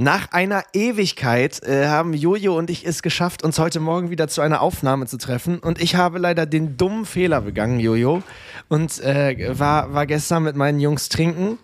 Nach 0.00 0.30
einer 0.30 0.62
Ewigkeit 0.74 1.60
äh, 1.64 1.88
haben 1.88 2.14
Jojo 2.14 2.56
und 2.56 2.70
ich 2.70 2.86
es 2.86 3.02
geschafft, 3.02 3.42
uns 3.42 3.58
heute 3.58 3.80
Morgen 3.80 4.10
wieder 4.10 4.28
zu 4.28 4.40
einer 4.40 4.62
Aufnahme 4.62 5.06
zu 5.06 5.18
treffen. 5.18 5.58
Und 5.58 5.82
ich 5.82 5.96
habe 5.96 6.20
leider 6.20 6.46
den 6.46 6.76
dummen 6.76 7.04
Fehler 7.04 7.40
begangen, 7.40 7.80
Jojo. 7.80 8.22
Und 8.68 9.00
äh, 9.00 9.58
war, 9.58 9.92
war 9.94 10.06
gestern 10.06 10.44
mit 10.44 10.54
meinen 10.54 10.78
Jungs 10.78 11.08
trinken 11.08 11.58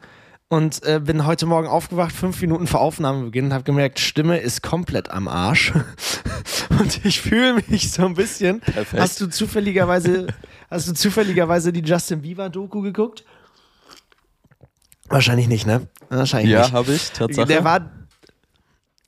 und 0.49 0.85
äh, 0.85 0.99
bin 0.99 1.27
heute 1.27 1.47
Morgen 1.47 1.69
aufgewacht, 1.69 2.11
fünf 2.13 2.41
Minuten 2.41 2.67
vor 2.67 2.81
Aufnahmebeginn, 2.81 3.45
und 3.45 3.53
habe 3.55 3.63
gemerkt, 3.63 4.01
Stimme 4.01 4.39
ist 4.39 4.65
komplett 4.65 5.13
am 5.13 5.29
Arsch. 5.29 5.73
und 6.81 7.05
ich 7.05 7.21
fühle 7.21 7.63
mich 7.69 7.93
so 7.93 8.05
ein 8.05 8.15
bisschen. 8.15 8.59
Perfekt. 8.59 9.01
Hast 9.01 9.21
du 9.21 9.29
zufälligerweise, 9.29 10.27
hast 10.69 10.89
du 10.89 10.93
zufälligerweise 10.93 11.73
die 11.73 11.83
Justin 11.89 12.23
Bieber 12.23 12.51
Doku 12.51 12.81
geguckt? 12.81 13.25
Wahrscheinlich 15.09 15.47
nicht, 15.47 15.69
ne? 15.69 15.87
Wahrscheinlich 16.09 16.51
Ja, 16.51 16.63
nicht. 16.63 16.73
habe 16.73 16.93
ich, 16.93 17.13
Tatsache. 17.13 17.47
Der 17.47 17.63
war, 17.63 17.93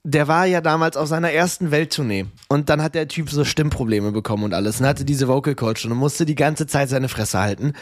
der 0.06 0.28
war 0.28 0.46
ja 0.46 0.60
damals 0.60 0.96
auf 0.96 1.08
seiner 1.08 1.32
ersten 1.32 1.72
Welttournee 1.72 2.26
und 2.48 2.68
dann 2.68 2.80
hat 2.80 2.94
der 2.94 3.08
Typ 3.08 3.28
so 3.28 3.44
Stimmprobleme 3.44 4.12
bekommen 4.12 4.44
und 4.44 4.54
alles 4.54 4.80
und 4.80 4.86
hatte 4.86 5.04
diese 5.04 5.26
Vocal 5.26 5.56
Coach 5.56 5.84
und 5.84 5.96
musste 5.96 6.24
die 6.24 6.36
ganze 6.36 6.68
Zeit 6.68 6.88
seine 6.88 7.08
Fresse 7.08 7.40
halten. 7.40 7.72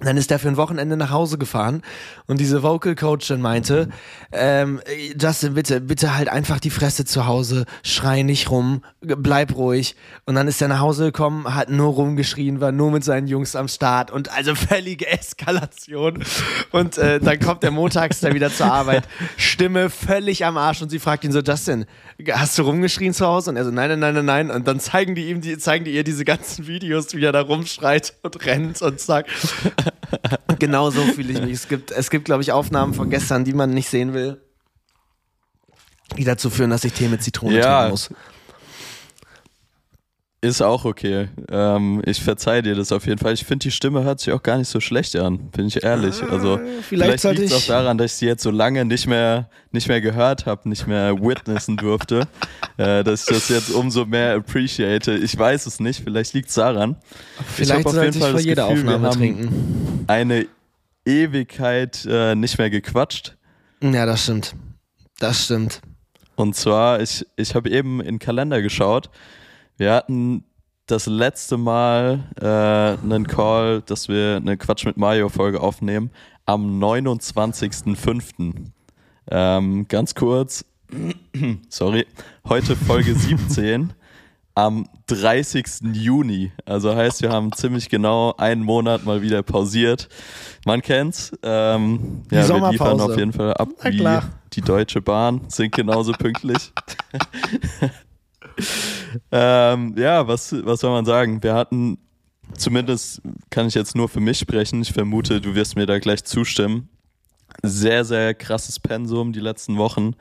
Dann 0.00 0.16
ist 0.16 0.30
er 0.30 0.38
für 0.38 0.48
ein 0.48 0.56
Wochenende 0.56 0.96
nach 0.96 1.10
Hause 1.10 1.38
gefahren 1.38 1.82
und 2.26 2.38
diese 2.38 2.62
Vocal 2.62 2.94
Coachin 2.94 3.40
meinte, 3.40 3.88
ähm, 4.32 4.80
Justin, 5.20 5.54
bitte, 5.54 5.80
bitte 5.80 6.16
halt 6.16 6.28
einfach 6.28 6.60
die 6.60 6.70
Fresse 6.70 7.04
zu 7.04 7.26
Hause, 7.26 7.64
schrei 7.82 8.22
nicht 8.22 8.50
rum, 8.50 8.82
bleib 9.00 9.56
ruhig. 9.56 9.96
Und 10.24 10.34
dann 10.34 10.46
ist 10.46 10.62
er 10.62 10.68
nach 10.68 10.80
Hause 10.80 11.06
gekommen, 11.06 11.54
hat 11.54 11.68
nur 11.70 11.92
rumgeschrien, 11.94 12.60
war 12.60 12.70
nur 12.70 12.90
mit 12.90 13.02
seinen 13.02 13.26
Jungs 13.26 13.56
am 13.56 13.66
Start 13.66 14.10
und 14.10 14.30
also 14.36 14.54
völlige 14.56 15.08
Eskalation. 15.08 16.22
Und 16.70 16.98
äh, 16.98 17.18
dann 17.18 17.40
kommt 17.40 17.64
er 17.64 17.70
montags 17.70 18.20
dann 18.20 18.34
wieder 18.34 18.52
zur 18.52 18.72
Arbeit, 18.72 19.08
Stimme 19.36 19.90
völlig 19.90 20.44
am 20.44 20.56
Arsch 20.56 20.82
und 20.82 20.90
sie 20.90 20.98
fragt 20.98 21.24
ihn 21.24 21.32
so, 21.32 21.40
Justin, 21.40 21.86
hast 22.32 22.58
du 22.58 22.62
rumgeschrien 22.62 23.14
zu 23.14 23.26
Hause? 23.26 23.50
Und 23.50 23.56
er 23.56 23.64
so, 23.64 23.70
nein, 23.70 23.88
nein, 23.90 24.00
nein, 24.00 24.14
nein, 24.14 24.24
nein. 24.24 24.50
Und 24.50 24.66
dann 24.66 24.80
zeigen 24.80 25.14
die 25.14 25.28
ihm, 25.28 25.40
die, 25.40 25.56
zeigen 25.58 25.84
die 25.84 25.92
ihr 25.92 26.02
diese 26.04 26.24
ganzen 26.24 26.66
Videos, 26.66 27.14
wie 27.14 27.24
er 27.24 27.32
da 27.32 27.40
rumschreit 27.42 28.14
und 28.22 28.44
rennt 28.44 28.82
und 28.82 29.00
sagt, 29.00 29.30
genau 30.58 30.90
so 30.90 31.02
fühle 31.02 31.32
ich 31.32 31.40
mich. 31.40 31.52
Es 31.52 31.68
gibt, 31.68 31.90
es 31.92 32.10
gibt, 32.10 32.24
glaube 32.24 32.42
ich, 32.42 32.52
Aufnahmen 32.52 32.92
von 32.94 33.08
gestern, 33.10 33.44
die 33.44 33.52
man 33.52 33.70
nicht 33.70 33.88
sehen 33.88 34.14
will, 34.14 34.40
die 36.16 36.24
dazu 36.24 36.50
führen, 36.50 36.70
dass 36.70 36.84
ich 36.84 36.92
Tee 36.92 37.08
mit 37.08 37.22
Zitrone 37.22 37.56
Ja. 37.56 37.78
trinken 37.80 37.90
muss. 37.90 38.10
Ist 40.40 40.62
auch 40.62 40.84
okay. 40.84 41.28
Ähm, 41.50 42.00
ich 42.06 42.22
verzeih 42.22 42.62
dir 42.62 42.76
das 42.76 42.92
auf 42.92 43.06
jeden 43.06 43.18
Fall. 43.18 43.32
Ich 43.34 43.44
finde, 43.44 43.64
die 43.64 43.72
Stimme 43.72 44.04
hört 44.04 44.20
sich 44.20 44.32
auch 44.32 44.42
gar 44.42 44.56
nicht 44.56 44.68
so 44.68 44.78
schlecht 44.78 45.16
an, 45.16 45.50
bin 45.50 45.66
ich 45.66 45.82
ehrlich. 45.82 46.22
Also 46.22 46.58
vielleicht 46.82 47.20
vielleicht, 47.22 47.24
liegt 47.40 47.50
es 47.50 47.52
auch 47.54 47.58
ich- 47.58 47.66
daran, 47.66 47.98
dass 47.98 48.12
ich 48.12 48.18
sie 48.18 48.26
jetzt 48.26 48.44
so 48.44 48.52
lange 48.52 48.84
nicht 48.84 49.08
mehr, 49.08 49.50
nicht 49.72 49.88
mehr 49.88 50.00
gehört 50.00 50.46
habe, 50.46 50.68
nicht 50.68 50.86
mehr 50.86 51.16
witnessen 51.20 51.76
durfte, 51.76 52.28
äh, 52.76 53.02
dass 53.02 53.22
ich 53.28 53.34
das 53.36 53.48
jetzt 53.48 53.70
umso 53.72 54.04
mehr 54.06 54.36
appreciate. 54.36 55.12
Ich 55.16 55.36
weiß 55.36 55.66
es 55.66 55.80
nicht, 55.80 56.04
vielleicht 56.04 56.34
liegt 56.34 56.50
es 56.50 56.54
daran. 56.54 56.94
Vielleicht 57.56 57.72
hab 57.72 57.86
auf 57.86 57.94
jeden 57.94 58.14
ich 58.14 58.18
Fall 58.20 58.32
das 58.34 58.42
Gefühl, 58.44 58.56
wir 58.56 58.64
Aufnahme 58.66 59.06
haben- 59.08 59.18
trinken. 59.18 60.04
Eine 60.06 60.46
Ewigkeit 61.04 62.06
äh, 62.08 62.36
nicht 62.36 62.58
mehr 62.58 62.70
gequatscht. 62.70 63.36
Ja, 63.82 64.06
das 64.06 64.22
stimmt. 64.22 64.54
Das 65.18 65.44
stimmt. 65.46 65.80
Und 66.36 66.54
zwar, 66.54 67.00
ich, 67.00 67.26
ich 67.34 67.56
habe 67.56 67.68
eben 67.70 67.98
in 68.00 68.06
den 68.06 68.18
Kalender 68.20 68.62
geschaut. 68.62 69.10
Wir 69.78 69.94
hatten 69.94 70.42
das 70.86 71.06
letzte 71.06 71.56
Mal 71.56 72.24
äh, 72.40 73.00
einen 73.00 73.28
Call, 73.28 73.80
dass 73.82 74.08
wir 74.08 74.36
eine 74.36 74.56
Quatsch 74.56 74.84
mit 74.84 74.96
Mario-Folge 74.96 75.60
aufnehmen, 75.60 76.10
am 76.46 76.82
29.05. 76.82 78.54
Ähm, 79.30 79.86
ganz 79.86 80.16
kurz, 80.16 80.64
sorry, 81.68 82.06
heute 82.48 82.74
Folge 82.74 83.14
17 83.14 83.92
am 84.56 84.88
30. 85.06 85.64
Juni. 85.92 86.50
Also 86.64 86.96
heißt, 86.96 87.22
wir 87.22 87.30
haben 87.30 87.52
ziemlich 87.52 87.88
genau 87.88 88.34
einen 88.36 88.64
Monat 88.64 89.04
mal 89.04 89.22
wieder 89.22 89.44
pausiert. 89.44 90.08
Man 90.66 90.82
kennt's. 90.82 91.30
Ähm, 91.44 92.22
Die 92.32 92.34
ja, 92.34 92.48
wir 92.48 92.70
liefern 92.72 93.00
auf 93.00 93.16
jeden 93.16 93.32
Fall 93.32 93.54
ab 93.54 93.68
Na 93.84 93.92
wie 93.92 93.98
klar. 93.98 94.24
die 94.54 94.62
Deutsche 94.62 95.00
Bahn, 95.00 95.42
sind 95.46 95.72
genauso 95.72 96.10
pünktlich. 96.14 96.72
ähm, 99.32 99.94
ja, 99.96 100.26
was, 100.26 100.54
was 100.64 100.80
soll 100.80 100.90
man 100.90 101.04
sagen? 101.04 101.42
Wir 101.42 101.54
hatten, 101.54 101.98
zumindest 102.54 103.22
kann 103.50 103.66
ich 103.66 103.74
jetzt 103.74 103.96
nur 103.96 104.08
für 104.08 104.20
mich 104.20 104.38
sprechen, 104.38 104.82
ich 104.82 104.92
vermute, 104.92 105.40
du 105.40 105.54
wirst 105.54 105.76
mir 105.76 105.86
da 105.86 105.98
gleich 105.98 106.24
zustimmen, 106.24 106.88
sehr, 107.62 108.04
sehr 108.04 108.34
krasses 108.34 108.78
Pensum 108.78 109.32
die 109.32 109.40
letzten 109.40 109.76
Wochen. 109.76 110.14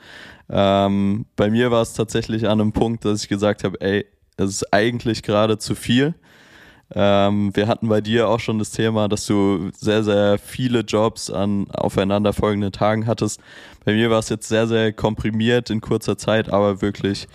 Ähm, 0.50 1.26
bei 1.36 1.50
mir 1.50 1.72
war 1.72 1.82
es 1.82 1.94
tatsächlich 1.94 2.48
an 2.48 2.62
einem 2.62 2.72
Punkt, 2.72 3.06
dass 3.06 3.24
ich 3.24 3.30
gesagt 3.30 3.64
habe, 3.64 3.80
ey, 3.82 4.06
es 4.38 4.50
ist 4.50 4.74
eigentlich 4.74 5.24
gerade 5.24 5.58
zu 5.58 5.76
viel. 5.76 6.16
Ähm, 6.94 7.54
wir 7.54 7.68
hatten 7.68 7.90
bei 7.90 8.00
dir 8.00 8.30
auch 8.30 8.40
schon 8.40 8.60
das 8.60 8.72
Thema, 8.72 9.10
dass 9.10 9.26
du 9.26 9.72
sehr, 9.78 10.04
sehr 10.04 10.38
viele 10.38 10.82
Jobs 10.82 11.30
an 11.30 11.70
aufeinanderfolgenden 11.72 12.72
Tagen 12.72 13.08
hattest. 13.08 13.42
Bei 13.84 13.94
mir 13.94 14.10
war 14.10 14.20
es 14.20 14.30
jetzt 14.30 14.48
sehr, 14.48 14.68
sehr 14.68 14.94
komprimiert 14.94 15.70
in 15.70 15.82
kurzer 15.82 16.18
Zeit, 16.18 16.50
aber 16.50 16.82
wirklich 16.82 17.28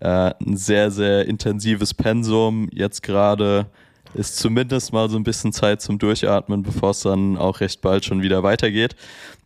äh, 0.00 0.32
ein 0.40 0.56
sehr, 0.56 0.90
sehr 0.90 1.26
intensives 1.26 1.94
Pensum. 1.94 2.68
Jetzt 2.72 3.02
gerade 3.02 3.66
ist 4.14 4.36
zumindest 4.36 4.92
mal 4.92 5.08
so 5.10 5.16
ein 5.16 5.24
bisschen 5.24 5.52
Zeit 5.52 5.82
zum 5.82 5.98
Durchatmen, 5.98 6.62
bevor 6.62 6.90
es 6.90 7.00
dann 7.00 7.36
auch 7.36 7.60
recht 7.60 7.80
bald 7.80 8.04
schon 8.04 8.22
wieder 8.22 8.42
weitergeht. 8.42 8.96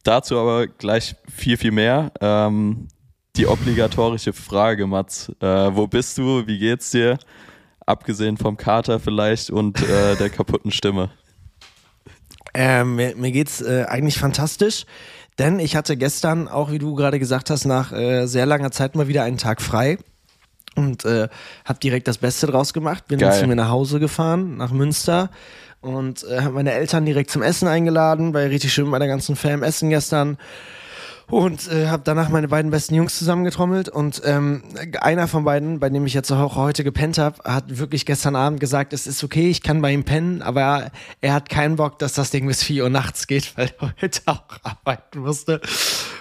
Dazu 0.05 0.39
aber 0.39 0.67
gleich 0.67 1.17
viel, 1.33 1.57
viel 1.57 1.73
mehr. 1.73 2.13
Ähm, 2.21 2.89
die 3.37 3.47
obligatorische 3.47 4.33
Frage, 4.33 4.87
Mats. 4.87 5.31
Äh, 5.41 5.47
wo 5.75 5.87
bist 5.87 6.19
du? 6.19 6.47
Wie 6.47 6.59
geht's 6.59 6.91
dir? 6.91 7.19
Abgesehen 7.87 8.37
vom 8.37 8.57
Kater 8.57 9.01
vielleicht 9.01 9.51
und 9.51 9.81
äh, 9.83 10.17
der 10.17 10.31
kaputten 10.31 10.71
Stimme. 10.71 11.11
Ähm, 12.55 12.97
mir, 12.97 13.17
mir 13.17 13.33
geht's 13.33 13.63
äh, 13.63 13.87
eigentlich 13.89 14.19
fantastisch, 14.19 14.85
denn 15.39 15.59
ich 15.59 15.75
hatte 15.75 15.97
gestern, 15.97 16.49
auch 16.49 16.71
wie 16.71 16.79
du 16.79 16.95
gerade 16.95 17.19
gesagt 17.19 17.49
hast, 17.49 17.65
nach 17.65 17.93
äh, 17.93 18.27
sehr 18.27 18.45
langer 18.45 18.71
Zeit 18.71 18.95
mal 18.95 19.09
wieder 19.09 19.25
einen 19.25 19.39
Tag 19.39 19.63
frei 19.63 19.99
und 20.77 21.05
äh, 21.05 21.29
habe 21.65 21.79
direkt 21.81 22.09
das 22.09 22.19
Beste 22.19 22.47
draus 22.47 22.73
gemacht. 22.73 23.09
Bin 23.09 23.19
dann 23.19 23.31
Geil. 23.31 23.41
zu 23.41 23.47
mir 23.47 23.57
nach 23.57 23.69
Hause 23.69 24.01
gefahren, 24.01 24.57
nach 24.57 24.73
Münster 24.73 25.31
und 25.83 26.25
äh, 26.25 26.41
habe 26.41 26.55
meine 26.55 26.73
Eltern 26.73 27.05
direkt 27.05 27.31
zum 27.31 27.43
Essen 27.43 27.69
eingeladen, 27.69 28.33
war 28.33 28.43
ja 28.43 28.49
richtig 28.49 28.73
schön 28.73 28.91
bei 28.91 28.99
der 28.99 29.09
ganzen 29.09 29.37
Fam 29.37 29.63
essen 29.63 29.91
gestern. 29.91 30.39
Und 31.29 31.71
äh, 31.73 31.87
habe 31.87 32.03
danach 32.05 32.29
meine 32.29 32.49
beiden 32.49 32.71
besten 32.71 32.95
Jungs 32.95 33.19
zusammengetrommelt 33.19 33.89
und 33.89 34.21
ähm, 34.25 34.63
einer 35.01 35.29
von 35.29 35.45
beiden, 35.45 35.81
bei 35.81 35.89
dem 35.89 36.05
ich 36.05 36.13
jetzt 36.13 36.31
auch 36.31 36.57
heute 36.57 36.85
gepennt 36.85 37.17
habe, 37.17 37.43
hat 37.45 37.79
wirklich 37.79 38.05
gestern 38.05 38.37
Abend 38.37 38.61
gesagt, 38.61 38.93
es 38.93 39.07
ist 39.07 39.25
okay, 39.25 39.49
ich 39.49 39.63
kann 39.63 39.81
bei 39.81 39.93
ihm 39.93 40.05
pennen, 40.05 40.43
aber 40.43 40.61
er, 40.61 40.93
er 41.23 41.33
hat 41.33 41.49
keinen 41.49 41.77
Bock, 41.77 41.99
dass 41.99 42.13
das 42.13 42.31
Ding 42.31 42.47
bis 42.47 42.63
4 42.63 42.85
Uhr 42.85 42.91
nachts 42.91 43.27
geht, 43.27 43.57
weil 43.57 43.71
er 43.81 43.95
heute 44.03 44.21
auch 44.27 44.43
arbeiten 44.63 45.21
musste. 45.21 45.61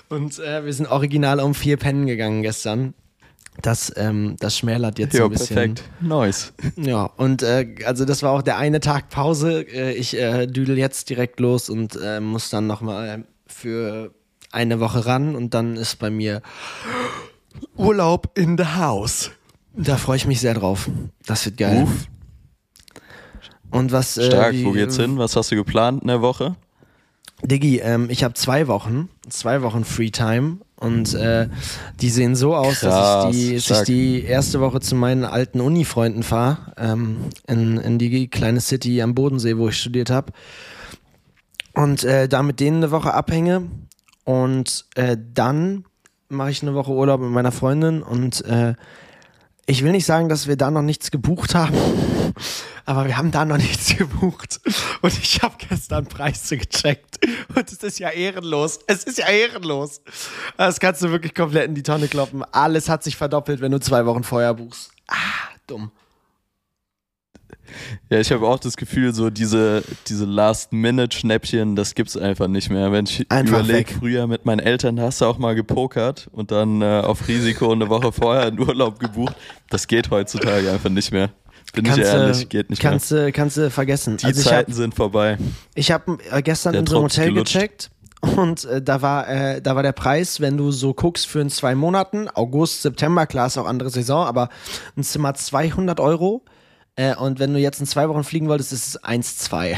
Und 0.07 0.39
äh, 0.39 0.63
wir 0.63 0.73
sind 0.73 0.88
original 0.88 1.39
um 1.41 1.56
vier 1.56 1.78
pennen 1.78 2.06
gegangen 2.06 2.41
gestern. 2.41 2.94
Das, 3.62 3.91
ähm, 3.97 4.38
das 4.39 4.57
schmälert 4.57 4.97
jetzt 4.97 5.13
Ja, 5.13 5.25
ein 5.25 5.29
bisschen. 5.31 5.56
perfekt. 5.56 5.84
Nice. 6.00 6.53
Ja, 6.78 7.06
und 7.17 7.44
äh, 7.44 7.75
also 7.85 8.06
das 8.06 8.23
war 8.23 8.31
auch 8.31 8.41
der 8.41 8.57
eine 8.57 8.79
Tag 8.79 9.09
Pause. 9.09 9.62
Äh, 9.62 9.91
ich 9.94 10.17
äh, 10.17 10.47
düdel 10.47 10.78
jetzt 10.78 11.09
direkt 11.09 11.39
los 11.39 11.69
und 11.69 11.97
äh, 12.01 12.19
muss 12.22 12.50
dann 12.50 12.66
nochmal 12.66 13.25
für 13.47 14.13
eine 14.51 14.79
Woche 14.79 15.06
ran 15.06 15.35
und 15.35 15.53
dann 15.53 15.75
ist 15.75 16.00
bei 16.00 16.09
mir 16.09 16.41
Urlaub 17.75 18.31
in 18.38 18.57
the 18.57 18.66
house. 18.66 19.31
Da 19.73 19.97
freue 19.97 20.18
ich 20.18 20.25
mich 20.28 20.39
sehr 20.39 20.53
drauf. 20.53 20.89
Das 21.25 21.45
wird 21.45 21.57
geil. 21.57 21.83
Uff, 21.83 22.07
Und 23.69 23.91
was 23.91 24.18
äh, 24.18 24.25
stark. 24.25 24.53
wie- 24.53 24.66
Wo 24.66 24.72
geht's 24.72 24.97
hin? 24.97 25.18
Was 25.18 25.35
hast 25.35 25.51
du 25.51 25.56
geplant 25.56 26.01
in 26.01 26.07
der 26.07 26.22
Woche? 26.22 26.56
Diggi, 27.44 27.79
ähm, 27.79 28.09
ich 28.09 28.23
habe 28.23 28.33
zwei 28.35 28.68
Wochen, 28.68 29.09
zwei 29.29 29.62
Wochen 29.62 29.83
Freetime 29.83 30.57
und 30.81 31.14
äh, 31.14 31.47
die 32.02 32.09
sehen 32.09 32.36
so 32.36 32.56
aus, 32.56 32.80
dass, 32.80 32.94
Krass, 32.94 33.36
ich 33.36 33.50
die, 33.50 33.68
dass 33.68 33.80
ich 33.81 33.86
die 33.86 34.24
erste 34.24 34.62
Woche 34.62 34.80
zu 34.80 34.95
meinen 34.95 35.25
alten 35.25 35.62
Uni-Freunden 35.62 36.24
fahre, 36.24 36.74
ähm, 36.75 37.25
in, 37.48 37.78
in 37.78 38.00
die 38.00 38.28
kleine 38.30 38.62
City 38.62 39.00
am 39.04 39.13
Bodensee, 39.13 39.57
wo 39.57 39.69
ich 39.69 39.78
studiert 39.78 40.10
habe. 40.10 40.33
Und 41.75 42.04
äh, 42.04 42.28
da 42.28 42.42
mit 42.42 42.60
denen 42.60 42.78
eine 42.78 42.89
Woche 42.89 43.13
abhänge. 43.13 43.69
Und 44.24 44.86
äh, 44.95 45.18
dann 45.33 45.86
mache 46.30 46.50
ich 46.50 46.63
eine 46.63 46.74
Woche 46.74 46.92
Urlaub 46.92 47.22
mit 47.22 47.30
meiner 47.30 47.51
Freundin. 47.51 48.01
Und 48.01 48.44
äh, 48.45 48.74
ich 49.68 49.84
will 49.84 49.92
nicht 49.92 50.07
sagen, 50.07 50.30
dass 50.30 50.48
wir 50.48 50.57
da 50.57 50.72
noch 50.72 50.81
nichts 50.81 51.12
gebucht 51.12 51.54
haben, 51.54 51.75
aber 52.91 53.07
wir 53.07 53.17
haben 53.17 53.31
da 53.31 53.45
noch 53.45 53.57
nichts 53.57 53.95
gebucht. 53.95 54.59
Und 55.01 55.17
ich 55.17 55.41
habe 55.41 55.55
gestern 55.69 56.05
Preise 56.05 56.57
gecheckt. 56.57 57.19
Und 57.55 57.71
es 57.71 57.81
ist 57.83 57.99
ja 57.99 58.09
ehrenlos. 58.09 58.79
Es 58.88 59.03
ist 59.03 59.17
ja 59.17 59.27
ehrenlos. 59.27 60.01
Das 60.57 60.79
kannst 60.79 61.01
du 61.01 61.09
wirklich 61.09 61.33
komplett 61.33 61.67
in 61.67 61.75
die 61.75 61.83
Tonne 61.83 62.07
kloppen. 62.07 62.43
Alles 62.51 62.89
hat 62.89 63.03
sich 63.03 63.15
verdoppelt, 63.15 63.61
wenn 63.61 63.71
du 63.71 63.79
zwei 63.79 64.05
Wochen 64.05 64.23
vorher 64.23 64.53
buchst. 64.53 64.91
Ah, 65.07 65.15
dumm. 65.67 65.91
Ja, 68.09 68.19
ich 68.19 68.31
habe 68.31 68.45
auch 68.45 68.59
das 68.59 68.75
Gefühl, 68.75 69.13
so 69.13 69.29
diese, 69.29 69.83
diese 70.07 70.25
Last-Minute-Schnäppchen, 70.25 71.77
das 71.77 71.95
gibt's 71.95 72.17
einfach 72.17 72.47
nicht 72.47 72.69
mehr. 72.69 72.91
Wenn 72.91 73.05
ich 73.05 73.25
überlege, 73.31 73.93
früher 73.93 74.27
mit 74.27 74.45
meinen 74.45 74.59
Eltern 74.59 74.99
hast 74.99 75.21
du 75.21 75.25
auch 75.25 75.38
mal 75.38 75.55
gepokert 75.55 76.29
und 76.33 76.51
dann 76.51 76.81
äh, 76.81 77.01
auf 77.05 77.29
Risiko 77.29 77.71
eine 77.71 77.88
Woche 77.88 78.11
vorher 78.11 78.47
einen 78.47 78.59
Urlaub 78.59 78.99
gebucht. 78.99 79.35
Das 79.69 79.88
geht 79.88 80.09
heutzutage 80.09 80.69
einfach 80.69 80.89
nicht 80.89 81.13
mehr. 81.13 81.29
Bin 81.74 81.86
kannst 81.86 82.00
ich 82.00 82.06
ehrlich, 82.06 82.50
geht 82.50 82.69
nicht 82.69 82.81
kannst, 82.81 83.12
mehr. 83.12 83.31
Kannst 83.31 83.58
du 83.58 83.69
vergessen. 83.69 84.18
Die 84.18 84.25
also 84.25 84.42
Zeiten 84.42 84.72
hab, 84.72 84.78
sind 84.78 84.96
vorbei. 84.96 85.38
Ich 85.75 85.92
habe 85.92 86.18
äh, 86.31 86.42
gestern 86.42 86.74
in 86.74 86.86
so 86.86 86.98
einem 86.98 87.04
Hotel 87.06 87.30
gelutscht. 87.30 87.54
gecheckt 87.54 87.92
und 88.22 88.66
äh, 88.66 88.81
da 88.81 89.02
war 89.02 89.28
äh, 89.28 89.62
da 89.62 89.75
war 89.75 89.84
der 89.84 89.94
Preis, 89.94 90.42
wenn 90.42 90.58
du 90.58 90.72
so 90.72 90.94
guckst 90.94 91.28
für 91.28 91.40
in 91.40 91.50
zwei 91.50 91.75
Monaten, 91.75 92.28
August, 92.30 92.81
September, 92.81 93.25
klar 93.25 93.48
ist 93.48 93.58
auch 93.58 93.66
andere 93.66 93.90
Saison, 93.90 94.25
aber 94.25 94.50
ein 94.96 95.04
Zimmer 95.04 95.34
200 95.34 96.00
Euro 96.00 96.44
äh, 96.96 97.16
und 97.16 97.40
wenn 97.40 97.54
du 97.54 97.60
jetzt 97.60 97.80
in 97.80 97.86
zwei 97.86 98.10
Wochen 98.10 98.24
fliegen 98.24 98.48
wolltest, 98.48 98.74
ist 98.74 98.88
es 98.88 99.04
1,2. 99.04 99.75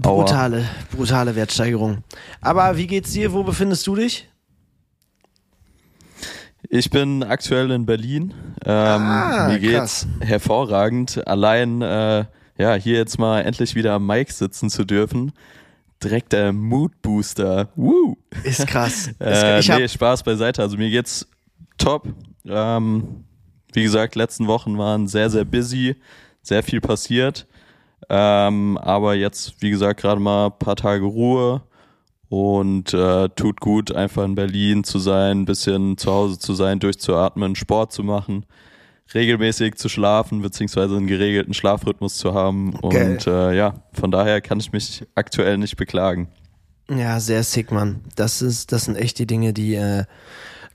brutale, 0.00 0.68
brutale 0.94 1.34
Wertsteigerung. 1.34 2.04
Aber 2.40 2.76
wie 2.76 2.86
geht's 2.86 3.12
dir? 3.12 3.32
Wo 3.32 3.42
befindest 3.42 3.86
du 3.86 3.96
dich? 3.96 4.28
Ich 6.68 6.90
bin 6.90 7.22
aktuell 7.22 7.70
in 7.70 7.86
Berlin. 7.86 8.34
Ähm, 8.64 8.72
ah, 8.74 9.48
mir 9.48 9.58
geht's 9.58 9.72
krass. 9.74 10.06
hervorragend. 10.20 11.26
Allein 11.26 11.82
äh, 11.82 12.24
ja, 12.58 12.74
hier 12.74 12.96
jetzt 12.96 13.18
mal 13.18 13.42
endlich 13.42 13.74
wieder 13.74 13.92
am 13.92 14.06
Mic 14.06 14.32
sitzen 14.32 14.70
zu 14.70 14.84
dürfen. 14.84 15.32
Direkt 16.02 16.32
der 16.32 16.52
Mood 16.52 17.00
Booster. 17.02 17.68
Woo! 17.76 18.16
Ist 18.42 18.66
krass. 18.66 19.10
äh, 19.20 19.60
nee, 19.60 19.88
Spaß 19.88 20.22
beiseite. 20.22 20.62
Also 20.62 20.76
mir 20.76 20.90
geht's 20.90 21.26
top. 21.78 22.08
Ähm, 22.46 23.24
wie 23.72 23.82
gesagt, 23.82 24.14
letzten 24.14 24.46
Wochen 24.46 24.78
waren 24.78 25.06
sehr, 25.06 25.30
sehr 25.30 25.44
busy, 25.44 25.96
sehr 26.42 26.62
viel 26.62 26.80
passiert. 26.80 27.46
Ähm, 28.08 28.78
aber 28.78 29.14
jetzt, 29.14 29.60
wie 29.60 29.70
gesagt, 29.70 30.00
gerade 30.00 30.20
mal 30.20 30.46
ein 30.46 30.58
paar 30.58 30.76
Tage 30.76 31.04
Ruhe 31.04 31.62
und 32.28 32.92
äh, 32.92 33.28
tut 33.30 33.60
gut, 33.60 33.94
einfach 33.94 34.24
in 34.24 34.34
Berlin 34.34 34.84
zu 34.84 34.98
sein, 34.98 35.42
ein 35.42 35.44
bisschen 35.44 35.96
zu 35.96 36.10
Hause 36.10 36.38
zu 36.38 36.54
sein, 36.54 36.80
durchzuatmen, 36.80 37.54
Sport 37.54 37.92
zu 37.92 38.02
machen, 38.02 38.46
regelmäßig 39.14 39.76
zu 39.76 39.88
schlafen, 39.88 40.42
beziehungsweise 40.42 40.96
einen 40.96 41.06
geregelten 41.06 41.54
Schlafrhythmus 41.54 42.16
zu 42.16 42.34
haben. 42.34 42.76
Okay. 42.82 43.12
Und 43.12 43.26
äh, 43.26 43.54
ja, 43.54 43.74
von 43.92 44.10
daher 44.10 44.40
kann 44.40 44.58
ich 44.58 44.72
mich 44.72 45.04
aktuell 45.14 45.58
nicht 45.58 45.76
beklagen. 45.76 46.28
Ja, 46.88 47.18
sehr 47.20 47.42
sick, 47.42 47.72
Mann. 47.72 48.00
Das 48.14 48.42
ist, 48.42 48.72
das 48.72 48.84
sind 48.84 48.96
echt 48.96 49.18
die 49.18 49.26
Dinge, 49.26 49.52
die 49.52 49.74
äh, 49.74 50.04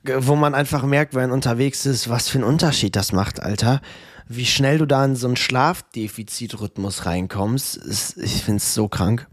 wo 0.03 0.35
man 0.35 0.55
einfach 0.55 0.83
merkt, 0.83 1.13
wenn 1.13 1.29
man 1.29 1.31
unterwegs 1.31 1.85
ist, 1.85 2.09
was 2.09 2.27
für 2.27 2.39
einen 2.39 2.47
Unterschied 2.47 2.95
das 2.95 3.11
macht, 3.11 3.41
Alter. 3.41 3.81
Wie 4.27 4.45
schnell 4.45 4.77
du 4.77 4.85
da 4.85 5.03
in 5.05 5.15
so 5.15 5.27
einen 5.27 5.35
Schlafdefizitrhythmus 5.35 7.05
reinkommst, 7.05 7.77
ist, 7.77 8.17
ich 8.17 8.43
find's 8.43 8.73
so 8.73 8.87
krank. 8.87 9.27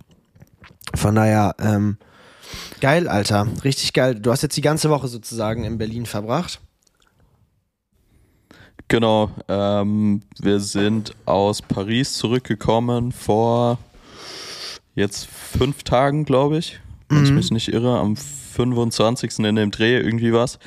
Von 0.94 1.14
daher, 1.14 1.54
ähm, 1.58 1.98
geil, 2.80 3.08
Alter. 3.08 3.46
Richtig 3.64 3.92
geil. 3.92 4.14
Du 4.14 4.30
hast 4.30 4.42
jetzt 4.42 4.56
die 4.56 4.62
ganze 4.62 4.90
Woche 4.90 5.08
sozusagen 5.08 5.64
in 5.64 5.78
Berlin 5.78 6.06
verbracht. 6.06 6.60
Genau, 8.88 9.30
ähm, 9.48 10.22
wir 10.40 10.60
sind 10.60 11.14
aus 11.26 11.60
Paris 11.60 12.14
zurückgekommen 12.14 13.12
vor 13.12 13.78
jetzt 14.94 15.26
fünf 15.26 15.82
Tagen, 15.82 16.24
glaube 16.24 16.56
ich, 16.56 16.80
wenn 17.10 17.18
mhm. 17.18 17.24
ich 17.24 17.32
mich 17.32 17.50
nicht 17.50 17.72
irre, 17.72 17.98
am 17.98 18.16
25. 18.16 19.40
in 19.40 19.56
dem 19.56 19.70
Dreh 19.70 19.98
irgendwie 19.98 20.32
was. 20.32 20.58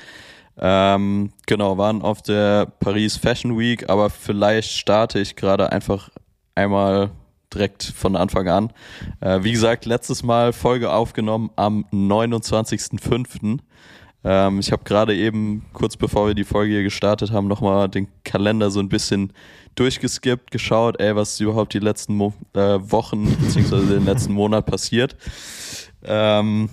Ähm, 0.57 1.31
genau, 1.47 1.79
waren 1.79 2.03
auf 2.03 2.21
der 2.21 2.67
Paris 2.67 3.17
Fashion 3.17 3.57
Week, 3.57 3.89
aber 3.89 4.12
vielleicht 4.12 4.71
starte 4.71 5.19
ich 5.19 5.35
gerade 5.35 5.71
einfach 5.71 6.09
einmal 6.53 7.09
direkt 7.53 7.83
von 7.83 8.15
Anfang 8.15 8.48
an. 8.48 8.74
Äh, 9.19 9.44
wie 9.44 9.51
gesagt, 9.51 9.86
letztes 9.86 10.24
Mal 10.24 10.53
Folge 10.53 10.92
aufgenommen 10.92 11.51
am 11.56 11.86
29.05. 11.92 13.59
Ähm, 14.24 14.59
ich 14.59 14.71
habe 14.71 14.83
gerade 14.83 15.15
eben, 15.15 15.65
kurz 15.74 15.98
bevor 15.98 16.27
wir 16.27 16.36
die 16.36 16.44
Folge 16.44 16.74
hier 16.74 16.83
gestartet 16.83 17.31
haben, 17.31 17.48
nochmal 17.48 17.89
den 17.89 18.07
Kalender 18.24 18.69
so 18.69 18.80
ein 18.80 18.89
bisschen 18.89 19.33
durchgeskippt, 19.75 20.51
geschaut, 20.51 21.00
ey, 21.00 21.15
was 21.15 21.33
ist 21.33 21.39
überhaupt 21.39 21.74
die 21.74 21.80
letzten 21.80 22.15
Mo 22.15 22.33
äh, 22.53 22.59
Wochen 22.59 23.36
beziehungsweise 23.39 23.88
den 23.88 24.06
letzten 24.06 24.33
Monat 24.33 24.65
passiert. 24.65 25.15
Ähm, 26.03 26.69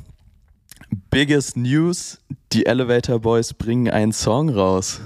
Biggest 1.10 1.56
News: 1.56 2.18
Die 2.52 2.66
Elevator 2.66 3.18
Boys 3.20 3.52
bringen 3.54 3.90
einen 3.90 4.12
Song 4.12 4.48
raus. 4.48 5.00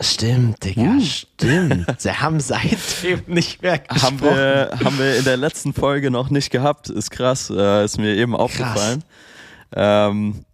Stimmt, 0.00 0.64
Digga, 0.64 0.82
uh. 0.82 1.00
stimmt. 1.00 1.86
Sie 1.98 2.12
haben 2.12 2.40
seitdem 2.40 3.22
nicht 3.26 3.62
mehr 3.62 3.78
gesprochen. 3.78 4.02
Haben 4.02 4.20
wir, 4.22 4.70
haben 4.84 4.98
wir 4.98 5.16
in 5.18 5.24
der 5.24 5.36
letzten 5.36 5.74
Folge 5.74 6.10
noch 6.10 6.30
nicht 6.30 6.50
gehabt. 6.50 6.88
Ist 6.88 7.10
krass, 7.10 7.50
äh, 7.50 7.84
ist 7.84 7.98
mir 7.98 8.16
eben 8.16 8.34
aufgefallen. 8.34 9.04
Ähm, 9.74 10.44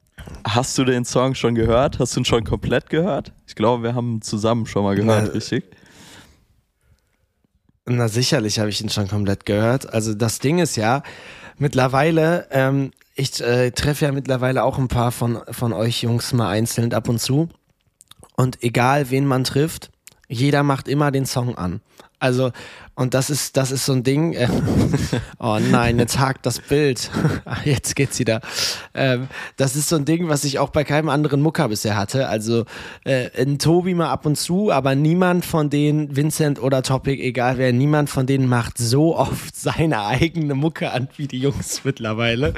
hast 0.44 0.76
du 0.76 0.84
den 0.84 1.04
Song 1.04 1.34
schon 1.34 1.54
gehört? 1.54 1.98
Hast 1.98 2.16
du 2.16 2.20
ihn 2.20 2.24
schon 2.24 2.44
komplett 2.44 2.90
gehört? 2.90 3.32
Ich 3.46 3.54
glaube, 3.54 3.84
wir 3.84 3.94
haben 3.94 4.16
ihn 4.16 4.22
zusammen 4.22 4.66
schon 4.66 4.82
mal 4.82 4.96
gehört, 4.96 5.26
Na, 5.26 5.32
richtig? 5.32 5.64
Na, 7.86 8.08
sicherlich 8.08 8.58
habe 8.58 8.68
ich 8.70 8.80
ihn 8.80 8.90
schon 8.90 9.08
komplett 9.08 9.46
gehört. 9.46 9.92
Also 9.92 10.14
das 10.14 10.40
Ding 10.40 10.58
ist 10.58 10.76
ja, 10.76 11.02
mittlerweile 11.58 12.48
ähm, 12.50 12.90
ich 13.18 13.40
äh, 13.40 13.72
treffe 13.72 14.04
ja 14.04 14.12
mittlerweile 14.12 14.62
auch 14.62 14.78
ein 14.78 14.86
paar 14.86 15.10
von, 15.10 15.40
von 15.50 15.72
euch 15.72 16.02
Jungs 16.02 16.32
mal 16.32 16.50
einzeln 16.50 16.94
ab 16.94 17.08
und 17.08 17.18
zu. 17.20 17.48
Und 18.38 18.62
egal 18.62 19.10
wen 19.10 19.26
man 19.26 19.42
trifft, 19.42 19.90
jeder 20.28 20.62
macht 20.62 20.86
immer 20.86 21.10
den 21.10 21.26
Song 21.26 21.58
an. 21.58 21.80
Also, 22.20 22.52
und 22.98 23.14
das 23.14 23.30
ist, 23.30 23.56
das 23.56 23.70
ist 23.70 23.86
so 23.86 23.92
ein 23.92 24.02
Ding. 24.02 24.32
Äh, 24.32 24.48
oh 25.38 25.58
nein, 25.60 26.00
jetzt 26.00 26.18
hakt 26.18 26.44
das 26.44 26.58
Bild. 26.58 27.12
jetzt 27.64 27.94
geht's 27.94 28.18
wieder. 28.18 28.40
Ähm, 28.92 29.28
das 29.56 29.76
ist 29.76 29.88
so 29.88 29.94
ein 29.94 30.04
Ding, 30.04 30.28
was 30.28 30.42
ich 30.42 30.58
auch 30.58 30.70
bei 30.70 30.82
keinem 30.82 31.08
anderen 31.08 31.40
Mucker 31.40 31.68
bisher 31.68 31.94
hatte. 31.94 32.26
Also, 32.28 32.64
äh, 33.04 33.30
ein 33.40 33.60
Tobi 33.60 33.94
mal 33.94 34.10
ab 34.10 34.26
und 34.26 34.34
zu, 34.34 34.72
aber 34.72 34.96
niemand 34.96 35.44
von 35.44 35.70
denen, 35.70 36.16
Vincent 36.16 36.60
oder 36.60 36.82
Topic, 36.82 37.22
egal 37.22 37.56
wer, 37.56 37.72
niemand 37.72 38.10
von 38.10 38.26
denen 38.26 38.48
macht 38.48 38.78
so 38.78 39.16
oft 39.16 39.54
seine 39.54 40.04
eigene 40.04 40.54
Mucke 40.54 40.90
an 40.90 41.06
wie 41.16 41.28
die 41.28 41.38
Jungs 41.38 41.84
mittlerweile. 41.84 42.52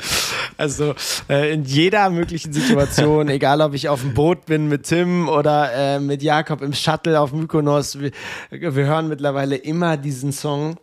Also, 0.56 0.94
äh, 1.28 1.52
in 1.52 1.64
jeder 1.64 2.08
möglichen 2.08 2.54
Situation, 2.54 3.28
egal 3.28 3.60
ob 3.60 3.74
ich 3.74 3.90
auf 3.90 4.00
dem 4.00 4.14
Boot 4.14 4.46
bin 4.46 4.68
mit 4.68 4.84
Tim 4.84 5.28
oder 5.28 5.70
äh, 5.74 6.00
mit 6.00 6.22
Jakob 6.22 6.62
im 6.62 6.72
Shuttle 6.72 7.20
auf 7.20 7.34
Mykonos, 7.34 8.00
wir, 8.00 8.12
wir 8.50 8.86
hören 8.86 9.08
mittlerweile 9.08 9.56
immer 9.56 9.98
diesen 9.98 10.29
diesen 10.30 10.32
Song. 10.32 10.76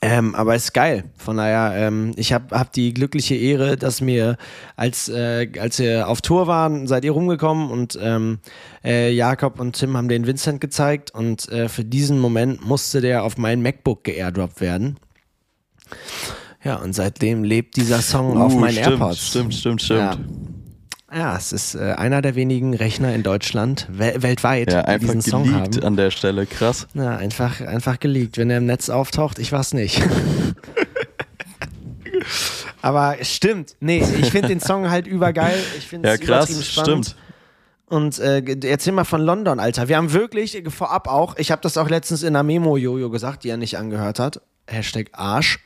Ähm, 0.00 0.36
aber 0.36 0.54
ist 0.54 0.74
geil. 0.74 1.04
Von 1.16 1.38
daher, 1.38 1.72
ähm, 1.74 2.12
ich 2.14 2.32
habe 2.32 2.56
hab 2.56 2.72
die 2.72 2.94
glückliche 2.94 3.34
Ehre, 3.34 3.76
dass 3.76 4.00
mir, 4.00 4.36
als, 4.76 5.08
äh, 5.08 5.48
als 5.58 5.80
wir 5.80 6.06
auf 6.06 6.20
Tour 6.20 6.46
waren, 6.46 6.86
seid 6.86 7.04
ihr 7.04 7.10
rumgekommen 7.10 7.68
und 7.68 7.98
ähm, 8.00 8.38
äh, 8.84 9.10
Jakob 9.12 9.58
und 9.58 9.72
Tim 9.72 9.96
haben 9.96 10.08
den 10.08 10.24
Vincent 10.24 10.60
gezeigt 10.60 11.12
und 11.12 11.48
äh, 11.48 11.68
für 11.68 11.84
diesen 11.84 12.20
Moment 12.20 12.64
musste 12.64 13.00
der 13.00 13.24
auf 13.24 13.38
mein 13.38 13.60
MacBook 13.60 14.04
geairdroppt 14.04 14.60
werden. 14.60 14.98
Ja, 16.62 16.76
und 16.76 16.92
seitdem 16.92 17.42
lebt 17.42 17.76
dieser 17.76 18.00
Song 18.00 18.36
uh, 18.36 18.42
auf 18.42 18.54
meinen 18.54 18.74
stimmt, 18.74 18.86
AirPods. 18.86 19.26
Stimmt, 19.26 19.54
stimmt, 19.54 19.82
stimmt. 19.82 20.00
Ja. 20.00 20.16
Ja, 21.12 21.36
es 21.36 21.52
ist 21.52 21.74
äh, 21.74 21.94
einer 21.96 22.20
der 22.20 22.34
wenigen 22.34 22.74
Rechner 22.74 23.14
in 23.14 23.22
Deutschland, 23.22 23.88
we 23.90 24.14
weltweit, 24.18 24.72
ja, 24.72 24.82
die 24.82 25.06
diesen 25.06 25.22
Song 25.22 25.54
haben. 25.54 25.82
an 25.82 25.96
der 25.96 26.10
Stelle, 26.10 26.44
krass. 26.44 26.86
Ja, 26.92 27.16
einfach, 27.16 27.62
einfach 27.62 27.98
geleakt. 27.98 28.36
Wenn 28.36 28.50
er 28.50 28.58
im 28.58 28.66
Netz 28.66 28.90
auftaucht, 28.90 29.38
ich 29.38 29.50
weiß 29.50 29.72
nicht. 29.72 30.02
Aber 32.82 33.16
stimmt, 33.22 33.74
nee, 33.80 34.04
ich 34.20 34.30
finde 34.30 34.48
den 34.48 34.60
Song 34.60 34.90
halt 34.90 35.06
übergeil. 35.06 35.58
Ich 35.78 35.86
finde 35.86 36.10
es 36.10 36.20
ja, 36.20 36.26
krass, 36.26 36.66
stimmt. 36.66 37.16
Und 37.86 38.18
äh, 38.18 38.42
erzähl 38.64 38.92
mal 38.92 39.04
von 39.04 39.22
London, 39.22 39.60
Alter. 39.60 39.88
Wir 39.88 39.96
haben 39.96 40.12
wirklich 40.12 40.62
vorab 40.68 41.08
auch, 41.08 41.38
ich 41.38 41.50
habe 41.50 41.62
das 41.62 41.78
auch 41.78 41.88
letztens 41.88 42.22
in 42.22 42.36
einer 42.36 42.42
Memo-Jojo 42.42 43.08
gesagt, 43.08 43.44
die 43.44 43.48
er 43.48 43.56
nicht 43.56 43.78
angehört 43.78 44.18
hat. 44.18 44.42
Hashtag 44.66 45.08
Arsch 45.12 45.58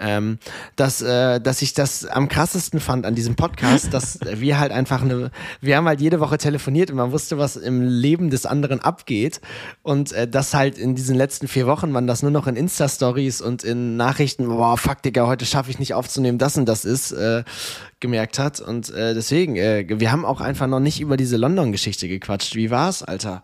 ähm, 0.00 0.38
dass, 0.76 1.02
äh, 1.02 1.40
dass 1.40 1.62
ich 1.62 1.74
das 1.74 2.06
am 2.06 2.28
krassesten 2.28 2.80
fand 2.80 3.06
an 3.06 3.14
diesem 3.14 3.36
Podcast, 3.36 3.92
dass 3.94 4.18
wir 4.20 4.58
halt 4.58 4.72
einfach 4.72 5.02
eine, 5.02 5.30
wir 5.60 5.76
haben 5.76 5.86
halt 5.86 6.00
jede 6.00 6.20
Woche 6.20 6.38
telefoniert 6.38 6.90
und 6.90 6.96
man 6.96 7.12
wusste, 7.12 7.38
was 7.38 7.56
im 7.56 7.82
Leben 7.82 8.30
des 8.30 8.46
anderen 8.46 8.80
abgeht 8.80 9.40
und 9.82 10.12
äh, 10.12 10.26
das 10.26 10.54
halt 10.54 10.78
in 10.78 10.94
diesen 10.94 11.16
letzten 11.16 11.48
vier 11.48 11.66
Wochen, 11.66 11.90
man 11.92 12.06
das 12.06 12.22
nur 12.22 12.30
noch 12.30 12.46
in 12.46 12.56
Insta-Stories 12.56 13.40
und 13.40 13.62
in 13.62 13.96
Nachrichten, 13.96 14.48
boah, 14.48 14.76
fuck, 14.76 15.02
Digga, 15.02 15.26
heute 15.26 15.44
schaffe 15.44 15.70
ich 15.70 15.78
nicht 15.78 15.94
aufzunehmen, 15.94 16.38
das 16.38 16.56
und 16.56 16.66
das 16.66 16.84
ist, 16.84 17.12
äh, 17.12 17.44
gemerkt 18.00 18.38
hat 18.38 18.60
und 18.60 18.90
äh, 18.90 19.14
deswegen, 19.14 19.56
äh, 19.56 19.84
wir 19.88 20.10
haben 20.10 20.24
auch 20.24 20.40
einfach 20.40 20.66
noch 20.66 20.80
nicht 20.80 21.00
über 21.00 21.18
diese 21.18 21.36
London-Geschichte 21.36 22.08
gequatscht. 22.08 22.56
Wie 22.56 22.70
war's, 22.70 23.02
Alter? 23.02 23.42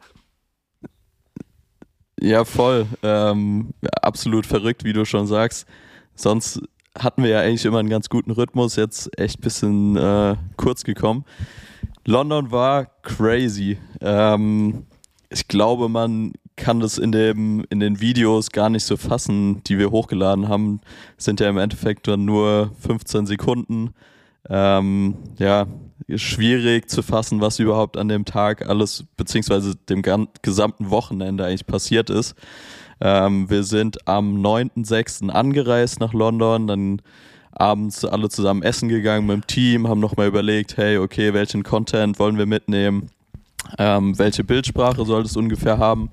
Ja, 2.18 2.46
voll. 2.46 2.86
Ähm, 3.02 3.74
absolut 4.00 4.46
verrückt, 4.46 4.84
wie 4.84 4.94
du 4.94 5.04
schon 5.04 5.26
sagst. 5.26 5.66
Sonst 6.16 6.60
hatten 6.98 7.22
wir 7.22 7.30
ja 7.30 7.40
eigentlich 7.40 7.64
immer 7.64 7.78
einen 7.78 7.90
ganz 7.90 8.08
guten 8.08 8.30
Rhythmus, 8.30 8.76
jetzt 8.76 9.16
echt 9.18 9.38
ein 9.38 9.42
bisschen 9.42 9.96
äh, 9.96 10.36
kurz 10.56 10.82
gekommen. 10.82 11.24
London 12.06 12.50
war 12.50 12.86
crazy. 13.02 13.78
Ähm, 14.00 14.86
ich 15.28 15.48
glaube, 15.48 15.88
man 15.88 16.32
kann 16.56 16.80
das 16.80 16.98
in, 16.98 17.12
dem, 17.12 17.64
in 17.68 17.80
den 17.80 18.00
Videos 18.00 18.50
gar 18.50 18.70
nicht 18.70 18.84
so 18.84 18.96
fassen, 18.96 19.62
die 19.64 19.78
wir 19.78 19.90
hochgeladen 19.90 20.48
haben. 20.48 20.80
Sind 21.18 21.40
ja 21.40 21.48
im 21.50 21.58
Endeffekt 21.58 22.08
dann 22.08 22.24
nur 22.24 22.70
15 22.80 23.26
Sekunden. 23.26 23.92
Ähm, 24.48 25.16
ja, 25.38 25.66
schwierig 26.14 26.88
zu 26.88 27.02
fassen, 27.02 27.40
was 27.40 27.58
überhaupt 27.58 27.96
an 27.96 28.08
dem 28.08 28.24
Tag 28.24 28.68
alles, 28.68 29.04
beziehungsweise 29.16 29.74
dem 29.74 30.02
gesamten 30.42 30.90
Wochenende 30.90 31.44
eigentlich 31.44 31.66
passiert 31.66 32.10
ist. 32.10 32.34
Ähm, 33.00 33.50
wir 33.50 33.64
sind 33.64 34.06
am 34.06 34.40
9.6. 34.40 35.28
angereist 35.28 36.00
nach 36.00 36.12
London, 36.12 36.66
dann 36.66 37.02
abends 37.52 38.04
alle 38.04 38.28
zusammen 38.28 38.62
essen 38.62 38.88
gegangen 38.88 39.26
mit 39.26 39.36
dem 39.36 39.46
Team, 39.46 39.88
haben 39.88 40.00
nochmal 40.00 40.28
überlegt, 40.28 40.76
hey, 40.76 40.98
okay, 40.98 41.34
welchen 41.34 41.62
Content 41.62 42.18
wollen 42.18 42.38
wir 42.38 42.46
mitnehmen? 42.46 43.10
Ähm, 43.78 44.18
welche 44.18 44.44
Bildsprache 44.44 45.04
soll 45.04 45.22
es 45.22 45.36
ungefähr 45.36 45.78
haben? 45.78 46.10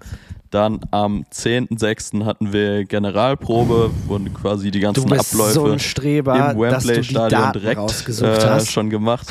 Dann 0.53 0.79
am 0.91 1.25
10.06. 1.33 2.25
hatten 2.25 2.53
wir 2.53 2.85
Generalprobe, 2.85 3.89
wurden 4.05 4.31
quasi 4.35 4.69
die 4.69 4.81
ganzen 4.81 5.07
du 5.07 5.15
bist 5.15 5.33
Abläufe 5.33 5.53
so 5.53 5.65
ein 5.65 5.79
Streber, 5.79 6.51
im 6.51 6.59
Wembley-Stadion 6.59 7.53
direkt 7.53 8.07
äh, 8.21 8.59
schon 8.63 8.91
gemacht. 8.91 9.27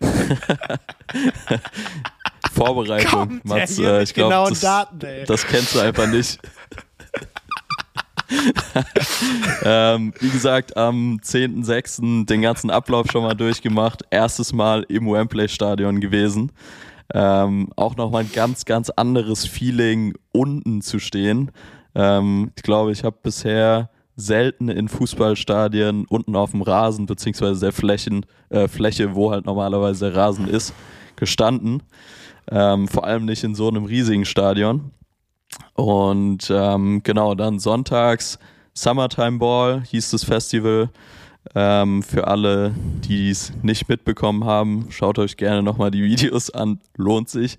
Vorbereitung, 2.52 3.40
Mats, 3.42 3.78
äh, 3.78 4.02
ich 4.02 4.12
glaube, 4.12 4.50
das, 4.50 4.86
das 5.26 5.46
kennst 5.46 5.74
du 5.74 5.80
einfach 5.80 6.08
nicht. 6.08 6.38
ähm, 9.64 10.12
wie 10.20 10.28
gesagt, 10.28 10.76
am 10.76 11.20
10.06. 11.24 12.26
den 12.26 12.42
ganzen 12.42 12.68
Ablauf 12.68 13.06
schon 13.10 13.22
mal 13.22 13.32
durchgemacht. 13.32 14.02
Erstes 14.10 14.52
Mal 14.52 14.84
im 14.90 15.10
Wembley-Stadion 15.10 16.02
gewesen. 16.02 16.52
Ähm, 17.14 17.70
auch 17.76 17.96
nochmal 17.96 18.24
ein 18.24 18.32
ganz, 18.32 18.64
ganz 18.64 18.90
anderes 18.90 19.46
Feeling, 19.46 20.14
unten 20.32 20.82
zu 20.82 20.98
stehen. 20.98 21.50
Ähm, 21.94 22.52
ich 22.56 22.62
glaube, 22.62 22.92
ich 22.92 23.04
habe 23.04 23.16
bisher 23.22 23.90
selten 24.14 24.68
in 24.68 24.88
Fußballstadien 24.88 26.04
unten 26.08 26.36
auf 26.36 26.50
dem 26.50 26.62
Rasen, 26.62 27.06
beziehungsweise 27.06 27.60
der 27.60 27.72
Flächen, 27.72 28.26
äh, 28.50 28.68
Fläche, 28.68 29.14
wo 29.14 29.30
halt 29.30 29.46
normalerweise 29.46 30.10
der 30.10 30.16
Rasen 30.16 30.48
ist, 30.48 30.74
gestanden. 31.16 31.82
Ähm, 32.50 32.88
vor 32.88 33.04
allem 33.04 33.24
nicht 33.24 33.44
in 33.44 33.54
so 33.54 33.68
einem 33.68 33.84
riesigen 33.84 34.24
Stadion. 34.24 34.90
Und 35.74 36.50
ähm, 36.50 37.02
genau, 37.04 37.34
dann 37.34 37.58
sonntags 37.58 38.38
Summertime 38.74 39.38
Ball 39.38 39.82
hieß 39.84 40.10
das 40.10 40.24
Festival. 40.24 40.90
Ähm, 41.54 42.02
für 42.02 42.26
alle, 42.26 42.74
die 43.08 43.30
es 43.30 43.52
nicht 43.62 43.88
mitbekommen 43.88 44.44
haben, 44.44 44.86
schaut 44.90 45.18
euch 45.18 45.36
gerne 45.36 45.62
nochmal 45.62 45.90
die 45.90 46.02
Videos 46.02 46.50
an, 46.50 46.80
lohnt 46.96 47.28
sich. 47.28 47.58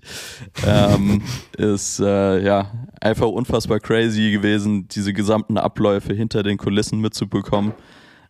Ähm, 0.66 1.22
ist 1.56 2.00
äh, 2.00 2.42
ja 2.42 2.70
einfach 3.00 3.26
unfassbar 3.26 3.80
crazy 3.80 4.30
gewesen, 4.30 4.86
diese 4.88 5.12
gesamten 5.12 5.58
Abläufe 5.58 6.14
hinter 6.14 6.42
den 6.42 6.56
Kulissen 6.56 7.00
mitzubekommen. 7.00 7.72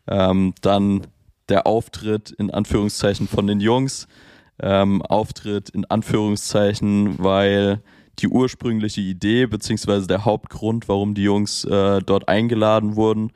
Ähm, 0.08 0.54
dann 0.62 1.06
der 1.48 1.66
Auftritt 1.66 2.30
in 2.30 2.50
Anführungszeichen 2.50 3.28
von 3.28 3.46
den 3.46 3.60
Jungs. 3.60 4.08
Ähm, 4.62 5.02
Auftritt 5.02 5.70
in 5.70 5.84
Anführungszeichen, 5.86 7.18
weil 7.18 7.80
die 8.18 8.28
ursprüngliche 8.28 9.00
Idee 9.00 9.46
beziehungsweise 9.46 10.06
der 10.06 10.24
Hauptgrund, 10.24 10.88
warum 10.88 11.14
die 11.14 11.22
Jungs 11.22 11.64
äh, 11.64 12.00
dort 12.00 12.28
eingeladen 12.28 12.96
wurden, 12.96 13.32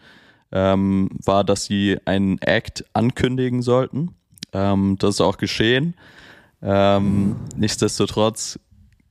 ähm, 0.53 1.11
war, 1.25 1.45
dass 1.45 1.65
sie 1.65 1.99
einen 2.05 2.39
Act 2.39 2.85
ankündigen 2.93 3.63
sollten. 3.63 4.15
Ähm, 4.53 4.97
das 4.99 5.17
ist 5.17 5.21
auch 5.21 5.37
geschehen. 5.37 5.95
Ähm, 6.63 7.37
nichtsdestotrotz 7.57 8.59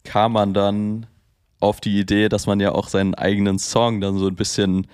kam 0.04 0.34
man 0.34 0.54
dann 0.54 1.06
auf 1.60 1.80
die 1.80 2.00
Idee, 2.00 2.30
dass 2.30 2.48
man 2.48 2.60
ja 2.60 2.74
auch 2.74 2.88
seinen 2.88 3.16
eigenen 3.16 3.60
Song 3.60 4.02
dann 4.02 4.18
so 4.18 4.28
ein 4.28 4.36
bisschen 4.36 4.88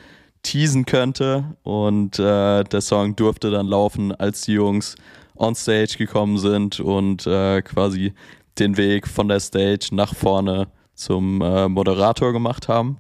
teasen 0.44 0.86
könnte. 0.86 1.56
Und 1.64 2.20
äh, 2.20 2.64
der 2.64 2.82
Song 2.82 3.16
durfte 3.16 3.52
dann 3.52 3.68
laufen, 3.68 4.14
als 4.14 4.42
die 4.42 4.54
Jungs 4.54 4.96
on 5.36 5.56
stage 5.56 5.96
gekommen 5.98 6.38
sind 6.38 6.80
und 6.80 7.26
äh, 7.26 7.62
quasi 7.62 8.14
den 8.60 8.78
Weg 8.78 9.08
von 9.08 9.28
der 9.30 9.40
Stage 9.40 9.90
nach 9.92 10.14
vorne 10.14 10.68
zum 10.94 11.42
äh, 11.42 11.70
Moderator 11.70 12.34
gemacht 12.34 12.68
haben. 12.68 12.98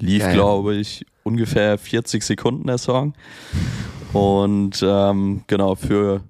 Lief, 0.00 0.28
glaube 0.32 0.76
ich, 0.76 1.04
ungefähr 1.22 1.78
40 1.78 2.22
Sekunden 2.22 2.66
der 2.66 2.78
Song. 2.78 3.14
Und 4.12 4.82
ähm, 4.82 5.42
genau, 5.46 5.74
für 5.74 6.22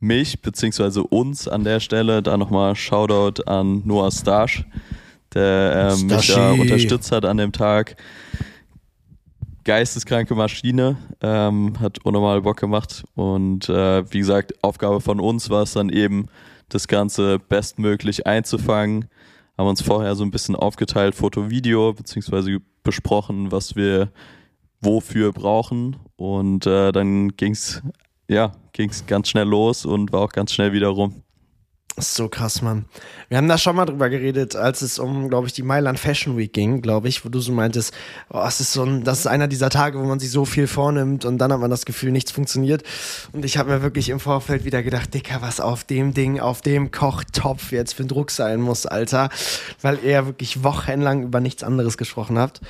mich 0.00 0.42
beziehungsweise 0.42 1.02
uns 1.02 1.48
an 1.48 1.64
der 1.64 1.80
Stelle 1.80 2.22
da 2.22 2.36
nochmal 2.36 2.76
Shoutout 2.76 3.42
an 3.46 3.82
Noah 3.84 4.12
Stash, 4.12 4.64
der 5.32 5.94
ähm, 5.98 6.06
mich 6.06 6.26
da 6.28 6.52
unterstützt 6.52 7.10
hat 7.10 7.24
an 7.24 7.38
dem 7.38 7.52
Tag. 7.52 7.96
Geisteskranke 9.64 10.34
Maschine, 10.34 10.96
ähm, 11.22 11.80
hat 11.80 12.04
unnormal 12.04 12.42
Bock 12.42 12.58
gemacht 12.58 13.02
und 13.14 13.66
äh, 13.70 14.04
wie 14.12 14.18
gesagt, 14.18 14.52
Aufgabe 14.62 15.00
von 15.00 15.20
uns 15.20 15.48
war 15.48 15.62
es 15.62 15.72
dann 15.72 15.88
eben, 15.88 16.28
das 16.68 16.88
Ganze 16.88 17.38
bestmöglich 17.38 18.26
einzufangen. 18.26 19.06
Haben 19.56 19.68
uns 19.68 19.82
vorher 19.82 20.14
so 20.14 20.24
ein 20.24 20.30
bisschen 20.30 20.56
aufgeteilt, 20.56 21.14
Foto, 21.14 21.50
Video, 21.50 21.92
beziehungsweise 21.92 22.58
besprochen, 22.82 23.52
was 23.52 23.76
wir 23.76 24.10
wofür 24.80 25.32
brauchen. 25.32 25.96
Und 26.16 26.66
äh, 26.66 26.92
dann 26.92 27.36
ging 27.36 27.52
es 27.52 27.82
ja, 28.28 28.52
ging's 28.72 29.06
ganz 29.06 29.28
schnell 29.28 29.46
los 29.46 29.84
und 29.84 30.12
war 30.12 30.20
auch 30.22 30.32
ganz 30.32 30.52
schnell 30.52 30.72
wieder 30.72 30.88
rum. 30.88 31.23
So 31.96 32.28
krass, 32.28 32.60
Mann. 32.60 32.86
Wir 33.28 33.38
haben 33.38 33.46
da 33.46 33.56
schon 33.56 33.76
mal 33.76 33.84
drüber 33.84 34.10
geredet, 34.10 34.56
als 34.56 34.82
es 34.82 34.98
um, 34.98 35.28
glaube 35.28 35.46
ich, 35.46 35.52
die 35.52 35.62
Mailand 35.62 36.00
Fashion 36.00 36.36
Week 36.36 36.52
ging, 36.52 36.82
glaube 36.82 37.06
ich, 37.06 37.24
wo 37.24 37.28
du 37.28 37.38
so 37.38 37.52
meintest, 37.52 37.94
oh, 38.30 38.42
es 38.44 38.58
ist 38.58 38.72
so 38.72 38.82
ein, 38.82 39.04
das 39.04 39.20
ist 39.20 39.26
einer 39.28 39.46
dieser 39.46 39.70
Tage, 39.70 40.00
wo 40.00 40.02
man 40.02 40.18
sich 40.18 40.32
so 40.32 40.44
viel 40.44 40.66
vornimmt 40.66 41.24
und 41.24 41.38
dann 41.38 41.52
hat 41.52 41.60
man 41.60 41.70
das 41.70 41.84
Gefühl, 41.84 42.10
nichts 42.10 42.32
funktioniert. 42.32 42.82
Und 43.32 43.44
ich 43.44 43.58
habe 43.58 43.70
mir 43.70 43.82
wirklich 43.82 44.08
im 44.08 44.18
Vorfeld 44.18 44.64
wieder 44.64 44.82
gedacht, 44.82 45.14
Dicker, 45.14 45.36
was 45.40 45.60
auf 45.60 45.84
dem 45.84 46.14
Ding, 46.14 46.40
auf 46.40 46.62
dem 46.62 46.90
Kochtopf 46.90 47.70
jetzt 47.70 47.94
für 47.94 48.02
ein 48.02 48.08
Druck 48.08 48.32
sein 48.32 48.60
muss, 48.60 48.86
Alter. 48.86 49.28
Weil 49.80 50.00
ihr 50.02 50.26
wirklich 50.26 50.64
wochenlang 50.64 51.22
über 51.22 51.38
nichts 51.38 51.62
anderes 51.62 51.96
gesprochen 51.96 52.38
habt. 52.38 52.60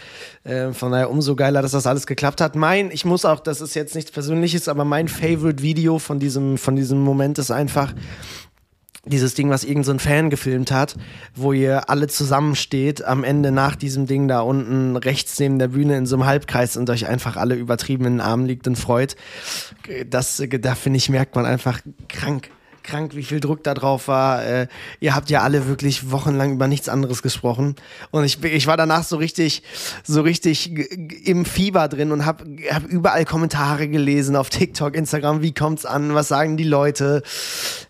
Äh, 0.44 0.74
von 0.74 0.92
daher 0.92 1.08
umso 1.08 1.34
geiler, 1.34 1.62
dass 1.62 1.72
das 1.72 1.86
alles 1.86 2.06
geklappt 2.06 2.42
hat. 2.42 2.56
Mein, 2.56 2.90
ich 2.90 3.06
muss 3.06 3.24
auch, 3.24 3.40
das 3.40 3.62
ist 3.62 3.74
jetzt 3.74 3.94
nichts 3.94 4.10
Persönliches, 4.10 4.68
aber 4.68 4.84
mein 4.84 5.08
Favorite 5.08 5.62
Video 5.62 5.98
von 5.98 6.18
diesem, 6.18 6.58
von 6.58 6.76
diesem 6.76 7.00
Moment 7.00 7.38
ist 7.38 7.50
einfach, 7.50 7.94
dieses 9.06 9.34
Ding, 9.34 9.50
was 9.50 9.64
irgendein 9.64 9.98
so 9.98 10.04
Fan 10.04 10.30
gefilmt 10.30 10.70
hat, 10.70 10.96
wo 11.34 11.52
ihr 11.52 11.90
alle 11.90 12.08
zusammensteht, 12.08 13.04
am 13.04 13.24
Ende 13.24 13.52
nach 13.52 13.76
diesem 13.76 14.06
Ding 14.06 14.28
da 14.28 14.40
unten 14.40 14.96
rechts 14.96 15.38
neben 15.38 15.58
der 15.58 15.68
Bühne 15.68 15.96
in 15.96 16.06
so 16.06 16.16
einem 16.16 16.26
Halbkreis 16.26 16.76
und 16.76 16.88
euch 16.90 17.06
einfach 17.06 17.36
alle 17.36 17.54
übertrieben 17.54 18.06
in 18.06 18.12
den 18.14 18.20
Armen 18.20 18.46
liegt 18.46 18.66
und 18.66 18.76
freut. 18.76 19.16
Das, 20.08 20.42
da 20.60 20.74
finde 20.74 20.96
ich, 20.96 21.08
merkt 21.08 21.36
man 21.36 21.46
einfach 21.46 21.80
krank 22.08 22.50
krank, 22.84 23.16
wie 23.16 23.24
viel 23.24 23.40
Druck 23.40 23.64
da 23.64 23.74
drauf 23.74 24.06
war. 24.06 24.44
Äh, 24.44 24.68
ihr 25.00 25.14
habt 25.14 25.30
ja 25.30 25.42
alle 25.42 25.66
wirklich 25.66 26.10
wochenlang 26.10 26.52
über 26.52 26.68
nichts 26.68 26.88
anderes 26.88 27.22
gesprochen. 27.22 27.74
Und 28.10 28.24
ich, 28.24 28.42
ich 28.44 28.66
war 28.66 28.76
danach 28.76 29.02
so 29.02 29.16
richtig, 29.16 29.62
so 30.04 30.22
richtig 30.22 30.70
im 31.26 31.44
Fieber 31.44 31.88
drin 31.88 32.12
und 32.12 32.24
habe 32.24 32.44
hab 32.70 32.84
überall 32.84 33.24
Kommentare 33.24 33.88
gelesen 33.88 34.36
auf 34.36 34.50
TikTok, 34.50 34.94
Instagram, 34.94 35.42
wie 35.42 35.52
kommt's 35.52 35.84
an, 35.84 36.14
was 36.14 36.28
sagen 36.28 36.56
die 36.56 36.64
Leute. 36.64 37.22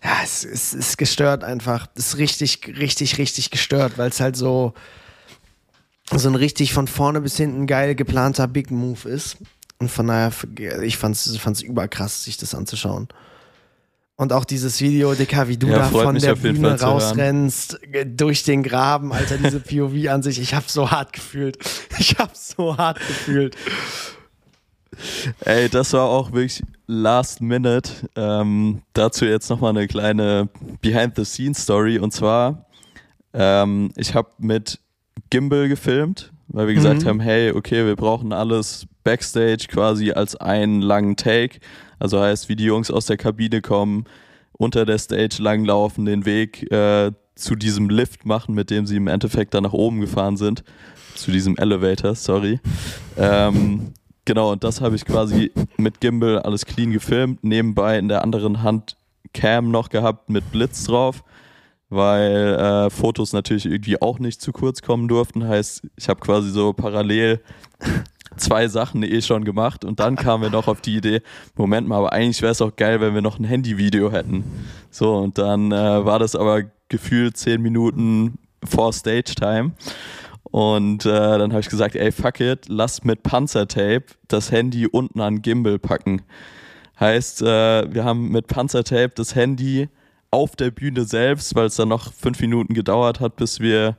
Ja, 0.03 0.17
es, 0.23 0.43
es 0.43 0.73
ist 0.73 0.97
gestört 0.97 1.43
einfach. 1.43 1.87
Es 1.95 2.07
ist 2.07 2.17
richtig, 2.17 2.61
richtig, 2.79 3.17
richtig 3.17 3.51
gestört, 3.51 3.97
weil 3.97 4.09
es 4.09 4.19
halt 4.19 4.35
so, 4.35 4.73
so 6.11 6.29
ein 6.29 6.35
richtig 6.35 6.73
von 6.73 6.87
vorne 6.87 7.21
bis 7.21 7.37
hinten 7.37 7.67
geil 7.67 7.95
geplanter 7.95 8.47
Big 8.47 8.71
Move 8.71 9.07
ist. 9.07 9.37
Und 9.77 9.91
von 9.91 10.07
daher, 10.07 10.31
ich 10.81 10.97
fand's, 10.97 11.35
fand's 11.37 11.61
überkrass, 11.61 12.23
sich 12.23 12.37
das 12.37 12.55
anzuschauen. 12.55 13.09
Und 14.17 14.31
auch 14.31 14.45
dieses 14.45 14.79
Video, 14.79 15.13
Dicker, 15.13 15.49
wie 15.49 15.57
du 15.57 15.67
ja, 15.67 15.79
da 15.79 15.85
von 15.85 16.17
der 16.17 16.35
Bühne 16.35 16.79
rausrennst, 16.79 17.79
durch 18.05 18.43
den 18.43 18.63
Graben, 18.63 19.11
Alter, 19.11 19.37
diese 19.37 19.59
POV 19.59 20.09
an 20.09 20.23
sich, 20.23 20.39
ich 20.39 20.53
hab 20.53 20.69
so 20.69 20.89
hart 20.89 21.13
gefühlt. 21.13 21.57
Ich 21.97 22.17
hab 22.17 22.35
so 22.35 22.77
hart 22.77 22.99
gefühlt. 22.99 23.55
Ey, 25.41 25.69
das 25.69 25.93
war 25.93 26.03
auch 26.03 26.33
wirklich 26.33 26.61
last 26.87 27.41
minute. 27.41 27.91
Ähm, 28.15 28.81
dazu 28.93 29.25
jetzt 29.25 29.49
nochmal 29.49 29.71
eine 29.71 29.87
kleine 29.87 30.49
Behind-the-Scenes-Story. 30.81 31.99
Und 31.99 32.11
zwar, 32.11 32.65
ähm, 33.33 33.91
ich 33.95 34.13
habe 34.13 34.29
mit 34.37 34.79
Gimbal 35.29 35.69
gefilmt, 35.69 36.31
weil 36.47 36.67
wir 36.67 36.73
gesagt 36.73 37.03
mhm. 37.03 37.07
haben, 37.07 37.19
hey, 37.19 37.51
okay, 37.51 37.85
wir 37.85 37.95
brauchen 37.95 38.33
alles 38.33 38.87
Backstage 39.03 39.67
quasi 39.69 40.11
als 40.11 40.35
einen 40.35 40.81
langen 40.81 41.15
Take. 41.15 41.59
Also 41.99 42.19
heißt, 42.19 42.49
wie 42.49 42.55
die 42.55 42.65
Jungs 42.65 42.91
aus 42.91 43.05
der 43.05 43.17
Kabine 43.17 43.61
kommen, 43.61 44.05
unter 44.53 44.85
der 44.85 44.97
Stage 44.97 45.37
langlaufen, 45.39 46.05
den 46.05 46.25
Weg 46.25 46.71
äh, 46.71 47.11
zu 47.35 47.55
diesem 47.55 47.89
Lift 47.89 48.25
machen, 48.25 48.55
mit 48.55 48.69
dem 48.69 48.85
sie 48.85 48.95
im 48.95 49.07
Endeffekt 49.07 49.53
dann 49.53 49.63
nach 49.63 49.73
oben 49.73 49.99
gefahren 50.01 50.37
sind. 50.37 50.63
Zu 51.15 51.31
diesem 51.31 51.57
Elevator, 51.57 52.15
sorry. 52.15 52.59
Ähm, 53.17 53.93
genau, 54.25 54.51
und 54.51 54.63
das 54.63 54.81
habe 54.81 54.95
ich 54.95 55.05
quasi 55.05 55.51
mit 55.77 55.99
Gimbal 56.01 56.39
alles 56.39 56.65
clean 56.65 56.91
gefilmt. 56.91 57.43
Nebenbei 57.43 57.97
in 57.97 58.07
der 58.07 58.23
anderen 58.23 58.63
Hand 58.63 58.97
Cam 59.33 59.71
noch 59.71 59.89
gehabt 59.89 60.29
mit 60.29 60.49
Blitz 60.51 60.85
drauf. 60.85 61.23
weil 61.89 62.55
äh, 62.55 62.89
Fotos 62.89 63.33
natürlich 63.33 63.65
irgendwie 63.65 64.01
auch 64.01 64.19
nicht 64.19 64.41
zu 64.41 64.51
kurz 64.51 64.81
kommen 64.81 65.07
durften. 65.07 65.47
Heißt, 65.47 65.87
ich 65.95 66.09
habe 66.09 66.19
quasi 66.19 66.49
so 66.49 66.73
parallel 66.73 67.41
zwei 68.37 68.67
Sachen 68.67 69.03
eh 69.03 69.21
schon 69.21 69.43
gemacht 69.43 69.85
und 69.85 69.99
dann 69.99 70.15
kamen 70.15 70.43
wir 70.43 70.49
noch 70.49 70.67
auf 70.67 70.81
die 70.81 70.97
Idee, 70.97 71.21
Moment 71.55 71.87
mal, 71.87 71.97
aber 71.97 72.13
eigentlich 72.13 72.41
wäre 72.41 72.51
es 72.51 72.61
auch 72.61 72.75
geil, 72.75 73.01
wenn 73.01 73.13
wir 73.13 73.21
noch 73.21 73.39
ein 73.39 73.45
Handyvideo 73.45 74.11
hätten. 74.11 74.43
So, 74.91 75.15
und 75.15 75.37
dann 75.37 75.71
äh, 75.71 76.05
war 76.05 76.19
das 76.19 76.35
aber 76.35 76.63
gefühlt 76.89 77.37
zehn 77.37 77.61
Minuten 77.61 78.37
vor 78.63 78.93
Stage 78.93 79.35
Time. 79.35 79.71
Und 80.43 81.05
äh, 81.05 81.09
dann 81.09 81.51
habe 81.51 81.59
ich 81.59 81.69
gesagt, 81.69 81.95
ey, 81.95 82.11
fuck 82.11 82.39
it, 82.39 82.67
lass 82.67 83.03
mit 83.03 83.23
Panzertape 83.23 84.05
das 84.27 84.51
Handy 84.51 84.87
unten 84.87 85.19
an 85.19 85.41
Gimbal 85.41 85.79
packen. 85.79 86.21
Heißt, 86.99 87.41
äh, 87.41 87.93
wir 87.93 88.05
haben 88.05 88.29
mit 88.29 88.47
Panzertape 88.47 89.11
das 89.15 89.35
Handy 89.35 89.89
auf 90.31 90.55
der 90.55 90.71
Bühne 90.71 91.03
selbst, 91.03 91.55
weil 91.55 91.65
es 91.65 91.75
dann 91.75 91.89
noch 91.89 92.13
fünf 92.13 92.39
Minuten 92.39 92.73
gedauert 92.73 93.19
hat, 93.19 93.35
bis 93.35 93.59
wir 93.59 93.97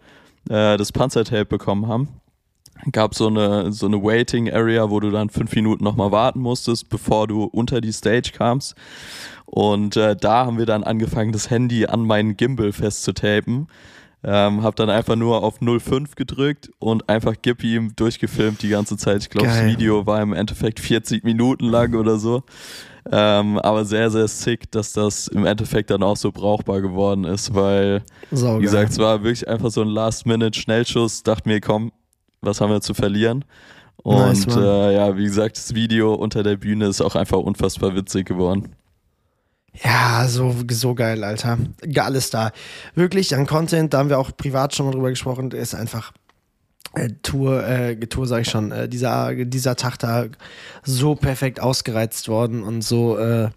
äh, 0.49 0.77
das 0.77 0.93
Panzertape 0.93 1.45
bekommen 1.45 1.89
haben. 1.89 2.09
Gab 2.93 3.15
so 3.15 3.29
eine, 3.29 3.73
so 3.73 3.87
eine 3.87 4.03
Waiting 4.03 4.53
Area, 4.53 4.91
wo 4.91 5.01
du 5.01 5.11
dann 5.11 5.31
fünf 5.31 5.55
Minuten 5.55 5.85
nochmal 5.85 6.13
warten 6.13 6.41
musstest, 6.41 6.89
bevor 6.89 7.27
du 7.27 7.45
unter 7.45 7.81
die 7.81 7.93
Stage 7.93 8.33
kamst. 8.37 8.75
Und 9.45 9.97
äh, 9.97 10.17
da 10.17 10.47
haben 10.47 10.59
wir 10.59 10.67
dann 10.67 10.85
angefangen, 10.85 11.33
das 11.33 11.51
Handy 11.51 11.87
an 11.87 12.05
meinen 12.05 12.37
Gimbal 12.37 12.73
festzutapen 12.73 13.69
ähm, 14.29 14.65
hab 14.65 14.75
dann 14.75 14.91
einfach 14.91 15.15
nur 15.15 15.45
auf 15.45 15.61
05 15.61 16.17
gedrückt 16.17 16.71
und 16.81 17.09
einfach 17.09 17.35
gib 17.41 17.63
ihm 17.63 17.95
durchgefilmt 17.95 18.61
die 18.61 18.71
ganze 18.71 18.97
Zeit. 18.97 19.23
Ich 19.23 19.31
glaube, 19.31 19.47
das 19.47 19.65
Video 19.65 20.05
war 20.05 20.21
im 20.21 20.33
Endeffekt 20.33 20.81
40 20.81 21.23
Minuten 21.23 21.67
lang 21.67 21.95
oder 21.95 22.19
so. 22.19 22.43
Ähm, 23.13 23.59
aber 23.59 23.85
sehr, 23.85 24.11
sehr 24.11 24.27
sick, 24.27 24.69
dass 24.73 24.93
das 24.93 25.29
im 25.29 25.47
Endeffekt 25.47 25.91
dann 25.91 26.03
auch 26.03 26.17
so 26.17 26.33
brauchbar 26.33 26.81
geworden 26.81 27.23
ist, 27.23 27.55
weil, 27.55 28.03
Saugeil. 28.33 28.59
wie 28.59 28.65
gesagt, 28.65 28.91
es 28.91 28.99
war 28.99 29.23
wirklich 29.23 29.47
einfach 29.47 29.71
so 29.71 29.83
ein 29.83 29.89
Last-Minute-Schnellschuss. 29.89 31.23
Dachte 31.23 31.49
mir, 31.49 31.61
komm, 31.61 31.93
was 32.47 32.61
haben 32.61 32.71
wir 32.71 32.81
zu 32.81 32.95
verlieren? 32.95 33.45
Und 34.03 34.19
nice, 34.19 34.47
äh, 34.57 34.95
ja, 34.95 35.17
wie 35.17 35.25
gesagt, 35.25 35.57
das 35.57 35.75
Video 35.75 36.15
unter 36.15 36.43
der 36.43 36.57
Bühne 36.57 36.87
ist 36.87 37.01
auch 37.01 37.17
einfach 37.17 37.39
unfassbar 37.39 37.95
witzig 37.95 38.27
geworden. 38.27 38.77
Ja, 39.83 40.27
so, 40.29 40.55
so 40.71 40.95
geil, 40.95 41.23
Alter. 41.25 41.59
Alles 41.97 42.31
da. 42.31 42.53
Wirklich, 42.95 43.35
an 43.35 43.47
Content, 43.47 43.93
da 43.93 43.99
haben 43.99 44.09
wir 44.09 44.19
auch 44.19 44.31
privat 44.37 44.75
schon 44.75 44.87
mal 44.87 44.93
drüber 44.93 45.11
gesprochen, 45.11 45.51
ist 45.51 45.75
einfach 45.75 46.13
äh, 46.95 47.11
Tour, 47.23 47.67
äh, 47.67 47.97
Tour 48.07 48.27
sag 48.27 48.43
ich 48.43 48.49
schon, 48.49 48.73
äh, 48.73 48.89
dieser, 48.89 49.35
dieser 49.35 49.77
Tag 49.77 49.99
da 49.99 50.27
so 50.83 51.15
perfekt 51.15 51.61
ausgereizt 51.61 52.29
worden 52.29 52.63
und 52.63 52.83
so, 52.83 53.19
äh, 53.19 53.51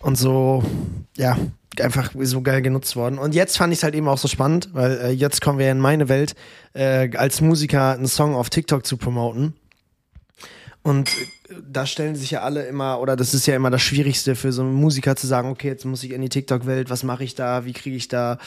und 0.00 0.16
so, 0.16 0.62
ja, 1.16 1.36
einfach 1.80 2.12
so 2.20 2.42
geil 2.42 2.62
genutzt 2.62 2.96
worden. 2.96 3.18
Und 3.18 3.34
jetzt 3.34 3.56
fand 3.56 3.72
ich 3.72 3.80
es 3.80 3.82
halt 3.82 3.94
eben 3.94 4.08
auch 4.08 4.18
so 4.18 4.28
spannend, 4.28 4.70
weil 4.72 4.98
äh, 4.98 5.10
jetzt 5.10 5.40
kommen 5.40 5.58
wir 5.58 5.70
in 5.70 5.78
meine 5.78 6.08
Welt, 6.08 6.34
äh, 6.74 7.16
als 7.16 7.40
Musiker 7.40 7.92
einen 7.92 8.08
Song 8.08 8.34
auf 8.34 8.50
TikTok 8.50 8.86
zu 8.86 8.96
promoten. 8.96 9.54
Und 10.82 11.10
da 11.68 11.84
stellen 11.84 12.14
sich 12.14 12.30
ja 12.30 12.42
alle 12.42 12.64
immer, 12.66 13.00
oder 13.00 13.16
das 13.16 13.34
ist 13.34 13.46
ja 13.46 13.56
immer 13.56 13.70
das 13.70 13.82
Schwierigste 13.82 14.36
für 14.36 14.52
so 14.52 14.62
einen 14.62 14.72
Musiker 14.72 15.16
zu 15.16 15.26
sagen, 15.26 15.50
okay, 15.50 15.66
jetzt 15.66 15.84
muss 15.84 16.04
ich 16.04 16.12
in 16.12 16.22
die 16.22 16.28
TikTok-Welt, 16.28 16.90
was 16.90 17.02
mache 17.02 17.24
ich 17.24 17.34
da, 17.34 17.64
wie 17.64 17.72
kriege 17.72 17.96
ich 17.96 18.06
da, 18.06 18.38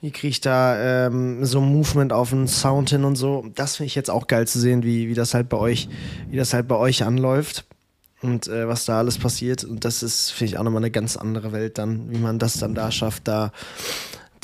wie 0.00 0.12
kriege 0.12 0.28
ich 0.28 0.40
da 0.40 1.06
ähm, 1.06 1.44
so 1.44 1.60
ein 1.60 1.72
Movement 1.72 2.12
auf 2.12 2.32
einen 2.32 2.46
Sound 2.46 2.90
hin 2.90 3.04
und 3.04 3.16
so. 3.16 3.44
Das 3.56 3.76
finde 3.76 3.88
ich 3.88 3.96
jetzt 3.96 4.10
auch 4.10 4.28
geil 4.28 4.46
zu 4.46 4.60
sehen, 4.60 4.84
wie, 4.84 5.08
wie 5.08 5.14
das 5.14 5.34
halt 5.34 5.48
bei 5.48 5.56
euch, 5.56 5.88
wie 6.30 6.36
das 6.36 6.54
halt 6.54 6.68
bei 6.68 6.76
euch 6.76 7.02
anläuft 7.02 7.64
und 8.22 8.48
äh, 8.48 8.68
was 8.68 8.84
da 8.84 8.98
alles 8.98 9.18
passiert. 9.18 9.64
Und 9.64 9.84
das 9.84 10.02
ist, 10.02 10.30
finde 10.30 10.52
ich, 10.52 10.58
auch 10.58 10.64
nochmal 10.64 10.82
eine 10.82 10.90
ganz 10.90 11.16
andere 11.16 11.52
Welt 11.52 11.78
dann, 11.78 12.10
wie 12.10 12.18
man 12.18 12.38
das 12.38 12.58
dann 12.58 12.74
da 12.74 12.90
schafft, 12.90 13.28
da 13.28 13.52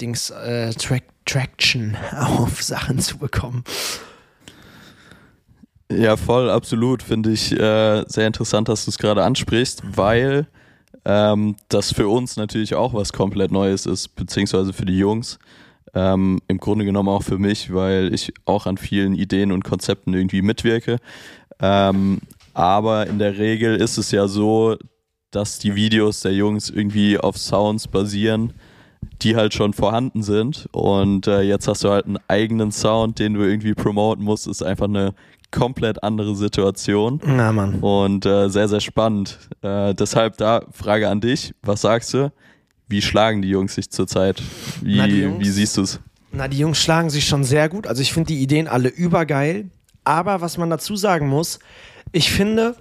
Dings, 0.00 0.30
äh, 0.30 0.72
Track, 0.74 1.04
Traction 1.24 1.96
auf 2.18 2.62
Sachen 2.62 2.98
zu 2.98 3.18
bekommen. 3.18 3.64
Ja, 5.90 6.16
voll, 6.16 6.50
absolut. 6.50 7.02
Finde 7.02 7.30
ich 7.30 7.52
äh, 7.52 8.04
sehr 8.08 8.26
interessant, 8.26 8.68
dass 8.68 8.84
du 8.84 8.90
es 8.90 8.98
gerade 8.98 9.22
ansprichst, 9.22 9.82
weil 9.96 10.46
ähm, 11.04 11.56
das 11.68 11.92
für 11.92 12.08
uns 12.08 12.36
natürlich 12.36 12.74
auch 12.74 12.92
was 12.92 13.12
komplett 13.12 13.52
Neues 13.52 13.86
ist, 13.86 14.16
beziehungsweise 14.16 14.72
für 14.72 14.84
die 14.84 14.98
Jungs. 14.98 15.38
Ähm, 15.94 16.40
Im 16.48 16.58
Grunde 16.58 16.84
genommen 16.84 17.08
auch 17.08 17.22
für 17.22 17.38
mich, 17.38 17.72
weil 17.72 18.12
ich 18.12 18.34
auch 18.44 18.66
an 18.66 18.76
vielen 18.76 19.14
Ideen 19.14 19.52
und 19.52 19.64
Konzepten 19.64 20.12
irgendwie 20.12 20.42
mitwirke. 20.42 20.98
Ähm, 21.60 22.18
aber 22.56 23.06
in 23.06 23.18
der 23.18 23.36
Regel 23.36 23.76
ist 23.76 23.98
es 23.98 24.10
ja 24.12 24.26
so, 24.28 24.76
dass 25.30 25.58
die 25.58 25.74
Videos 25.74 26.20
der 26.20 26.32
Jungs 26.32 26.70
irgendwie 26.70 27.18
auf 27.18 27.36
Sounds 27.36 27.86
basieren, 27.86 28.54
die 29.20 29.36
halt 29.36 29.52
schon 29.52 29.74
vorhanden 29.74 30.22
sind. 30.22 30.66
Und 30.72 31.26
äh, 31.26 31.42
jetzt 31.42 31.68
hast 31.68 31.84
du 31.84 31.90
halt 31.90 32.06
einen 32.06 32.18
eigenen 32.28 32.72
Sound, 32.72 33.18
den 33.18 33.34
du 33.34 33.42
irgendwie 33.42 33.74
promoten 33.74 34.24
musst. 34.24 34.46
Ist 34.46 34.62
einfach 34.62 34.86
eine 34.86 35.12
komplett 35.50 36.02
andere 36.02 36.34
Situation. 36.34 37.20
Na, 37.26 37.52
Mann. 37.52 37.80
Und 37.80 38.24
äh, 38.24 38.48
sehr, 38.48 38.68
sehr 38.68 38.80
spannend. 38.80 39.38
Äh, 39.60 39.92
deshalb 39.94 40.38
da 40.38 40.62
Frage 40.72 41.10
an 41.10 41.20
dich. 41.20 41.52
Was 41.62 41.82
sagst 41.82 42.14
du? 42.14 42.32
Wie 42.88 43.02
schlagen 43.02 43.42
die 43.42 43.50
Jungs 43.50 43.74
sich 43.74 43.90
zurzeit? 43.90 44.42
Wie, 44.80 44.96
Na, 44.96 45.40
wie 45.40 45.50
siehst 45.50 45.76
du 45.76 45.82
es? 45.82 46.00
Na, 46.32 46.48
die 46.48 46.58
Jungs 46.58 46.78
schlagen 46.78 47.10
sich 47.10 47.26
schon 47.26 47.44
sehr 47.44 47.68
gut. 47.68 47.86
Also 47.86 48.00
ich 48.00 48.14
finde 48.14 48.28
die 48.28 48.40
Ideen 48.42 48.66
alle 48.66 48.88
übergeil. 48.88 49.68
Aber 50.04 50.40
was 50.40 50.56
man 50.56 50.70
dazu 50.70 50.96
sagen 50.96 51.28
muss, 51.28 51.58
ich 52.12 52.32
finde, 52.32 52.76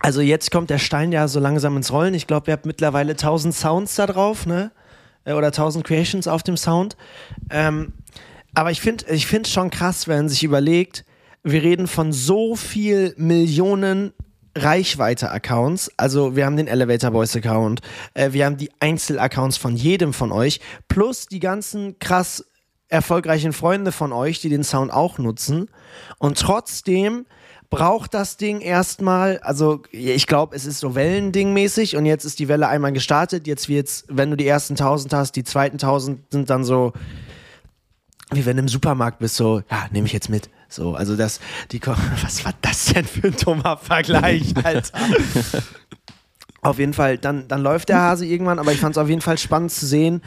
also 0.00 0.20
jetzt 0.20 0.50
kommt 0.50 0.70
der 0.70 0.78
Stein 0.78 1.12
ja 1.12 1.28
so 1.28 1.40
langsam 1.40 1.76
ins 1.76 1.92
Rollen. 1.92 2.14
Ich 2.14 2.26
glaube, 2.26 2.50
ihr 2.50 2.52
habt 2.52 2.66
mittlerweile 2.66 3.12
1000 3.12 3.54
Sounds 3.54 3.94
da 3.96 4.06
drauf, 4.06 4.46
ne? 4.46 4.70
Äh, 5.24 5.32
oder 5.32 5.48
1000 5.48 5.84
Creations 5.84 6.28
auf 6.28 6.42
dem 6.42 6.56
Sound. 6.56 6.96
Ähm, 7.50 7.92
aber 8.54 8.70
ich 8.70 8.80
finde 8.80 9.04
ich 9.12 9.26
finde 9.26 9.48
schon 9.48 9.70
krass, 9.70 10.08
wenn 10.08 10.16
man 10.16 10.28
sich 10.28 10.44
überlegt, 10.44 11.04
wir 11.42 11.62
reden 11.62 11.86
von 11.86 12.12
so 12.12 12.56
viel 12.56 13.14
Millionen 13.16 14.12
Reichweite-Accounts. 14.56 15.92
Also 15.96 16.34
wir 16.36 16.46
haben 16.46 16.56
den 16.56 16.66
Elevator 16.66 17.10
Boys 17.10 17.36
Account, 17.36 17.80
äh, 18.14 18.32
wir 18.32 18.44
haben 18.46 18.56
die 18.56 18.70
Einzelaccounts 18.80 19.56
von 19.56 19.76
jedem 19.76 20.12
von 20.12 20.32
euch, 20.32 20.60
plus 20.88 21.26
die 21.26 21.40
ganzen 21.40 21.98
krass 21.98 22.44
erfolgreichen 22.88 23.52
Freunde 23.52 23.92
von 23.92 24.12
euch, 24.12 24.40
die 24.40 24.48
den 24.48 24.64
Sound 24.64 24.92
auch 24.92 25.18
nutzen. 25.18 25.70
Und 26.18 26.38
trotzdem 26.38 27.26
braucht 27.70 28.14
das 28.14 28.36
Ding 28.36 28.60
erstmal, 28.60 29.38
also 29.40 29.82
ich 29.90 30.26
glaube, 30.26 30.56
es 30.56 30.64
ist 30.64 30.80
so 30.80 30.94
Wellending-mäßig 30.94 31.96
und 31.96 32.06
jetzt 32.06 32.24
ist 32.24 32.38
die 32.38 32.48
Welle 32.48 32.68
einmal 32.68 32.92
gestartet. 32.92 33.46
Jetzt 33.46 33.68
wird's, 33.68 34.04
wenn 34.08 34.30
du 34.30 34.36
die 34.36 34.46
ersten 34.46 34.72
1000 34.74 35.12
hast, 35.12 35.32
die 35.32 35.44
zweiten 35.44 35.76
1000 35.76 36.32
sind 36.32 36.50
dann 36.50 36.64
so, 36.64 36.92
wie 38.30 38.46
wenn 38.46 38.56
du 38.56 38.62
im 38.62 38.68
Supermarkt 38.68 39.18
bist, 39.18 39.36
so, 39.36 39.62
ja, 39.70 39.86
nehme 39.90 40.06
ich 40.06 40.12
jetzt 40.12 40.30
mit. 40.30 40.48
So, 40.68 40.94
also 40.94 41.16
das, 41.16 41.40
die, 41.72 41.80
was 42.22 42.44
war 42.44 42.54
das 42.62 42.86
denn 42.86 43.04
für 43.04 43.28
ein 43.28 43.36
dummer 43.36 43.76
Vergleich, 43.76 44.54
Alter? 44.64 44.98
auf 46.62 46.78
jeden 46.78 46.94
Fall, 46.94 47.18
dann, 47.18 47.48
dann 47.48 47.62
läuft 47.62 47.88
der 47.90 48.00
Hase 48.00 48.26
irgendwann, 48.26 48.58
aber 48.58 48.72
ich 48.72 48.80
fand 48.80 48.96
es 48.96 48.98
auf 48.98 49.08
jeden 49.08 49.20
Fall 49.20 49.38
spannend 49.38 49.72
zu 49.72 49.86
sehen, 49.86 50.22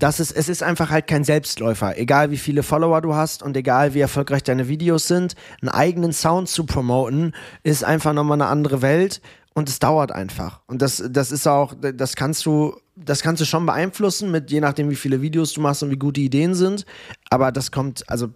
dass 0.00 0.18
es, 0.18 0.32
es 0.32 0.48
ist 0.48 0.62
einfach 0.62 0.90
halt 0.90 1.06
kein 1.06 1.24
Selbstläufer. 1.24 1.96
Egal 1.98 2.30
wie 2.30 2.38
viele 2.38 2.62
Follower 2.62 3.00
du 3.00 3.14
hast 3.14 3.42
und 3.42 3.56
egal 3.56 3.94
wie 3.94 4.00
erfolgreich 4.00 4.42
deine 4.42 4.66
Videos 4.66 5.06
sind, 5.06 5.34
einen 5.60 5.68
eigenen 5.68 6.12
Sound 6.12 6.48
zu 6.48 6.64
promoten, 6.64 7.34
ist 7.62 7.84
einfach 7.84 8.12
nochmal 8.12 8.40
eine 8.40 8.50
andere 8.50 8.82
Welt 8.82 9.20
und 9.54 9.68
es 9.68 9.78
dauert 9.78 10.10
einfach. 10.10 10.62
Und 10.66 10.80
das, 10.80 11.02
das 11.10 11.30
ist 11.30 11.46
auch, 11.46 11.74
das 11.78 12.16
kannst 12.16 12.46
du, 12.46 12.76
das 12.96 13.20
kannst 13.20 13.42
du 13.42 13.44
schon 13.44 13.66
beeinflussen, 13.66 14.30
mit 14.30 14.50
je 14.50 14.60
nachdem, 14.60 14.90
wie 14.90 14.96
viele 14.96 15.20
Videos 15.20 15.52
du 15.52 15.60
machst 15.60 15.82
und 15.82 15.90
wie 15.90 15.98
gut 15.98 16.16
die 16.16 16.24
Ideen 16.24 16.54
sind. 16.54 16.86
Aber 17.28 17.52
das 17.52 17.70
kommt, 17.70 18.08
also 18.08 18.30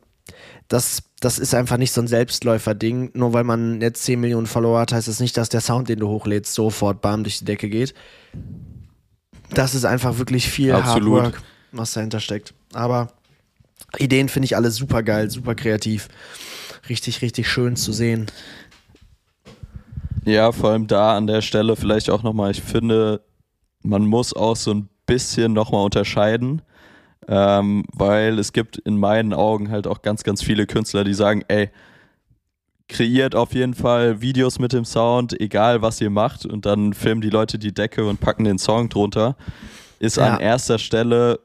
das, 0.68 1.02
das 1.20 1.38
ist 1.38 1.54
einfach 1.54 1.78
nicht 1.78 1.92
so 1.92 2.02
ein 2.02 2.08
Selbstläufer-Ding. 2.08 3.12
Nur 3.14 3.32
weil 3.32 3.44
man 3.44 3.80
jetzt 3.80 4.04
10 4.04 4.20
Millionen 4.20 4.46
Follower 4.46 4.80
hat, 4.80 4.92
heißt 4.92 5.08
das 5.08 5.20
nicht, 5.20 5.36
dass 5.38 5.48
der 5.48 5.60
Sound, 5.62 5.88
den 5.88 6.00
du 6.00 6.08
hochlädst, 6.08 6.52
sofort 6.52 7.00
bam 7.00 7.24
durch 7.24 7.38
die 7.38 7.44
Decke 7.46 7.70
geht. 7.70 7.94
Das 9.50 9.74
ist 9.74 9.84
einfach 9.84 10.18
wirklich 10.18 10.48
viel 10.48 10.72
Absolut. 10.72 11.22
Hard 11.22 11.34
Work, 11.34 11.42
was 11.76 11.92
dahinter 11.92 12.20
steckt. 12.20 12.54
Aber 12.72 13.12
Ideen 13.98 14.28
finde 14.28 14.46
ich 14.46 14.56
alle 14.56 14.70
super 14.70 15.02
geil, 15.02 15.30
super 15.30 15.54
kreativ. 15.54 16.08
Richtig, 16.88 17.22
richtig 17.22 17.48
schön 17.48 17.76
zu 17.76 17.92
sehen. 17.92 18.26
Ja, 20.24 20.52
vor 20.52 20.70
allem 20.70 20.86
da 20.86 21.16
an 21.16 21.26
der 21.26 21.42
Stelle 21.42 21.76
vielleicht 21.76 22.10
auch 22.10 22.22
nochmal, 22.22 22.50
ich 22.50 22.62
finde, 22.62 23.20
man 23.82 24.06
muss 24.06 24.32
auch 24.34 24.56
so 24.56 24.72
ein 24.72 24.88
bisschen 25.06 25.52
nochmal 25.52 25.84
unterscheiden 25.84 26.62
ähm, 27.28 27.84
weil 27.92 28.38
es 28.38 28.52
gibt 28.52 28.78
in 28.78 28.98
meinen 28.98 29.32
Augen 29.32 29.70
halt 29.70 29.86
auch 29.86 30.02
ganz, 30.02 30.24
ganz 30.24 30.42
viele 30.42 30.66
Künstler, 30.66 31.04
die 31.04 31.14
sagen, 31.14 31.42
ey, 31.48 31.70
kreiert 32.88 33.34
auf 33.34 33.54
jeden 33.54 33.74
Fall 33.74 34.20
Videos 34.20 34.58
mit 34.58 34.72
dem 34.72 34.84
Sound, 34.84 35.38
egal 35.40 35.80
was 35.80 36.00
ihr 36.00 36.10
macht, 36.10 36.44
und 36.44 36.66
dann 36.66 36.92
filmen 36.92 37.22
die 37.22 37.30
Leute 37.30 37.58
die 37.58 37.72
Decke 37.72 38.04
und 38.04 38.20
packen 38.20 38.44
den 38.44 38.58
Song 38.58 38.88
drunter. 38.88 39.36
Ist 40.00 40.18
ja. 40.18 40.34
an 40.34 40.40
erster 40.40 40.78
Stelle 40.78 41.40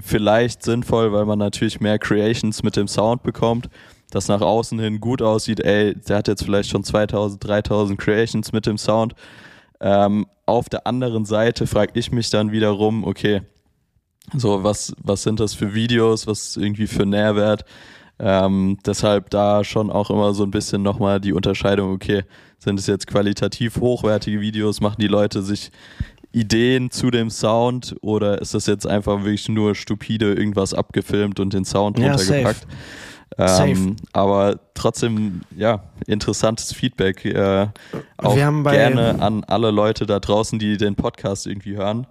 vielleicht 0.00 0.62
sinnvoll, 0.62 1.12
weil 1.12 1.24
man 1.24 1.38
natürlich 1.38 1.80
mehr 1.80 1.98
Creations 1.98 2.62
mit 2.62 2.76
dem 2.76 2.88
Sound 2.88 3.22
bekommt, 3.22 3.68
das 4.10 4.28
nach 4.28 4.40
außen 4.40 4.78
hin 4.78 5.00
gut 5.00 5.22
aussieht. 5.22 5.60
Ey, 5.60 5.94
der 5.94 6.18
hat 6.18 6.28
jetzt 6.28 6.44
vielleicht 6.44 6.70
schon 6.70 6.84
2000, 6.84 7.42
3000 7.46 7.98
Creations 7.98 8.52
mit 8.52 8.66
dem 8.66 8.78
Sound. 8.78 9.14
Ähm, 9.80 10.26
auf 10.46 10.68
der 10.68 10.86
anderen 10.86 11.24
Seite 11.24 11.66
frage 11.66 11.98
ich 11.98 12.12
mich 12.12 12.30
dann 12.30 12.52
wiederum, 12.52 13.04
okay, 13.04 13.42
So, 14.36 14.64
was, 14.64 14.94
was 15.02 15.22
sind 15.22 15.38
das 15.40 15.54
für 15.54 15.74
Videos, 15.74 16.26
was 16.26 16.56
irgendwie 16.56 16.86
für 16.86 17.04
Nährwert? 17.06 17.64
Ähm, 18.18 18.78
deshalb 18.86 19.30
da 19.30 19.64
schon 19.64 19.90
auch 19.90 20.10
immer 20.10 20.34
so 20.34 20.44
ein 20.44 20.50
bisschen 20.50 20.82
nochmal 20.82 21.20
die 21.20 21.32
Unterscheidung, 21.32 21.92
okay, 21.92 22.22
sind 22.58 22.78
es 22.78 22.86
jetzt 22.86 23.06
qualitativ 23.06 23.76
hochwertige 23.80 24.40
Videos, 24.40 24.80
machen 24.80 25.00
die 25.00 25.08
Leute 25.08 25.42
sich 25.42 25.70
Ideen 26.34 26.90
zu 26.90 27.10
dem 27.10 27.30
Sound 27.30 27.96
oder 28.02 28.40
ist 28.40 28.54
das 28.54 28.66
jetzt 28.66 28.86
einfach 28.86 29.18
wirklich 29.20 29.48
nur 29.48 29.74
stupide 29.74 30.34
irgendwas 30.34 30.74
abgefilmt 30.74 31.38
und 31.40 31.52
den 31.54 31.64
Sound 31.64 31.98
Ja, 31.98 32.12
runtergepackt? 32.14 32.66
Ähm, 33.38 33.96
aber 34.12 34.60
trotzdem, 34.74 35.40
ja, 35.56 35.82
interessantes 36.06 36.72
Feedback. 36.72 37.24
Äh, 37.24 37.66
auch 38.18 38.36
Wir 38.36 38.46
haben 38.46 38.62
bei- 38.62 38.76
gerne 38.76 39.20
an 39.20 39.42
alle 39.44 39.70
Leute 39.70 40.06
da 40.06 40.20
draußen, 40.20 40.58
die 40.58 40.76
den 40.76 40.94
Podcast 40.94 41.46
irgendwie 41.46 41.76
hören. 41.76 42.06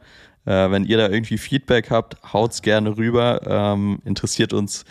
Äh, 0.46 0.70
wenn 0.72 0.84
ihr 0.84 0.98
da 0.98 1.08
irgendwie 1.10 1.38
Feedback 1.38 1.92
habt, 1.92 2.18
haut's 2.34 2.62
gerne 2.62 2.98
rüber. 2.98 3.42
Ähm, 3.48 4.00
interessiert 4.04 4.52
uns 4.52 4.84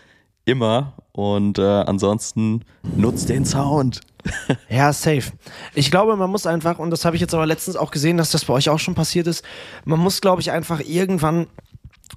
immer. 0.47 0.95
Und 1.13 1.59
äh, 1.59 1.63
ansonsten 1.63 2.65
nutzt 2.97 3.29
den 3.29 3.45
Sound. 3.45 4.01
Ja, 4.69 4.93
safe. 4.93 5.33
Ich 5.75 5.91
glaube, 5.91 6.17
man 6.17 6.31
muss 6.31 6.47
einfach, 6.47 6.79
und 6.79 6.91
das 6.91 7.05
habe 7.05 7.17
ich 7.17 7.21
jetzt 7.21 7.35
aber 7.35 7.45
letztens 7.45 7.77
auch 7.77 7.91
gesehen, 7.91 8.17
dass 8.17 8.31
das 8.31 8.45
bei 8.45 8.55
euch 8.55 8.69
auch 8.69 8.79
schon 8.79 8.95
passiert 8.95 9.27
ist, 9.27 9.45
man 9.85 9.99
muss, 9.99 10.21
glaube 10.21 10.41
ich, 10.41 10.53
einfach 10.53 10.79
irgendwann, 10.79 11.49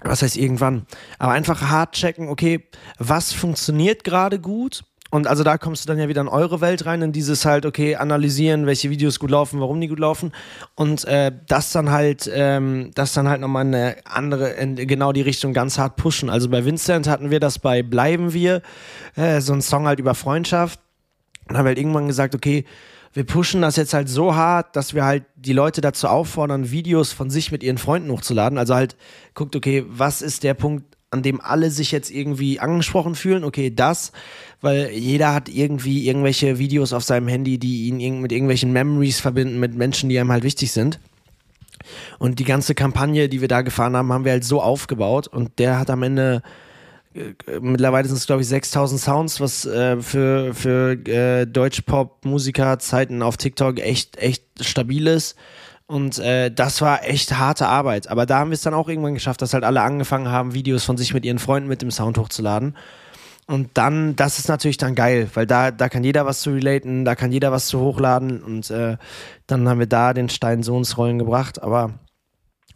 was 0.02 0.22
heißt 0.22 0.36
irgendwann, 0.36 0.86
aber 1.18 1.32
einfach 1.32 1.62
hart 1.62 1.96
checken, 1.96 2.28
okay, 2.28 2.68
was 2.98 3.32
funktioniert 3.32 4.04
gerade 4.04 4.38
gut? 4.38 4.84
Und 5.16 5.26
also 5.26 5.44
da 5.44 5.56
kommst 5.56 5.82
du 5.82 5.88
dann 5.88 5.98
ja 5.98 6.08
wieder 6.08 6.20
in 6.20 6.28
eure 6.28 6.60
Welt 6.60 6.84
rein, 6.84 7.00
in 7.00 7.10
dieses 7.10 7.46
halt, 7.46 7.64
okay, 7.64 7.96
analysieren, 7.96 8.66
welche 8.66 8.90
Videos 8.90 9.18
gut 9.18 9.30
laufen, 9.30 9.60
warum 9.60 9.80
die 9.80 9.88
gut 9.88 9.98
laufen. 9.98 10.30
Und 10.74 11.06
äh, 11.06 11.32
das 11.48 11.72
dann 11.72 11.90
halt, 11.90 12.30
ähm, 12.30 12.90
das 12.94 13.14
dann 13.14 13.26
halt 13.26 13.40
nochmal 13.40 13.64
eine 13.64 13.96
andere, 14.04 14.50
in 14.50 14.76
genau 14.76 15.12
die 15.12 15.22
Richtung 15.22 15.54
ganz 15.54 15.78
hart 15.78 15.96
pushen. 15.96 16.28
Also 16.28 16.50
bei 16.50 16.66
Vincent 16.66 17.08
hatten 17.08 17.30
wir 17.30 17.40
das 17.40 17.58
bei 17.58 17.82
Bleiben 17.82 18.34
wir, 18.34 18.60
äh, 19.14 19.40
so 19.40 19.54
ein 19.54 19.62
Song 19.62 19.86
halt 19.86 20.00
über 20.00 20.14
Freundschaft. 20.14 20.80
Dann 21.48 21.56
haben 21.56 21.64
halt 21.64 21.78
irgendwann 21.78 22.08
gesagt, 22.08 22.34
okay, 22.34 22.66
wir 23.14 23.24
pushen 23.24 23.62
das 23.62 23.76
jetzt 23.76 23.94
halt 23.94 24.10
so 24.10 24.34
hart, 24.34 24.76
dass 24.76 24.92
wir 24.92 25.06
halt 25.06 25.24
die 25.34 25.54
Leute 25.54 25.80
dazu 25.80 26.08
auffordern, 26.08 26.70
Videos 26.70 27.14
von 27.14 27.30
sich 27.30 27.50
mit 27.52 27.62
ihren 27.62 27.78
Freunden 27.78 28.10
hochzuladen. 28.10 28.58
Also 28.58 28.74
halt 28.74 28.96
guckt, 29.32 29.56
okay, 29.56 29.82
was 29.88 30.20
ist 30.20 30.42
der 30.42 30.52
Punkt, 30.52 30.94
an 31.10 31.22
dem 31.22 31.40
alle 31.40 31.70
sich 31.70 31.92
jetzt 31.92 32.10
irgendwie 32.10 32.60
angesprochen 32.60 33.14
fühlen? 33.14 33.44
Okay, 33.44 33.74
das, 33.74 34.12
weil 34.60 34.90
jeder 34.90 35.34
hat 35.34 35.48
irgendwie 35.48 36.06
irgendwelche 36.06 36.58
Videos 36.58 36.92
auf 36.92 37.04
seinem 37.04 37.28
Handy, 37.28 37.58
die 37.58 37.88
ihn 37.88 38.20
mit 38.20 38.32
irgendwelchen 38.32 38.72
Memories 38.72 39.20
verbinden, 39.20 39.60
mit 39.60 39.74
Menschen, 39.74 40.08
die 40.08 40.18
einem 40.18 40.32
halt 40.32 40.44
wichtig 40.44 40.72
sind. 40.72 40.98
Und 42.18 42.38
die 42.38 42.44
ganze 42.44 42.74
Kampagne, 42.74 43.28
die 43.28 43.40
wir 43.40 43.48
da 43.48 43.62
gefahren 43.62 43.96
haben, 43.96 44.12
haben 44.12 44.24
wir 44.24 44.32
halt 44.32 44.44
so 44.44 44.60
aufgebaut 44.60 45.28
und 45.28 45.58
der 45.58 45.78
hat 45.78 45.90
am 45.90 46.02
Ende 46.02 46.42
äh, 47.14 47.60
mittlerweile 47.60 48.08
sind 48.08 48.16
es 48.16 48.26
glaube 48.26 48.42
ich 48.42 48.48
6000 48.48 49.00
Sounds, 49.00 49.40
was 49.40 49.64
äh, 49.66 50.00
für 50.00 50.54
für 50.54 50.92
äh, 51.08 51.46
Deutschpop-Musiker 51.46 52.78
Zeiten 52.78 53.22
auf 53.22 53.36
TikTok 53.36 53.80
echt 53.80 54.16
echt 54.16 54.44
stabil 54.60 55.06
ist. 55.06 55.36
Und 55.86 56.18
äh, 56.18 56.50
das 56.50 56.80
war 56.82 57.04
echt 57.04 57.38
harte 57.38 57.68
Arbeit. 57.68 58.08
Aber 58.08 58.26
da 58.26 58.40
haben 58.40 58.50
wir 58.50 58.56
es 58.56 58.62
dann 58.62 58.74
auch 58.74 58.88
irgendwann 58.88 59.14
geschafft, 59.14 59.40
dass 59.40 59.54
halt 59.54 59.62
alle 59.62 59.82
angefangen 59.82 60.28
haben, 60.28 60.52
Videos 60.52 60.84
von 60.84 60.96
sich 60.96 61.14
mit 61.14 61.24
ihren 61.24 61.38
Freunden 61.38 61.68
mit 61.68 61.80
dem 61.80 61.92
Sound 61.92 62.18
hochzuladen. 62.18 62.76
Und 63.46 63.70
dann, 63.74 64.16
das 64.16 64.40
ist 64.40 64.48
natürlich 64.48 64.76
dann 64.76 64.96
geil, 64.96 65.30
weil 65.34 65.46
da, 65.46 65.70
da 65.70 65.88
kann 65.88 66.02
jeder 66.02 66.26
was 66.26 66.40
zu 66.40 66.50
relaten, 66.50 67.04
da 67.04 67.14
kann 67.14 67.30
jeder 67.30 67.52
was 67.52 67.68
zu 67.68 67.78
hochladen 67.78 68.42
und 68.42 68.70
äh, 68.70 68.96
dann 69.46 69.68
haben 69.68 69.78
wir 69.78 69.86
da 69.86 70.14
den 70.14 70.28
Stein 70.28 70.64
so 70.64 70.76
ins 70.76 70.98
Rollen 70.98 71.20
gebracht. 71.20 71.62
Aber 71.62 71.94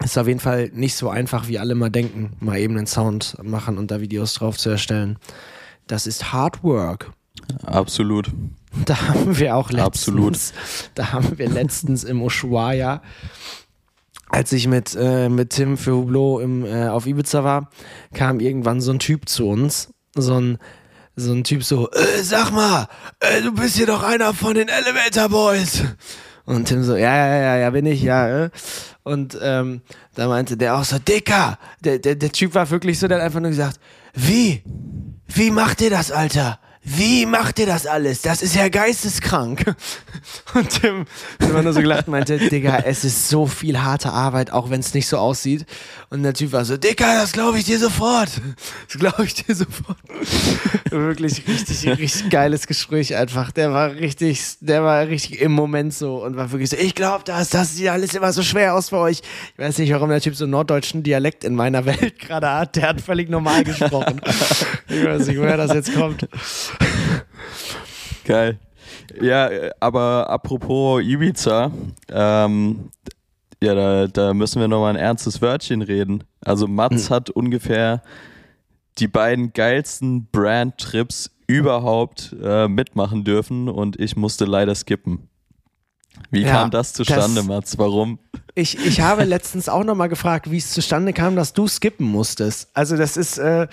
ist 0.02 0.16
auf 0.16 0.28
jeden 0.28 0.40
Fall 0.40 0.70
nicht 0.72 0.94
so 0.94 1.10
einfach, 1.10 1.48
wie 1.48 1.58
alle 1.58 1.74
mal 1.74 1.90
denken, 1.90 2.36
mal 2.40 2.58
eben 2.58 2.76
einen 2.76 2.86
Sound 2.86 3.36
machen 3.42 3.78
und 3.78 3.90
da 3.90 4.00
Videos 4.00 4.34
drauf 4.34 4.56
zu 4.56 4.70
erstellen. 4.70 5.18
Das 5.88 6.06
ist 6.06 6.32
Hard 6.32 6.62
Work. 6.62 7.12
Absolut. 7.64 8.30
Da 8.84 9.08
haben 9.08 9.36
wir 9.36 9.56
auch 9.56 9.72
letztens, 9.72 9.86
Absolut. 9.86 10.38
da 10.94 11.12
haben 11.12 11.36
wir 11.36 11.48
letztens 11.48 12.04
im 12.04 12.22
Ushuaia, 12.22 13.02
als 14.28 14.52
ich 14.52 14.68
mit, 14.68 14.96
äh, 14.96 15.28
mit 15.28 15.50
Tim 15.50 15.76
für 15.76 15.96
Hublot 15.96 16.40
im, 16.40 16.64
äh, 16.64 16.86
auf 16.86 17.04
Ibiza 17.04 17.42
war, 17.42 17.68
kam 18.14 18.38
irgendwann 18.38 18.80
so 18.80 18.92
ein 18.92 19.00
Typ 19.00 19.28
zu 19.28 19.48
uns, 19.48 19.92
so 20.14 20.40
ein, 20.40 20.58
so 21.16 21.32
ein 21.32 21.44
Typ 21.44 21.64
so, 21.64 21.90
äh, 21.90 22.22
sag 22.22 22.50
mal, 22.52 22.88
äh, 23.20 23.42
du 23.42 23.52
bist 23.52 23.76
hier 23.76 23.86
doch 23.86 24.02
einer 24.02 24.34
von 24.34 24.54
den 24.54 24.68
Elevator 24.68 25.28
Boys. 25.28 25.82
Und 26.44 26.66
Tim 26.66 26.82
so, 26.82 26.96
ja, 26.96 27.14
ja, 27.14 27.36
ja, 27.36 27.56
ja, 27.58 27.70
bin 27.70 27.86
ich, 27.86 28.02
ja. 28.02 28.46
Äh. 28.46 28.50
Und 29.02 29.38
ähm, 29.40 29.82
da 30.14 30.26
meinte 30.28 30.56
der 30.56 30.76
auch 30.76 30.84
so, 30.84 30.98
Dicker. 30.98 31.58
Der, 31.84 31.98
der, 31.98 32.16
der 32.16 32.32
Typ 32.32 32.54
war 32.54 32.70
wirklich 32.70 32.98
so, 32.98 33.06
der 33.06 33.18
hat 33.18 33.24
einfach 33.24 33.40
nur 33.40 33.50
gesagt, 33.50 33.78
wie? 34.14 34.62
Wie 35.28 35.50
macht 35.50 35.80
ihr 35.80 35.90
das, 35.90 36.10
Alter? 36.10 36.58
Wie 36.82 37.26
macht 37.26 37.58
ihr 37.58 37.66
das 37.66 37.86
alles? 37.86 38.22
Das 38.22 38.40
ist 38.40 38.54
ja 38.54 38.70
geisteskrank. 38.70 39.76
Und 40.54 40.70
Tim 40.80 41.04
immer 41.38 41.62
nur 41.62 41.74
so 41.74 41.80
gelacht 41.80 42.08
meinte, 42.08 42.38
Digga, 42.38 42.78
es 42.86 43.04
ist 43.04 43.28
so 43.28 43.46
viel 43.46 43.80
harte 43.82 44.10
Arbeit, 44.12 44.50
auch 44.50 44.70
wenn 44.70 44.80
es 44.80 44.94
nicht 44.94 45.06
so 45.06 45.18
aussieht. 45.18 45.66
Und 46.08 46.22
der 46.22 46.32
Typ 46.32 46.52
war 46.52 46.64
so, 46.64 46.78
Digga, 46.78 47.20
das 47.20 47.32
glaube 47.32 47.58
ich 47.58 47.64
dir 47.64 47.78
sofort. 47.78 48.30
Das 48.88 48.98
glaube 48.98 49.24
ich 49.24 49.34
dir 49.34 49.54
sofort. 49.54 49.98
Wirklich 50.90 51.46
richtig, 51.46 51.86
richtig 51.86 52.30
geiles 52.30 52.66
Gespräch 52.66 53.14
einfach. 53.14 53.52
Der 53.52 53.72
war 53.72 53.92
richtig, 53.92 54.40
der 54.60 54.82
war 54.82 55.06
richtig 55.06 55.40
im 55.40 55.52
Moment 55.52 55.92
so 55.92 56.24
und 56.24 56.36
war 56.36 56.50
wirklich 56.50 56.70
so, 56.70 56.76
ich 56.76 56.94
glaube 56.94 57.22
das, 57.24 57.50
das 57.50 57.76
sieht 57.76 57.88
alles 57.88 58.14
immer 58.14 58.32
so 58.32 58.42
schwer 58.42 58.74
aus 58.74 58.88
für 58.88 58.98
euch. 58.98 59.22
Ich 59.52 59.58
weiß 59.58 59.78
nicht, 59.78 59.92
warum 59.92 60.08
der 60.08 60.20
Typ 60.20 60.34
so 60.34 60.44
einen 60.44 60.52
norddeutschen 60.52 61.02
Dialekt 61.02 61.44
in 61.44 61.54
meiner 61.54 61.84
Welt 61.86 62.18
gerade 62.18 62.50
hat. 62.50 62.76
Der 62.76 62.88
hat 62.88 63.00
völlig 63.00 63.28
normal 63.28 63.62
gesprochen. 63.64 64.20
ich 64.88 65.04
weiß 65.04 65.26
nicht, 65.28 65.38
woher 65.38 65.56
das 65.56 65.72
jetzt 65.72 65.94
kommt. 65.94 66.26
Geil. 68.24 68.58
Ja, 69.20 69.50
aber 69.80 70.30
apropos 70.30 71.02
Ibiza, 71.02 71.70
ähm, 72.10 72.90
ja, 73.62 73.74
da, 73.74 74.06
da 74.06 74.34
müssen 74.34 74.60
wir 74.60 74.68
nochmal 74.68 74.90
ein 74.94 75.00
ernstes 75.00 75.42
Wörtchen 75.42 75.82
reden. 75.82 76.24
Also 76.44 76.66
Mats 76.66 77.10
hat 77.10 77.30
ungefähr 77.30 78.02
die 78.98 79.08
beiden 79.08 79.52
geilsten 79.52 80.28
Brand-Trips 80.30 81.30
überhaupt 81.46 82.34
äh, 82.42 82.68
mitmachen 82.68 83.24
dürfen 83.24 83.68
und 83.68 83.98
ich 83.98 84.16
musste 84.16 84.44
leider 84.44 84.74
skippen. 84.74 85.29
Wie 86.30 86.42
Ja, 86.42 86.52
kam 86.52 86.70
das 86.70 86.92
zustande, 86.92 87.36
das- 87.40 87.44
Mats? 87.46 87.78
Warum? 87.78 88.18
Ich, 88.56 88.84
ich 88.84 89.00
habe 89.00 89.24
letztens 89.24 89.68
auch 89.68 89.84
nochmal 89.84 90.08
gefragt, 90.08 90.50
wie 90.50 90.56
es 90.58 90.72
zustande 90.72 91.12
kam, 91.12 91.36
dass 91.36 91.52
du 91.52 91.68
skippen 91.68 92.06
musstest. 92.06 92.68
Also 92.74 92.96
das 92.96 93.16
ist, 93.16 93.38
äh, 93.38 93.62
äh, 93.62 93.68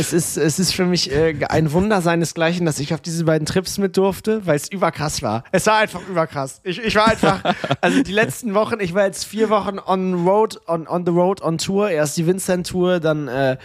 es 0.00 0.12
ist, 0.14 0.38
es 0.38 0.58
ist 0.58 0.72
für 0.72 0.86
mich 0.86 1.12
äh, 1.12 1.34
ein 1.48 1.72
Wunder 1.72 2.00
seinesgleichen, 2.00 2.64
dass 2.64 2.80
ich 2.80 2.94
auf 2.94 3.00
diese 3.02 3.24
beiden 3.24 3.44
Trips 3.46 3.76
mit 3.76 3.96
durfte, 3.98 4.46
weil 4.46 4.56
es 4.56 4.70
überkrass 4.72 5.22
war. 5.22 5.44
Es 5.52 5.66
war 5.66 5.76
einfach 5.76 6.00
überkrass. 6.08 6.60
Ich, 6.64 6.78
ich 6.82 6.94
war 6.94 7.06
einfach, 7.08 7.42
also 7.82 8.02
die 8.02 8.12
letzten 8.12 8.54
Wochen, 8.54 8.80
ich 8.80 8.94
war 8.94 9.04
jetzt 9.04 9.24
vier 9.24 9.50
Wochen 9.50 9.78
on 9.78 10.26
road, 10.26 10.58
on, 10.66 10.88
on 10.88 11.04
the 11.04 11.12
road, 11.12 11.42
on 11.42 11.58
Tour. 11.58 11.90
Erst 11.90 12.16
die 12.16 12.26
Vincent-Tour, 12.26 13.00
dann 13.00 13.28
äh, 13.28 13.58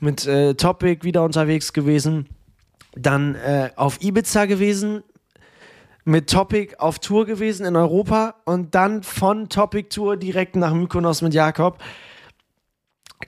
mit 0.00 0.26
äh, 0.26 0.54
Topic 0.54 1.04
wieder 1.04 1.22
unterwegs 1.22 1.74
gewesen, 1.74 2.28
dann 2.96 3.34
äh, 3.34 3.70
auf 3.76 4.02
Ibiza 4.02 4.46
gewesen, 4.46 5.02
mit 6.04 6.28
Topic 6.30 6.76
auf 6.78 6.98
Tour 6.98 7.26
gewesen 7.26 7.64
in 7.66 7.76
Europa 7.76 8.34
und 8.44 8.74
dann 8.74 9.02
von 9.02 9.48
Topic 9.48 9.88
Tour 9.88 10.16
direkt 10.16 10.56
nach 10.56 10.72
Mykonos 10.74 11.22
mit 11.22 11.32
Jakob. 11.34 11.78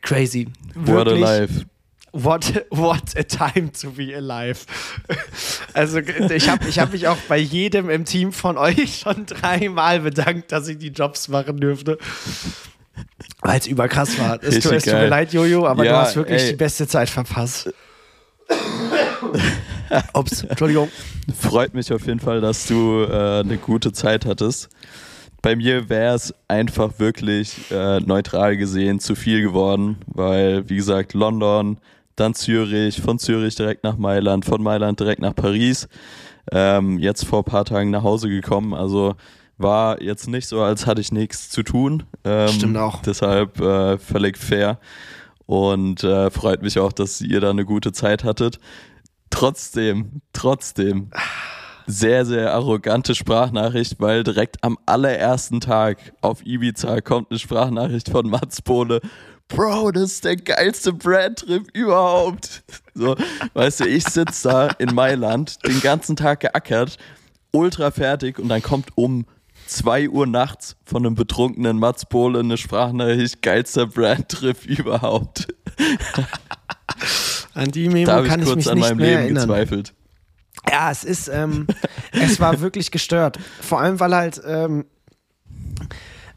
Crazy. 0.03 0.49
What 0.75 0.89
a 1.07 1.11
Wirklich. 1.11 1.21
life. 1.21 1.67
What, 2.17 2.67
what 2.71 3.03
a 3.17 3.23
time 3.25 3.73
to 3.73 3.91
be 3.91 4.15
alive. 4.17 4.67
Also 5.73 5.99
ich 5.99 6.49
habe 6.49 6.69
ich 6.69 6.79
hab 6.79 6.93
mich 6.93 7.09
auch 7.09 7.17
bei 7.29 7.39
jedem 7.39 7.91
im 7.91 8.05
Team 8.05 8.33
von 8.33 8.57
euch 8.57 8.99
schon 9.01 9.27
dreimal 9.27 9.99
bedankt, 10.01 10.53
dass 10.53 10.69
ich 10.69 10.79
die 10.79 10.91
Jobs 10.91 11.27
machen 11.29 11.57
dürfte. 11.59 11.99
Weil 13.41 13.59
es 13.59 13.67
überkrass 13.67 14.17
war. 14.21 14.35
Es, 14.43 14.61
tut- 14.61 14.73
Richtig 14.73 14.73
es 14.73 14.85
tut 14.85 14.93
mir 14.95 15.09
leid, 15.09 15.33
Jojo, 15.33 15.67
aber 15.67 15.83
du 15.83 15.91
Ja, 15.91 16.03
hast 16.03 16.15
wirklich 16.15 16.43
ey. 16.43 16.51
die 16.51 16.57
beste 16.57 16.87
Zeit 16.87 17.11
verpasst. 17.11 17.73
Ups, 20.15 20.43
Entschuldigung. 20.43 20.89
Freut 21.39 21.75
mich 21.75 21.93
auf 21.93 22.07
jeden 22.07 22.21
Fall, 22.21 22.41
dass 22.41 22.67
du 22.67 23.05
äh, 23.05 23.41
eine 23.41 23.59
gute 23.59 23.93
Zeit 23.93 24.27
hattest. 24.27 24.69
Bei 25.43 25.57
mir 25.57 25.89
wäre 25.91 26.15
es 26.15 26.35
einfach 26.49 26.99
wirklich 26.99 27.71
äh, 27.71 28.01
neutral 28.01 28.57
gesehen 28.57 28.99
zu 28.99 29.15
viel 29.15 29.43
geworden, 29.43 29.97
weil, 30.07 30.69
wie 30.71 30.77
gesagt, 30.77 31.13
London, 31.13 31.79
dann 32.17 32.35
Zürich, 32.35 33.01
von 33.03 33.19
Zürich 33.19 33.55
direkt 33.55 33.85
nach 33.85 33.99
Mailand, 33.99 34.45
von 34.45 34.63
Mailand 34.63 35.01
direkt 35.01 35.21
nach 35.21 35.35
Paris. 35.35 35.89
Ähm, 36.51 36.99
jetzt 36.99 37.27
vor 37.27 37.41
ein 37.41 37.45
paar 37.45 37.65
Tagen 37.65 37.91
nach 37.91 38.03
Hause 38.03 38.29
gekommen. 38.29 38.73
Also 38.75 39.17
war 39.59 40.01
jetzt 40.03 40.29
nicht 40.29 40.47
so, 40.47 40.63
als 40.63 40.87
hatte 40.87 41.01
ich 41.01 41.13
nichts 41.13 41.51
zu 41.51 41.63
tun. 41.63 42.05
Ähm, 42.25 42.49
Stimmt 42.49 42.77
auch. 42.77 43.03
Deshalb 43.03 43.61
äh, 43.61 43.99
völlig 43.99 44.39
fair. 44.39 44.79
Und 45.47 46.03
äh, 46.05 46.31
freut 46.31 46.63
mich 46.63 46.79
auch, 46.79 46.93
dass 46.93 47.21
ihr 47.21 47.41
da 47.41 47.51
eine 47.51 47.65
gute 47.65 47.93
Zeit 47.93 48.25
hattet. 48.25 48.59
Trotzdem, 49.31 50.23
trotzdem 50.33 51.11
sehr, 51.87 52.25
sehr 52.25 52.53
arrogante 52.53 53.15
Sprachnachricht, 53.15 53.97
weil 53.99 54.23
direkt 54.25 54.63
am 54.63 54.79
allerersten 54.87 55.61
Tag 55.61 55.99
auf 56.21 56.45
Ibiza 56.47 57.01
kommt 57.01 57.31
eine 57.31 57.39
Sprachnachricht 57.39 58.09
von 58.09 58.29
Mats 58.29 58.63
Bohle. 58.63 59.01
Bro, 59.49 59.93
das 59.93 60.13
ist 60.13 60.25
der 60.25 60.37
geilste 60.37 60.93
Brandtrip 60.93 61.69
überhaupt. 61.75 62.65
So, 62.95 63.15
weißt 63.53 63.81
du, 63.81 63.85
ich 63.85 64.05
sitze 64.05 64.49
da 64.49 64.69
in 64.79 64.95
Mailand, 64.95 65.59
den 65.67 65.81
ganzen 65.81 66.17
Tag 66.17 66.41
geackert, 66.41 66.97
ultra 67.53 67.91
fertig 67.91 68.39
und 68.39 68.49
dann 68.49 68.63
kommt 68.63 68.89
um 68.95 69.27
2 69.67 70.09
Uhr 70.09 70.27
nachts 70.27 70.77
von 70.85 71.05
einem 71.05 71.15
betrunkenen 71.15 71.79
Mats 71.79 72.07
Bohle 72.07 72.41
eine 72.41 72.57
Sprachnachricht, 72.57 73.43
geilster 73.43 73.87
Brandtrip 73.87 74.65
überhaupt. 74.67 75.49
An 77.55 77.71
die 77.71 77.89
Memo 77.89 78.07
Da 78.07 78.23
kann 78.23 78.41
ich 78.41 78.47
ich 78.49 78.53
kurz 78.53 78.57
mich 78.57 78.69
an 78.71 78.75
nicht 78.79 78.89
meinem 78.89 78.97
mehr 78.99 79.07
Leben 79.11 79.23
erinnern. 79.23 79.49
gezweifelt. 79.49 79.95
Ja, 80.71 80.91
es 80.91 81.05
ist, 81.05 81.29
ähm, 81.29 81.67
es 82.13 82.41
war 82.41 82.61
wirklich 82.61 82.91
gestört. 82.91 83.39
Vor 83.61 83.81
allem, 83.81 84.01
weil 84.01 84.15
halt, 84.15 84.41
ähm, 84.47 84.87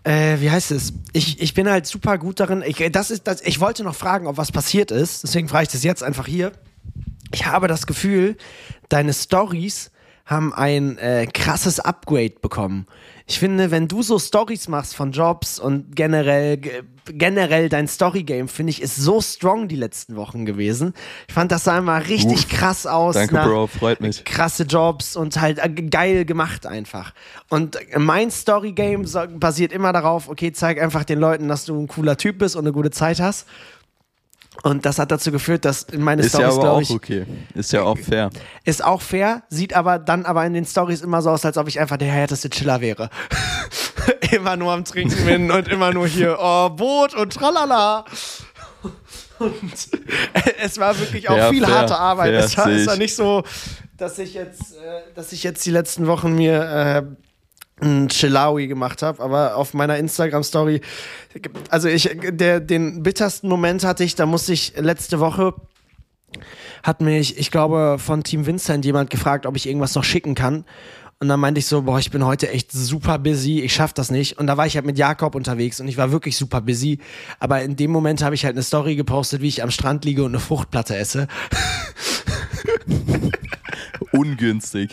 äh, 0.03 0.39
wie 0.39 0.51
heißt 0.51 0.71
es? 0.71 0.93
Ich, 1.13 1.41
ich 1.41 1.53
bin 1.53 1.69
halt 1.69 1.85
super 1.85 2.17
gut 2.17 2.39
darin. 2.39 2.63
Ich, 2.65 2.77
das 2.91 3.11
ist, 3.11 3.27
das, 3.27 3.41
ich 3.41 3.59
wollte 3.59 3.83
noch 3.83 3.95
fragen, 3.95 4.27
ob 4.27 4.37
was 4.37 4.51
passiert 4.51 4.91
ist. 4.91 5.23
Deswegen 5.23 5.47
frage 5.47 5.63
ich 5.63 5.69
das 5.69 5.83
jetzt 5.83 6.03
einfach 6.03 6.27
hier. 6.27 6.51
Ich 7.33 7.45
habe 7.45 7.67
das 7.67 7.87
Gefühl, 7.87 8.37
deine 8.89 9.13
Stories 9.13 9.91
haben 10.27 10.53
ein 10.53 10.97
äh, 10.99 11.25
krasses 11.25 11.79
Upgrade 11.79 12.35
bekommen. 12.41 12.85
Ich 13.29 13.39
finde, 13.39 13.71
wenn 13.71 13.87
du 13.89 14.03
so 14.03 14.19
Stories 14.19 14.67
machst 14.69 14.95
von 14.95 15.11
Jobs 15.11 15.59
und 15.59 15.95
generell 15.95 16.57
ge- 16.57 16.83
generell 17.09 17.67
dein 17.69 17.87
Story-Game, 17.87 18.47
finde 18.49 18.71
ich, 18.71 18.81
ist 18.81 18.95
so 18.97 19.19
strong 19.21 19.67
die 19.69 19.75
letzten 19.77 20.15
Wochen 20.17 20.45
gewesen. 20.45 20.93
Ich 21.27 21.33
fand, 21.33 21.51
das 21.51 21.63
sah 21.65 21.77
immer 21.77 21.99
richtig 22.07 22.39
Uff. 22.45 22.49
krass 22.49 22.85
aus. 22.85 23.15
Danke, 23.15 23.35
Bro, 23.35 23.67
freut 23.67 23.99
mich. 24.01 24.23
krasse 24.25 24.63
Jobs 24.63 25.15
und 25.15 25.39
halt 25.41 25.59
äh, 25.59 25.69
geil 25.69 26.23
gemacht 26.25 26.65
einfach. 26.65 27.13
Und 27.49 27.77
mein 27.97 28.29
Story-Game 28.31 29.05
so, 29.05 29.21
basiert 29.29 29.71
immer 29.73 29.91
darauf, 29.93 30.29
okay, 30.29 30.51
zeig 30.53 30.81
einfach 30.81 31.03
den 31.05 31.19
Leuten, 31.19 31.47
dass 31.47 31.65
du 31.65 31.77
ein 31.79 31.87
cooler 31.87 32.17
Typ 32.17 32.37
bist 32.39 32.55
und 32.55 32.63
eine 32.65 32.73
gute 32.73 32.91
Zeit 32.91 33.19
hast. 33.19 33.45
Und 34.63 34.85
das 34.85 34.99
hat 34.99 35.11
dazu 35.11 35.31
geführt, 35.31 35.65
dass 35.65 35.83
in 35.83 36.01
meine 36.01 36.21
Ist 36.23 36.33
ja 36.33 36.39
Stories, 36.51 36.53
aber 36.55 36.61
glaube 36.63 36.77
auch 36.77 36.81
ich, 36.81 36.89
okay. 36.91 37.25
Ist 37.53 37.71
ja 37.71 37.83
auch 37.83 37.97
fair. 37.97 38.29
ist 38.63 38.83
auch 38.83 39.01
fair, 39.01 39.43
sieht 39.49 39.73
aber 39.73 39.99
dann 39.99 40.25
aber 40.25 40.45
in 40.45 40.53
den 40.53 40.65
Stories 40.65 41.01
immer 41.01 41.21
so 41.21 41.29
aus, 41.29 41.45
als 41.45 41.57
ob 41.57 41.67
ich 41.67 41.79
einfach 41.79 41.97
der 41.97 42.09
härteste 42.11 42.49
Chiller 42.49 42.81
wäre. 42.81 43.09
immer 44.31 44.55
nur 44.57 44.71
am 44.73 44.83
Trinken 44.83 45.25
bin 45.25 45.51
und 45.51 45.67
immer 45.67 45.93
nur 45.93 46.07
hier, 46.07 46.37
oh, 46.39 46.69
Boot 46.69 47.13
und 47.13 47.33
tralala. 47.33 48.05
Und 49.39 49.53
es 50.63 50.79
war 50.79 50.97
wirklich 50.99 51.29
auch 51.29 51.37
Ja, 51.37 51.49
viel 51.49 51.65
fair, 51.65 51.75
harte 51.75 51.97
Arbeit. 51.97 52.33
fair, 52.33 52.43
es 52.43 52.57
war, 52.57 52.67
es 52.69 52.87
war 52.87 52.93
ich. 52.93 52.99
nicht 52.99 53.15
so, 53.15 53.43
dass 53.97 54.17
ich 54.19 54.33
jetzt, 54.33 54.73
äh, 54.73 55.01
dass 55.15 55.31
ich 55.31 55.43
jetzt 55.43 55.65
die 55.65 55.71
letzten 55.71 56.07
Wochen 56.07 56.33
mir 56.35 56.61
äh, 56.63 57.03
ein 57.81 58.09
Chilawi 58.09 58.67
gemacht 58.67 59.03
habe, 59.03 59.21
aber 59.21 59.55
auf 59.55 59.73
meiner 59.73 59.97
Instagram-Story, 59.97 60.81
also 61.69 61.87
ich, 61.87 62.09
der, 62.31 62.59
den 62.59 63.03
bittersten 63.03 63.47
Moment 63.49 63.83
hatte 63.83 64.03
ich, 64.03 64.15
da 64.15 64.25
musste 64.25 64.53
ich 64.53 64.73
letzte 64.77 65.19
Woche 65.19 65.53
hat 66.83 67.01
mich, 67.01 67.37
ich 67.37 67.51
glaube, 67.51 67.97
von 67.99 68.23
Team 68.23 68.45
Vincent 68.45 68.85
jemand 68.85 69.09
gefragt, 69.09 69.45
ob 69.45 69.55
ich 69.55 69.67
irgendwas 69.67 69.95
noch 69.95 70.03
schicken 70.03 70.35
kann. 70.35 70.65
Und 71.19 71.29
dann 71.29 71.39
meinte 71.39 71.59
ich 71.59 71.65
so, 71.65 71.81
boah, 71.81 71.97
ich 71.97 72.11
bin 72.11 72.23
heute 72.23 72.51
echt 72.51 72.71
super 72.71 73.17
busy, 73.17 73.61
ich 73.61 73.73
schaff 73.73 73.91
das 73.91 74.11
nicht. 74.11 74.37
Und 74.37 74.45
da 74.45 74.55
war 74.55 74.67
ich 74.67 74.75
halt 74.75 74.85
mit 74.85 74.99
Jakob 74.99 75.33
unterwegs 75.33 75.79
und 75.79 75.87
ich 75.87 75.97
war 75.97 76.11
wirklich 76.11 76.37
super 76.37 76.61
busy. 76.61 76.99
Aber 77.39 77.61
in 77.63 77.75
dem 77.75 77.89
Moment 77.89 78.21
habe 78.21 78.35
ich 78.35 78.45
halt 78.45 78.55
eine 78.55 78.61
Story 78.61 78.95
gepostet, 78.95 79.41
wie 79.41 79.47
ich 79.47 79.63
am 79.63 79.71
Strand 79.71 80.05
liege 80.05 80.23
und 80.23 80.31
eine 80.31 80.39
Fruchtplatte 80.39 80.95
esse. 80.95 81.27
Ungünstig. 84.11 84.91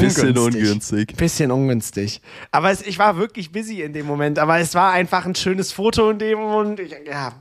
Bisschen 0.00 0.36
ungünstig. 0.36 1.16
Bisschen 1.16 1.50
ungünstig. 1.50 2.20
Aber 2.50 2.70
es, 2.70 2.82
ich 2.82 2.98
war 2.98 3.16
wirklich 3.16 3.52
busy 3.52 3.82
in 3.82 3.92
dem 3.92 4.06
Moment. 4.06 4.38
Aber 4.38 4.58
es 4.58 4.74
war 4.74 4.92
einfach 4.92 5.26
ein 5.26 5.34
schönes 5.34 5.72
Foto 5.72 6.10
in 6.10 6.18
dem 6.18 6.38
Moment. 6.38 6.80
Ich, 6.80 6.94
ja. 7.06 7.32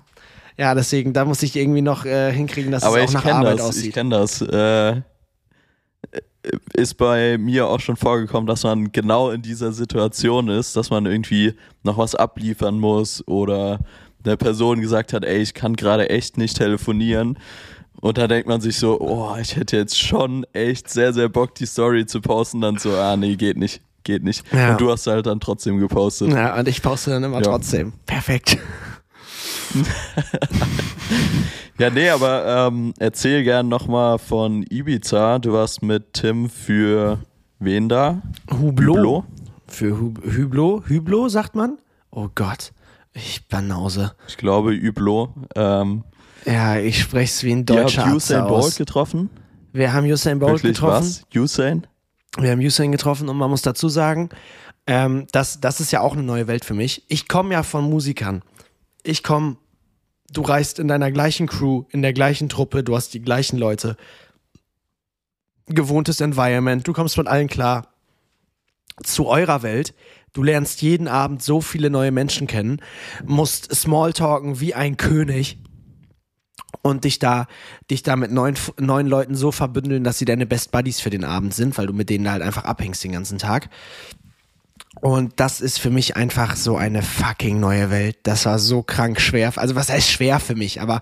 ja, 0.58 0.76
deswegen, 0.76 1.14
da 1.14 1.26
muss 1.26 1.44
ich 1.44 1.56
irgendwie 1.56 1.82
noch 1.82 2.06
äh, 2.06 2.32
hinkriegen, 2.32 2.72
dass 2.72 2.84
Aber 2.84 2.98
es 2.98 3.04
auch 3.04 3.08
ich 3.10 3.14
nach 3.14 3.24
kenne 3.24 3.36
Arbeit 3.36 3.60
das. 3.60 3.78
Ich 3.78 3.78
aussieht. 3.78 3.94
kenne 3.94 4.10
das. 4.12 4.42
Äh, 4.42 5.02
ist 6.74 6.96
bei 6.96 7.38
mir 7.38 7.68
auch 7.68 7.80
schon 7.80 7.96
vorgekommen, 7.96 8.48
dass 8.48 8.64
man 8.64 8.92
genau 8.92 9.32
in 9.32 9.42
dieser 9.42 9.72
Situation 9.72 10.50
ist, 10.50 10.76
dass 10.76 10.90
man 10.90 11.06
irgendwie 11.06 11.54
noch 11.84 11.98
was 11.98 12.16
abliefern 12.16 12.80
muss 12.80 13.26
oder 13.28 13.80
der 14.26 14.36
Person 14.36 14.82
gesagt 14.82 15.14
hat, 15.14 15.24
ey, 15.24 15.42
ich 15.42 15.54
kann 15.54 15.76
gerade 15.76 16.10
echt 16.10 16.38
nicht 16.38 16.58
telefonieren. 16.58 17.38
Und 18.02 18.18
da 18.18 18.28
denkt 18.28 18.48
man 18.48 18.60
sich 18.62 18.78
so, 18.78 19.00
oh, 19.00 19.36
ich 19.40 19.56
hätte 19.56 19.78
jetzt 19.78 19.98
schon 20.00 20.46
echt 20.54 20.90
sehr, 20.90 21.14
sehr 21.14 21.30
Bock, 21.30 21.56
die 21.56 21.66
Story 21.66 22.06
zu 22.06 22.20
posten. 22.22 22.60
Dann 22.62 22.78
so, 22.78 22.96
ah, 22.98 23.16
nee, 23.16 23.36
geht 23.36 23.58
nicht, 23.58 23.82
geht 24.04 24.24
nicht. 24.24 24.44
Ja. 24.54 24.72
Und 24.72 24.82
du 24.82 24.92
hast 24.92 25.08
halt 25.08 25.26
dann 25.26 25.40
trotzdem 25.40 25.78
gepostet. 25.80 26.30
Ja, 26.32 26.58
und 26.60 26.68
ich 26.68 26.82
poste 26.82 27.12
dann 27.12 27.24
immer 27.24 27.38
Ja. 27.38 27.44
trotzdem. 27.44 27.94
Perfekt. 28.06 28.58
Ja, 31.80 31.90
nee, 31.90 32.08
aber 32.10 32.68
ähm, 32.68 32.94
erzähl 33.00 33.44
gern 33.44 33.68
nochmal 33.68 34.20
von 34.20 34.64
Ibiza. 34.70 35.40
Du 35.40 35.54
warst 35.54 35.82
mit 35.82 36.14
Tim 36.14 36.48
für 36.48 37.18
wen 37.60 37.90
da? 37.90 38.22
Hublot. 38.52 38.98
Hublot? 38.98 39.24
Für 39.68 40.00
Hub 40.00 40.20
Hublot? 40.24 40.88
Hublot, 40.90 41.32
sagt 41.32 41.56
man? 41.56 41.80
Oh 42.12 42.30
Gott. 42.36 42.74
Ich 43.14 43.48
banause. 43.48 44.14
Ich 44.28 44.38
glaube 44.38 44.76
Hublot. 44.80 45.32
Ähm, 45.56 46.04
Ja, 46.46 46.78
ich 46.78 47.02
spreche 47.02 47.32
es 47.32 47.44
wie 47.44 47.52
ein 47.52 47.66
deutscher 47.66 48.04
habt 48.04 48.14
Arzt 48.14 48.30
Usain 48.32 48.48
Bolt 48.48 48.64
aus. 48.64 48.76
getroffen? 48.76 49.30
Wir 49.72 49.94
haben 49.94 50.06
Usain 50.06 50.40
Bolt 50.40 50.64
Wirklich 50.64 50.74
getroffen. 50.74 51.06
was? 51.06 51.26
Usain? 51.36 51.88
Wir 52.38 52.52
haben 52.52 52.60
Usain 52.60 52.92
getroffen 52.92 53.30
und 53.30 53.38
man 53.38 53.50
muss 53.50 53.62
dazu 53.62 53.90
sagen, 53.90 54.30
ähm, 54.88 55.28
das, 55.32 55.62
das 55.62 55.80
ist 55.80 55.92
ja 55.92 56.02
auch 56.02 56.14
eine 56.14 56.24
neue 56.24 56.48
Welt 56.48 56.66
für 56.66 56.74
mich. 56.74 57.04
Ich 57.08 57.28
komme 57.28 57.54
ja 57.54 57.64
von 57.64 57.90
Musikern. 57.90 58.44
Ich 59.04 59.24
komme, 59.24 59.58
du 60.32 60.42
reist 60.42 60.80
in 60.80 60.88
deiner 60.88 61.12
gleichen 61.12 61.48
Crew, 61.48 61.84
in 61.92 62.02
der 62.02 62.14
gleichen 62.14 62.50
Truppe, 62.50 62.84
du 62.84 62.96
hast 62.96 63.14
die 63.14 63.22
gleichen 63.22 63.58
Leute. 63.58 63.96
Gewohntes 65.68 66.20
Environment, 66.20 66.86
du 66.86 66.94
kommst 66.94 67.18
mit 67.18 67.28
allen 67.28 67.48
klar. 67.48 67.88
Zu 69.04 69.28
eurer 69.28 69.64
Welt, 69.64 69.96
du 70.34 70.44
lernst 70.44 70.82
jeden 70.82 71.08
Abend 71.08 71.42
so 71.42 71.62
viele 71.62 71.90
neue 71.90 72.12
Menschen 72.12 72.48
kennen, 72.48 72.82
musst 73.26 73.74
Smalltalken 73.74 74.60
wie 74.60 74.74
ein 74.76 74.98
König 74.98 75.58
und 76.84 77.06
dich 77.06 77.18
da, 77.18 77.48
dich 77.90 78.04
da 78.04 78.16
mit 78.16 78.32
neun, 78.32 78.56
neun 78.78 79.08
Leuten 79.08 79.36
so 79.36 79.52
verbündeln, 79.52 80.04
dass 80.04 80.20
sie 80.20 80.26
deine 80.26 80.46
Best 80.46 80.72
Buddies 80.72 81.00
für 81.00 81.10
den 81.10 81.24
Abend 81.24 81.56
sind, 81.56 81.76
weil 81.78 81.88
du 81.88 81.94
mit 81.94 82.10
denen 82.10 82.30
halt 82.30 82.44
einfach 82.44 82.66
abhängst 82.66 83.04
den 83.04 83.14
ganzen 83.14 83.40
Tag. 83.40 83.70
Und 85.02 85.34
das 85.38 85.62
ist 85.62 85.80
für 85.80 85.90
mich 85.90 86.16
einfach 86.16 86.56
so 86.56 86.78
eine 86.78 87.02
fucking 87.02 87.60
neue 87.60 87.90
Welt. 87.90 88.18
Das 88.24 88.46
war 88.46 88.60
so 88.60 88.84
krank 88.84 89.20
schwer. 89.20 89.52
Also 89.56 89.76
was 89.76 89.90
heißt 89.90 90.10
schwer 90.10 90.40
für 90.40 90.56
mich, 90.56 90.82
aber 90.82 91.02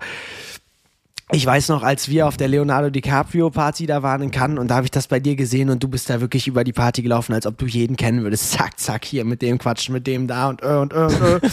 ich 1.32 1.46
weiß 1.46 1.70
noch, 1.70 1.82
als 1.82 2.08
wir 2.08 2.28
auf 2.28 2.36
der 2.36 2.48
Leonardo 2.48 2.90
DiCaprio 2.90 3.48
Party 3.48 3.86
da 3.86 4.02
waren 4.02 4.20
in 4.20 4.30
Cannes 4.30 4.58
und 4.58 4.68
da 4.68 4.76
habe 4.76 4.84
ich 4.84 4.90
das 4.90 5.06
bei 5.06 5.18
dir 5.18 5.34
gesehen 5.34 5.70
und 5.70 5.82
du 5.82 5.88
bist 5.88 6.10
da 6.10 6.20
wirklich 6.20 6.46
über 6.46 6.62
die 6.62 6.74
Party 6.74 7.00
gelaufen, 7.00 7.32
als 7.32 7.46
ob 7.46 7.56
du 7.56 7.64
jeden 7.64 7.96
kennen 7.96 8.22
würdest. 8.22 8.52
Zack, 8.52 8.78
zack, 8.78 9.04
hier 9.06 9.24
mit 9.24 9.40
dem 9.40 9.58
quatschen, 9.58 9.94
mit 9.94 10.06
dem 10.06 10.26
da 10.26 10.50
und 10.50 10.62
äh 10.62 10.66
und 10.66 10.92
äh 10.92 10.96
und 10.96 11.22
äh. 11.22 11.40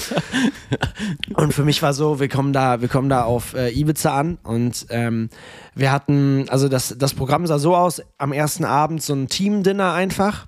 Und 1.35 1.53
für 1.53 1.63
mich 1.63 1.81
war 1.81 1.93
so, 1.93 2.19
wir 2.19 2.27
kommen 2.27 2.51
da, 2.51 2.81
wir 2.81 2.89
kommen 2.89 3.07
da 3.07 3.23
auf 3.23 3.53
äh, 3.53 3.69
Ibiza 3.69 4.17
an 4.17 4.37
und 4.43 4.85
ähm, 4.89 5.29
wir 5.73 5.91
hatten, 5.91 6.47
also 6.49 6.67
das, 6.67 6.95
das 6.97 7.13
Programm 7.13 7.47
sah 7.47 7.59
so 7.59 7.75
aus, 7.75 8.01
am 8.17 8.33
ersten 8.33 8.65
Abend 8.65 9.01
so 9.01 9.13
ein 9.13 9.27
Team-Dinner 9.27 9.93
einfach 9.93 10.47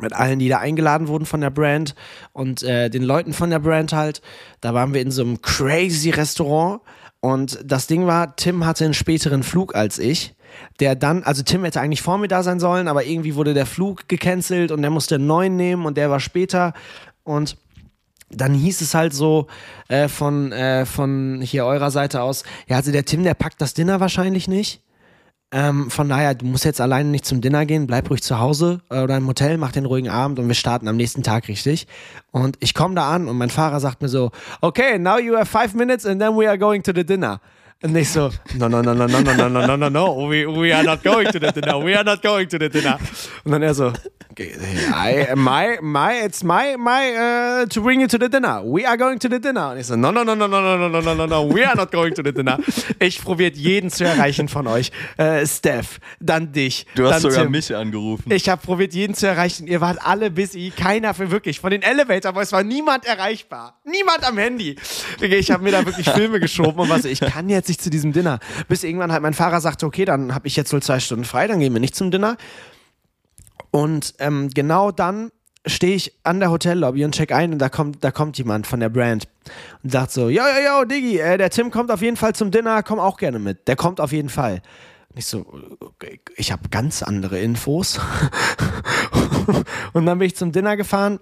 mit 0.00 0.12
allen, 0.12 0.38
die 0.38 0.48
da 0.48 0.58
eingeladen 0.58 1.08
wurden 1.08 1.26
von 1.26 1.40
der 1.40 1.50
Brand 1.50 1.94
und 2.32 2.62
äh, 2.62 2.88
den 2.88 3.02
Leuten 3.02 3.32
von 3.32 3.50
der 3.50 3.58
Brand 3.58 3.92
halt. 3.92 4.22
Da 4.60 4.72
waren 4.72 4.94
wir 4.94 5.02
in 5.02 5.10
so 5.10 5.22
einem 5.22 5.42
crazy 5.42 6.10
Restaurant 6.10 6.80
und 7.22 7.60
das 7.64 7.86
Ding 7.86 8.06
war, 8.06 8.34
Tim 8.34 8.66
hatte 8.66 8.84
einen 8.84 8.94
späteren 8.94 9.44
Flug 9.44 9.76
als 9.76 9.98
ich. 9.98 10.34
Der 10.80 10.96
dann, 10.96 11.22
also 11.22 11.42
Tim 11.42 11.64
hätte 11.64 11.80
eigentlich 11.80 12.02
vor 12.02 12.18
mir 12.18 12.28
da 12.28 12.42
sein 12.42 12.60
sollen, 12.60 12.88
aber 12.88 13.04
irgendwie 13.04 13.36
wurde 13.36 13.54
der 13.54 13.64
Flug 13.64 14.06
gecancelt 14.08 14.70
und 14.70 14.82
der 14.82 14.90
musste 14.90 15.14
einen 15.14 15.26
neuen 15.26 15.56
nehmen 15.56 15.86
und 15.86 15.96
der 15.96 16.10
war 16.10 16.20
später 16.20 16.74
und 17.22 17.56
dann 18.28 18.52
hieß 18.54 18.80
es 18.80 18.92
halt 18.92 19.14
so 19.14 19.46
äh, 19.88 20.08
von, 20.08 20.52
äh, 20.52 20.84
von 20.84 21.40
hier 21.42 21.64
eurer 21.64 21.90
Seite 21.90 22.22
aus, 22.22 22.42
ja, 22.66 22.76
also 22.76 22.92
der 22.92 23.04
Tim, 23.04 23.22
der 23.22 23.34
packt 23.34 23.60
das 23.60 23.72
Dinner 23.72 24.00
wahrscheinlich 24.00 24.48
nicht. 24.48 24.82
Ähm, 25.54 25.90
von 25.90 26.08
daher, 26.08 26.34
du 26.34 26.46
musst 26.46 26.64
jetzt 26.64 26.80
alleine 26.80 27.10
nicht 27.10 27.26
zum 27.26 27.42
Dinner 27.42 27.66
gehen, 27.66 27.86
bleib 27.86 28.08
ruhig 28.08 28.22
zu 28.22 28.38
Hause 28.40 28.80
äh, 28.88 29.02
oder 29.02 29.18
im 29.18 29.26
Hotel, 29.26 29.58
mach 29.58 29.70
den 29.70 29.84
ruhigen 29.84 30.08
Abend 30.08 30.38
und 30.38 30.48
wir 30.48 30.54
starten 30.54 30.88
am 30.88 30.96
nächsten 30.96 31.22
Tag 31.22 31.46
richtig. 31.46 31.86
Und 32.30 32.56
ich 32.60 32.72
komme 32.72 32.94
da 32.94 33.10
an 33.10 33.28
und 33.28 33.36
mein 33.36 33.50
Fahrer 33.50 33.78
sagt 33.78 34.00
mir 34.00 34.08
so, 34.08 34.30
okay, 34.62 34.98
now 34.98 35.18
you 35.18 35.36
have 35.36 35.46
five 35.46 35.74
minutes 35.74 36.06
and 36.06 36.20
then 36.20 36.38
we 36.38 36.48
are 36.48 36.56
going 36.56 36.82
to 36.82 36.92
the 36.94 37.04
dinner. 37.04 37.38
Und 37.82 37.96
ich 37.96 38.10
so, 38.10 38.30
no, 38.54 38.68
no, 38.68 38.80
no, 38.80 38.94
no, 38.94 39.08
no, 39.08 39.20
no, 39.20 39.34
no, 39.34 39.48
no, 39.48 39.66
no, 39.66 39.76
no, 39.76 39.88
no, 39.90 40.30
we, 40.30 40.46
we 40.46 40.72
are 40.72 40.84
not 40.84 41.02
going 41.02 41.26
to 41.26 41.40
the 41.40 41.50
dinner, 41.52 41.84
we 41.84 41.96
are 41.96 42.04
not 42.04 42.22
going 42.22 42.48
to 42.48 42.56
the 42.56 42.68
dinner. 42.68 42.96
Und 43.44 43.50
dann 43.50 43.62
er 43.62 43.74
so, 43.74 43.92
I, 44.38 45.34
my, 45.34 45.78
my, 45.82 46.24
it's 46.24 46.44
my, 46.44 46.76
my, 46.76 47.12
uh, 47.16 47.66
to 47.66 47.80
bring 47.82 48.00
you 48.00 48.06
to 48.06 48.18
the 48.18 48.28
dinner. 48.28 48.62
We 48.64 48.86
are 48.86 48.96
going 48.96 49.18
to 49.18 49.28
the 49.28 49.40
dinner. 49.40 49.72
Und 49.72 49.78
ich 49.78 49.86
so, 49.86 49.96
no, 49.96 50.10
no, 50.12 50.22
no, 50.22 50.34
no, 50.34 50.46
no, 50.46 50.60
no, 50.60 50.76
no, 50.76 50.88
no, 50.88 51.00
no, 51.00 51.14
no, 51.14 51.26
no, 51.26 51.54
we 51.54 51.66
are 51.66 51.76
not 51.76 51.90
going 51.90 52.14
to 52.14 52.22
the 52.22 52.32
dinner. 52.32 52.58
Ich 53.00 53.22
probiert 53.22 53.56
jeden 53.56 53.90
zu 53.90 54.04
erreichen 54.04 54.48
von 54.48 54.66
euch. 54.68 54.90
Äh, 55.16 55.44
Steph, 55.46 55.98
dann 56.20 56.52
dich. 56.52 56.86
Du 56.94 57.04
hast 57.04 57.24
dann 57.24 57.32
sogar 57.32 57.44
Tim. 57.44 57.52
mich 57.52 57.74
angerufen. 57.74 58.30
Ich 58.30 58.48
habe 58.48 58.62
probiert, 58.62 58.94
jeden 58.94 59.14
zu 59.14 59.26
erreichen. 59.26 59.66
Ihr 59.66 59.80
wart 59.80 59.98
alle 60.04 60.30
busy. 60.30 60.72
Keiner 60.74 61.14
für 61.14 61.30
wirklich. 61.30 61.60
Von 61.60 61.70
den 61.70 61.82
Elevator 61.82 62.32
Boys 62.32 62.52
war 62.52 62.62
niemand 62.62 63.04
erreichbar. 63.04 63.80
Niemand 63.84 64.24
am 64.24 64.38
Handy. 64.38 64.76
Ich 65.20 65.50
habe 65.50 65.64
mir 65.64 65.72
da 65.72 65.84
wirklich 65.84 66.08
Filme 66.08 66.40
geschoben 66.40 66.78
und 66.78 66.88
was. 66.88 67.04
Ich 67.04 67.20
kann 67.20 67.48
jetzt 67.48 67.68
nicht 67.72 67.82
zu 67.82 67.88
diesem 67.88 68.12
Dinner. 68.12 68.38
Bis 68.68 68.84
irgendwann 68.84 69.12
halt 69.12 69.22
mein 69.22 69.32
Fahrer 69.32 69.60
sagte, 69.62 69.86
okay, 69.86 70.04
dann 70.04 70.34
habe 70.34 70.46
ich 70.46 70.56
jetzt 70.56 70.72
wohl 70.72 70.82
zwei 70.82 71.00
Stunden 71.00 71.24
frei, 71.24 71.46
dann 71.46 71.58
gehen 71.58 71.72
wir 71.72 71.80
nicht 71.80 71.96
zum 71.96 72.10
Dinner. 72.10 72.36
Und 73.70 74.14
ähm, 74.18 74.50
genau 74.50 74.90
dann 74.90 75.30
stehe 75.64 75.94
ich 75.94 76.12
an 76.22 76.40
der 76.40 76.50
Hotellobby 76.50 77.04
und 77.04 77.14
check 77.14 77.32
ein 77.32 77.52
und 77.52 77.58
da 77.58 77.70
kommt, 77.70 78.04
da 78.04 78.10
kommt 78.10 78.36
jemand 78.36 78.66
von 78.66 78.80
der 78.80 78.90
Brand 78.90 79.26
und 79.82 79.90
sagt 79.90 80.10
so, 80.10 80.28
yo, 80.28 80.42
yo, 80.42 80.80
yo, 80.80 80.84
Diggi, 80.84 81.18
äh, 81.18 81.38
der 81.38 81.48
Tim 81.48 81.70
kommt 81.70 81.90
auf 81.90 82.02
jeden 82.02 82.16
Fall 82.16 82.34
zum 82.34 82.50
Dinner, 82.50 82.82
komm 82.82 82.98
auch 82.98 83.16
gerne 83.16 83.38
mit. 83.38 83.66
Der 83.68 83.76
kommt 83.76 84.00
auf 84.00 84.12
jeden 84.12 84.28
Fall. 84.28 84.60
Und 85.08 85.18
ich 85.18 85.26
so, 85.26 85.46
okay, 85.80 86.20
ich 86.36 86.52
habe 86.52 86.68
ganz 86.68 87.02
andere 87.02 87.40
Infos. 87.40 87.98
und 89.94 90.04
dann 90.04 90.18
bin 90.18 90.26
ich 90.26 90.36
zum 90.36 90.52
Dinner 90.52 90.76
gefahren 90.76 91.20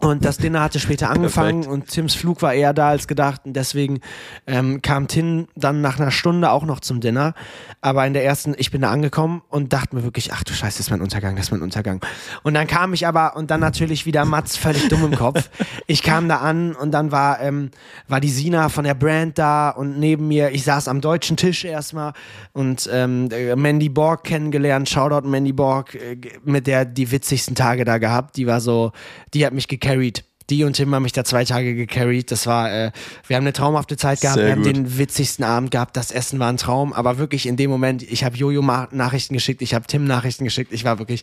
und 0.00 0.24
das 0.24 0.38
Dinner 0.38 0.62
hatte 0.62 0.80
später 0.80 1.10
angefangen 1.10 1.62
Perfekt. 1.62 1.72
und 1.72 1.88
Tims 1.88 2.14
Flug 2.14 2.40
war 2.42 2.54
eher 2.54 2.72
da 2.72 2.88
als 2.88 3.06
gedacht 3.06 3.42
und 3.44 3.54
deswegen 3.54 4.00
ähm, 4.46 4.80
kam 4.82 5.08
Tim 5.08 5.46
dann 5.56 5.82
nach 5.82 6.00
einer 6.00 6.10
Stunde 6.10 6.50
auch 6.50 6.64
noch 6.64 6.80
zum 6.80 7.00
Dinner. 7.00 7.34
Aber 7.82 8.06
in 8.06 8.14
der 8.14 8.24
ersten, 8.24 8.54
ich 8.56 8.70
bin 8.70 8.82
da 8.82 8.90
angekommen 8.90 9.42
und 9.48 9.72
dachte 9.72 9.94
mir 9.94 10.02
wirklich, 10.02 10.32
ach 10.32 10.42
du 10.44 10.52
Scheiße, 10.52 10.78
das 10.78 10.86
ist 10.86 10.90
mein 10.90 11.00
Untergang, 11.00 11.36
das 11.36 11.46
ist 11.46 11.50
mein 11.50 11.62
Untergang. 11.62 12.00
Und 12.42 12.54
dann 12.54 12.66
kam 12.66 12.94
ich 12.94 13.06
aber 13.06 13.36
und 13.36 13.50
dann 13.50 13.60
natürlich 13.60 14.06
wieder 14.06 14.24
Mats 14.24 14.56
völlig 14.56 14.88
dumm 14.88 15.04
im 15.04 15.16
Kopf. 15.16 15.50
Ich 15.86 16.02
kam 16.02 16.28
da 16.28 16.36
an 16.36 16.74
und 16.74 16.92
dann 16.92 17.10
war, 17.10 17.40
ähm, 17.40 17.70
war 18.08 18.20
die 18.20 18.28
Sina 18.28 18.68
von 18.68 18.84
der 18.84 18.94
Brand 18.94 19.38
da 19.38 19.70
und 19.70 19.98
neben 19.98 20.28
mir, 20.28 20.50
ich 20.52 20.64
saß 20.64 20.88
am 20.88 21.00
deutschen 21.00 21.36
Tisch 21.36 21.64
erstmal 21.64 22.12
und 22.52 22.88
ähm, 22.92 23.28
äh, 23.32 23.56
Mandy 23.56 23.88
Borg 23.88 24.24
kennengelernt, 24.24 24.88
Shoutout 24.88 25.28
Mandy 25.28 25.52
Borg, 25.52 25.94
äh, 25.94 26.16
mit 26.44 26.66
der 26.66 26.84
die 26.84 27.10
witzigsten 27.10 27.54
Tage 27.54 27.84
da 27.84 27.98
gehabt. 27.98 28.36
Die 28.36 28.46
war 28.46 28.60
so, 28.60 28.92
die 29.34 29.44
hat 29.44 29.52
mich 29.52 29.68
gecarried. 29.90 30.24
Die 30.48 30.64
und 30.64 30.72
Tim 30.72 30.92
haben 30.92 31.04
mich 31.04 31.12
da 31.12 31.24
zwei 31.24 31.44
Tage 31.44 31.76
gecarried. 31.76 32.32
Das 32.32 32.44
war, 32.48 32.72
äh, 32.72 32.90
wir 33.28 33.36
haben 33.36 33.44
eine 33.44 33.52
traumhafte 33.52 33.96
Zeit 33.96 34.20
gehabt. 34.20 34.34
Sehr 34.34 34.46
wir 34.46 34.52
haben 34.52 34.64
gut. 34.64 34.74
den 34.74 34.98
witzigsten 34.98 35.44
Abend 35.44 35.70
gehabt. 35.70 35.96
Das 35.96 36.10
Essen 36.10 36.40
war 36.40 36.48
ein 36.48 36.56
Traum. 36.56 36.92
Aber 36.92 37.18
wirklich 37.18 37.46
in 37.46 37.56
dem 37.56 37.70
Moment, 37.70 38.02
ich 38.02 38.24
habe 38.24 38.36
Jojo 38.36 38.60
Nachrichten 38.90 39.34
geschickt, 39.34 39.62
ich 39.62 39.74
habe 39.74 39.86
Tim 39.86 40.06
Nachrichten 40.06 40.42
geschickt. 40.42 40.72
Ich 40.72 40.84
war 40.84 40.98
wirklich 40.98 41.22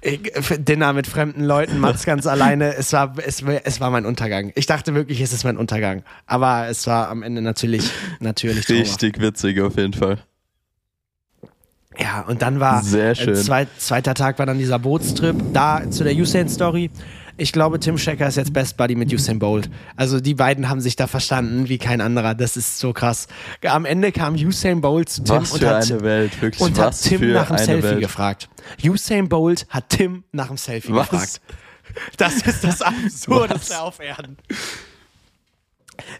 ich, 0.00 0.32
für 0.40 0.58
Dinner 0.58 0.94
mit 0.94 1.06
fremden 1.06 1.44
Leuten, 1.44 1.80
Mats 1.80 2.06
ganz 2.06 2.26
alleine. 2.26 2.74
Es 2.74 2.94
war, 2.94 3.12
es, 3.18 3.42
es 3.42 3.80
war 3.80 3.90
mein 3.90 4.06
Untergang. 4.06 4.52
Ich 4.54 4.64
dachte 4.64 4.94
wirklich, 4.94 5.20
es 5.20 5.34
ist 5.34 5.44
mein 5.44 5.58
Untergang. 5.58 6.02
Aber 6.24 6.66
es 6.68 6.86
war 6.86 7.08
am 7.10 7.22
Ende 7.22 7.42
natürlich, 7.42 7.90
natürlich 8.20 8.64
traumhaft. 8.64 9.02
Richtig 9.02 9.20
witzig 9.20 9.60
auf 9.60 9.76
jeden 9.76 9.92
Fall. 9.92 10.16
Ja, 11.98 12.22
und 12.22 12.40
dann 12.40 12.58
war 12.58 12.82
Sehr 12.82 13.14
schön. 13.14 13.34
Äh, 13.34 13.42
zweit, 13.42 13.68
zweiter 13.76 14.14
Tag 14.14 14.38
war 14.38 14.46
dann 14.46 14.56
dieser 14.56 14.78
Bootstrip. 14.78 15.36
Da 15.52 15.90
zu 15.90 16.04
der 16.04 16.14
Usain-Story. 16.14 16.90
Ich 17.36 17.52
glaube, 17.52 17.80
Tim 17.80 17.98
Schecker 17.98 18.26
ist 18.28 18.36
jetzt 18.36 18.52
Best 18.52 18.76
Buddy 18.76 18.94
mit 18.94 19.12
Usain 19.12 19.38
Bolt. 19.38 19.70
Also 19.96 20.20
die 20.20 20.34
beiden 20.34 20.68
haben 20.68 20.80
sich 20.80 20.96
da 20.96 21.06
verstanden 21.06 21.68
wie 21.68 21.78
kein 21.78 22.00
anderer. 22.00 22.34
Das 22.34 22.56
ist 22.56 22.78
so 22.78 22.92
krass. 22.92 23.26
Am 23.64 23.84
Ende 23.84 24.12
kam 24.12 24.34
Usain 24.34 24.80
Bolt 24.80 25.08
zu 25.08 25.24
Tim 25.24 25.36
Was 25.36 25.52
und, 25.52 25.64
hat, 25.64 26.02
Welt, 26.02 26.32
und 26.58 26.78
hat 26.78 27.00
Tim 27.00 27.32
nach 27.32 27.48
dem 27.48 27.58
Selfie 27.58 27.82
Welt. 27.82 28.00
gefragt. 28.00 28.48
Usain 28.84 29.28
Bolt 29.28 29.66
hat 29.70 29.88
Tim 29.90 30.24
nach 30.32 30.48
dem 30.48 30.56
Selfie 30.56 30.92
Was? 30.92 31.08
gefragt. 31.08 31.40
Das 32.16 32.36
ist 32.36 32.64
das 32.64 32.82
Absurdeste 32.82 33.80
auf 33.80 33.98
Erden. 34.00 34.36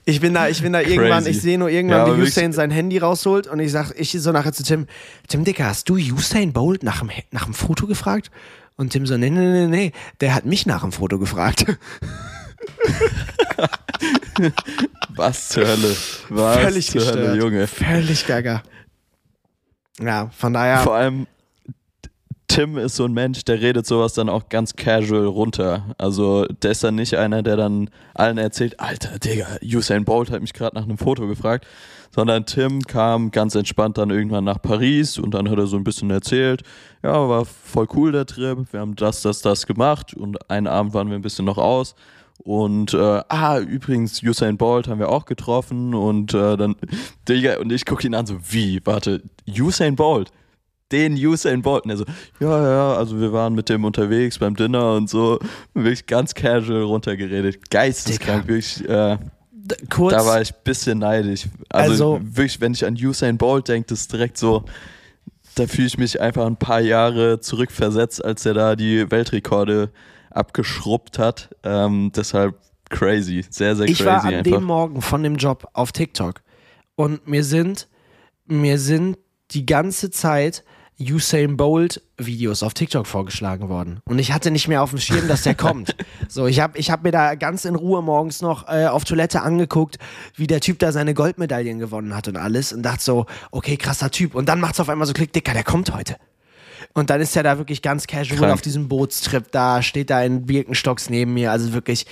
Ich 0.04 0.20
bin 0.20 0.34
da, 0.34 0.48
ich 0.48 0.62
bin 0.62 0.72
da 0.72 0.80
irgendwann, 0.80 1.26
ich 1.26 1.40
sehe 1.40 1.58
nur 1.58 1.68
Ja, 1.68 1.76
irgendwann, 1.76 2.00
aber 2.00 2.18
wie 2.18 2.22
Usain 2.22 2.52
sein 2.52 2.70
Handy 2.70 2.98
rausholt 2.98 3.46
und 3.46 3.58
ich 3.58 3.72
sag, 3.72 3.92
ich 3.96 4.12
so 4.12 4.30
nachher 4.30 4.52
zu 4.52 4.62
Tim, 4.62 4.86
Tim 5.28 5.44
Dicker, 5.44 5.64
hast 5.66 5.88
du 5.88 5.94
Usain 5.96 6.52
Bolt 6.52 6.82
nach 6.82 7.00
dem, 7.00 7.10
nach 7.30 7.44
dem 7.44 7.54
Foto 7.54 7.86
gefragt? 7.86 8.30
Und 8.76 8.90
Tim 8.90 9.06
so, 9.06 9.16
nee, 9.16 9.30
nee, 9.30 9.40
nee, 9.40 9.66
nee, 9.66 9.92
der 10.20 10.34
hat 10.34 10.44
mich 10.46 10.66
nach 10.66 10.82
dem 10.82 10.92
Foto 10.92 11.18
gefragt. 11.18 11.66
Was 15.14 15.48
zur 15.50 15.66
Hölle? 15.66 15.96
Was 16.30 16.56
Völlig 16.58 16.86
zur 16.86 17.00
gestört. 17.02 17.28
Hölle, 17.28 17.36
Junge. 17.38 17.66
Völlig 17.66 18.26
gaga. 18.26 18.62
Ja, 20.00 20.30
von 20.36 20.52
daher, 20.54 20.78
Vor 20.78 20.94
allem, 20.94 21.26
Tim 22.52 22.76
ist 22.76 22.96
so 22.96 23.06
ein 23.06 23.14
Mensch, 23.14 23.44
der 23.44 23.62
redet 23.62 23.86
sowas 23.86 24.12
dann 24.12 24.28
auch 24.28 24.50
ganz 24.50 24.76
casual 24.76 25.24
runter. 25.24 25.94
Also, 25.96 26.44
der 26.44 26.72
ist 26.72 26.84
dann 26.84 26.96
nicht 26.96 27.16
einer, 27.16 27.42
der 27.42 27.56
dann 27.56 27.88
allen 28.12 28.36
erzählt, 28.36 28.78
Alter, 28.78 29.18
Digga, 29.18 29.46
Usain 29.64 30.04
Bolt 30.04 30.30
hat 30.30 30.42
mich 30.42 30.52
gerade 30.52 30.76
nach 30.76 30.82
einem 30.82 30.98
Foto 30.98 31.26
gefragt. 31.26 31.66
Sondern 32.14 32.44
Tim 32.44 32.82
kam 32.82 33.30
ganz 33.30 33.54
entspannt 33.54 33.96
dann 33.96 34.10
irgendwann 34.10 34.44
nach 34.44 34.60
Paris 34.60 35.18
und 35.18 35.32
dann 35.32 35.48
hat 35.48 35.56
er 35.56 35.66
so 35.66 35.78
ein 35.78 35.84
bisschen 35.84 36.10
erzählt, 36.10 36.62
ja, 37.02 37.26
war 37.26 37.46
voll 37.46 37.88
cool 37.94 38.12
der 38.12 38.26
Trip, 38.26 38.70
wir 38.70 38.80
haben 38.80 38.96
das, 38.96 39.22
das, 39.22 39.40
das 39.40 39.66
gemacht 39.66 40.12
und 40.12 40.50
einen 40.50 40.66
Abend 40.66 40.92
waren 40.92 41.08
wir 41.08 41.16
ein 41.16 41.22
bisschen 41.22 41.46
noch 41.46 41.56
aus. 41.56 41.94
Und 42.36 42.92
äh, 42.92 43.22
ah, 43.28 43.60
übrigens, 43.60 44.22
Usain 44.22 44.58
Bolt 44.58 44.88
haben 44.88 44.98
wir 44.98 45.08
auch 45.08 45.24
getroffen 45.24 45.94
und 45.94 46.34
äh, 46.34 46.58
dann, 46.58 46.76
Digga, 47.26 47.60
und 47.60 47.72
ich 47.72 47.86
gucke 47.86 48.06
ihn 48.06 48.14
an, 48.14 48.26
so, 48.26 48.36
wie, 48.50 48.82
warte, 48.84 49.22
Usain 49.48 49.96
Bolt? 49.96 50.30
Den 50.92 51.14
Usain 51.14 51.62
Bolt? 51.62 51.84
Und 51.84 51.90
er 51.90 51.96
so, 51.96 52.04
ja, 52.40 52.70
ja, 52.70 52.94
also 52.94 53.18
wir 53.20 53.32
waren 53.32 53.54
mit 53.54 53.68
dem 53.68 53.84
unterwegs 53.84 54.38
beim 54.38 54.54
Dinner 54.54 54.94
und 54.94 55.08
so, 55.10 55.38
wirklich 55.74 56.06
ganz 56.06 56.34
casual 56.34 56.82
runtergeredet. 56.82 57.70
Geisteskrank, 57.70 58.46
wirklich, 58.46 58.86
äh, 58.88 59.18
kurz, 59.90 60.12
da 60.14 60.26
war 60.26 60.40
ich 60.40 60.52
ein 60.52 60.60
bisschen 60.64 60.98
neidisch. 60.98 61.46
Also, 61.68 62.14
Also- 62.14 62.20
wirklich, 62.22 62.60
wenn 62.60 62.72
ich 62.74 62.84
an 62.84 62.94
Usain 62.94 63.38
Bolt 63.38 63.68
denke, 63.68 63.88
das 63.88 64.00
ist 64.02 64.12
direkt 64.12 64.36
so, 64.38 64.64
da 65.54 65.66
fühle 65.66 65.86
ich 65.86 65.98
mich 65.98 66.20
einfach 66.20 66.46
ein 66.46 66.56
paar 66.56 66.80
Jahre 66.80 67.40
zurückversetzt, 67.40 68.24
als 68.24 68.46
er 68.46 68.54
da 68.54 68.76
die 68.76 69.10
Weltrekorde 69.10 69.90
abgeschrubbt 70.30 71.18
hat. 71.18 71.50
Ähm, 71.62 72.10
deshalb 72.14 72.56
crazy, 72.88 73.44
sehr, 73.50 73.76
sehr 73.76 73.86
crazy 73.86 74.00
ich 74.02 74.06
war 74.06 74.24
an 74.24 74.34
einfach. 74.34 74.58
dem 74.58 74.64
Morgen 74.64 75.02
von 75.02 75.22
dem 75.22 75.36
Job 75.36 75.68
auf 75.72 75.92
TikTok 75.92 76.42
und 76.94 77.26
mir 77.26 77.44
sind, 77.44 77.88
mir 78.46 78.78
sind 78.78 79.18
die 79.52 79.66
ganze 79.66 80.10
Zeit 80.10 80.64
Usain 81.10 81.56
Bolt 81.56 82.02
Videos 82.18 82.62
auf 82.62 82.74
TikTok 82.74 83.06
vorgeschlagen 83.06 83.68
worden. 83.68 84.00
Und 84.04 84.18
ich 84.18 84.32
hatte 84.32 84.50
nicht 84.50 84.68
mehr 84.68 84.82
auf 84.82 84.90
dem 84.90 84.98
Schirm, 84.98 85.28
dass 85.28 85.42
der 85.42 85.54
kommt. 85.54 85.94
So, 86.28 86.46
ich 86.46 86.60
habe 86.60 86.78
ich 86.78 86.90
hab 86.90 87.02
mir 87.02 87.10
da 87.10 87.34
ganz 87.34 87.66
in 87.66 87.74
Ruhe 87.74 88.00
morgens 88.00 88.40
noch 88.40 88.66
äh, 88.66 88.86
auf 88.86 89.04
Toilette 89.04 89.42
angeguckt, 89.42 89.98
wie 90.34 90.46
der 90.46 90.60
Typ 90.60 90.78
da 90.78 90.90
seine 90.90 91.12
Goldmedaillen 91.12 91.78
gewonnen 91.78 92.16
hat 92.16 92.26
und 92.26 92.36
alles 92.38 92.72
und 92.72 92.82
dachte 92.82 93.04
so, 93.04 93.26
okay, 93.50 93.76
krasser 93.76 94.10
Typ. 94.10 94.34
Und 94.34 94.48
dann 94.48 94.58
macht's 94.58 94.80
auf 94.80 94.88
einmal 94.88 95.06
so 95.06 95.12
Klick, 95.12 95.34
Dicker, 95.34 95.52
der 95.52 95.64
kommt 95.64 95.92
heute. 95.92 96.16
Und 96.94 97.10
dann 97.10 97.20
ist 97.20 97.36
er 97.36 97.42
da 97.42 97.58
wirklich 97.58 97.82
ganz 97.82 98.06
casual 98.06 98.38
Krank. 98.38 98.52
auf 98.54 98.62
diesem 98.62 98.88
Bootstrip 98.88 99.52
da, 99.52 99.82
steht 99.82 100.08
da 100.08 100.22
in 100.22 100.46
Birkenstocks 100.46 101.10
neben 101.10 101.34
mir. 101.34 101.50
Also 101.50 101.72
wirklich 101.74 102.06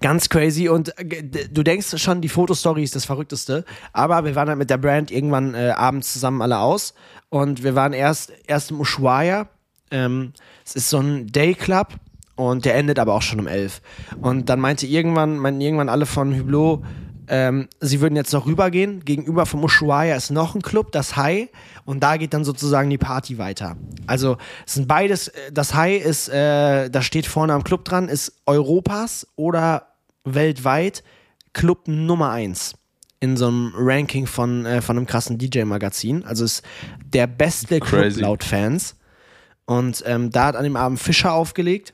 ganz 0.00 0.28
crazy. 0.28 0.68
Und 0.68 0.96
äh, 0.98 1.48
du 1.50 1.62
denkst 1.62 1.98
schon, 1.98 2.20
die 2.20 2.28
Fotostory 2.28 2.82
ist 2.82 2.96
das 2.96 3.04
Verrückteste. 3.04 3.64
Aber 3.92 4.24
wir 4.24 4.34
waren 4.34 4.48
halt 4.48 4.58
mit 4.58 4.70
der 4.70 4.78
Brand 4.78 5.10
irgendwann 5.10 5.54
äh, 5.54 5.70
abends 5.70 6.12
zusammen 6.12 6.42
alle 6.42 6.58
aus. 6.58 6.94
Und 7.28 7.62
wir 7.62 7.74
waren 7.74 7.92
erst, 7.92 8.32
erst 8.46 8.70
im 8.70 8.80
Ushuaia. 8.80 9.48
Ähm, 9.90 10.32
es 10.64 10.76
ist 10.76 10.90
so 10.90 10.98
ein 10.98 11.26
Dayclub. 11.26 11.88
Und 12.36 12.64
der 12.64 12.74
endet 12.74 12.98
aber 12.98 13.14
auch 13.14 13.22
schon 13.22 13.38
um 13.38 13.46
elf. 13.46 13.82
Und 14.22 14.48
dann 14.48 14.60
meinte 14.60 14.86
irgendwann, 14.86 15.36
meinten 15.36 15.60
irgendwann 15.60 15.90
alle 15.90 16.06
von 16.06 16.34
Hublot, 16.38 16.82
ähm, 17.32 17.68
sie 17.78 18.00
würden 18.00 18.16
jetzt 18.16 18.32
noch 18.32 18.46
rübergehen. 18.46 19.04
Gegenüber 19.04 19.46
vom 19.46 19.62
Ushuaia 19.62 20.16
ist 20.16 20.30
noch 20.30 20.56
ein 20.56 20.62
Club, 20.62 20.90
das 20.90 21.14
High. 21.16 21.48
Und 21.84 22.02
da 22.02 22.16
geht 22.16 22.34
dann 22.34 22.44
sozusagen 22.44 22.90
die 22.90 22.98
Party 22.98 23.38
weiter. 23.38 23.76
Also 24.08 24.36
es 24.66 24.74
sind 24.74 24.88
beides, 24.88 25.28
äh, 25.28 25.52
das 25.52 25.72
High 25.74 26.04
ist, 26.04 26.28
äh, 26.28 26.90
da 26.90 27.02
steht 27.02 27.26
vorne 27.26 27.52
am 27.52 27.62
Club 27.62 27.84
dran, 27.84 28.08
ist 28.08 28.32
Europas 28.46 29.28
oder 29.36 29.86
weltweit 30.24 31.04
Club 31.52 31.86
Nummer 31.86 32.30
eins 32.30 32.74
in 33.20 33.36
so 33.36 33.46
einem 33.46 33.72
Ranking 33.76 34.26
von, 34.26 34.66
äh, 34.66 34.82
von 34.82 34.96
einem 34.96 35.06
krassen 35.06 35.38
DJ-Magazin. 35.38 36.24
Also 36.24 36.44
ist 36.44 36.62
der 37.04 37.28
beste 37.28 37.78
Club 37.78 38.02
Crazy. 38.02 38.22
laut 38.22 38.42
Fans. 38.42 38.96
Und 39.66 40.02
ähm, 40.04 40.30
da 40.30 40.46
hat 40.46 40.56
an 40.56 40.64
dem 40.64 40.74
Abend 40.74 40.98
Fischer 40.98 41.32
aufgelegt 41.32 41.92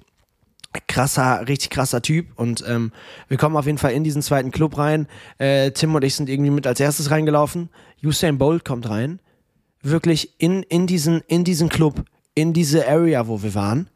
krasser, 0.81 1.47
richtig 1.49 1.71
krasser 1.71 2.03
Typ 2.03 2.27
und 2.37 2.65
ähm, 2.67 2.93
wir 3.29 3.37
kommen 3.37 3.57
auf 3.57 3.67
jeden 3.67 3.79
Fall 3.79 3.93
in 3.93 4.05
diesen 4.05 4.23
zweiten 4.23 4.51
Club 4.51 4.79
rein. 4.79 5.07
Äh, 5.39 5.71
Tim 5.73 5.95
und 5.95 6.05
ich 6.05 6.15
sind 6.15 6.29
irgendwie 6.29 6.51
mit 6.51 6.67
als 6.67 6.81
erstes 6.81 7.11
reingelaufen. 7.11 7.69
Usain 8.03 8.39
Bolt 8.39 8.65
kommt 8.65 8.89
rein. 8.89 9.21
Wirklich 9.83 10.35
in, 10.39 10.63
in, 10.65 10.87
diesen, 10.87 11.21
in 11.29 11.45
diesen 11.45 11.69
Club, 11.69 12.05
in 12.35 12.53
diese 12.53 12.89
Area, 12.89 13.27
wo 13.29 13.43
wir 13.43 13.55
waren. 13.55 13.89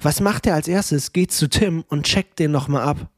Was 0.00 0.20
macht 0.20 0.46
er 0.46 0.54
als 0.54 0.68
erstes? 0.68 1.12
Geht 1.12 1.32
zu 1.32 1.48
Tim 1.48 1.84
und 1.88 2.04
checkt 2.04 2.38
den 2.38 2.50
nochmal 2.50 2.82
ab. 2.82 3.08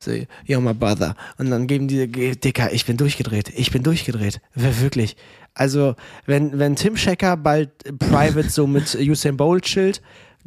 So, 0.00 0.12
yo, 0.44 0.60
my 0.60 0.74
brother. 0.74 1.16
Und 1.38 1.50
dann 1.50 1.66
geben 1.66 1.88
die, 1.88 2.06
Dicker, 2.06 2.72
ich 2.72 2.86
bin 2.86 2.96
durchgedreht. 2.96 3.52
Ich 3.56 3.72
bin 3.72 3.82
durchgedreht. 3.82 4.40
Wirklich. 4.54 5.16
Also, 5.54 5.96
wenn, 6.24 6.56
wenn 6.60 6.76
Tim 6.76 6.96
Schecker 6.96 7.36
bald 7.36 7.70
private 7.98 8.48
so 8.48 8.68
mit 8.68 8.94
Usain 8.94 9.36
Bolt 9.36 9.64
chillt, 9.64 10.00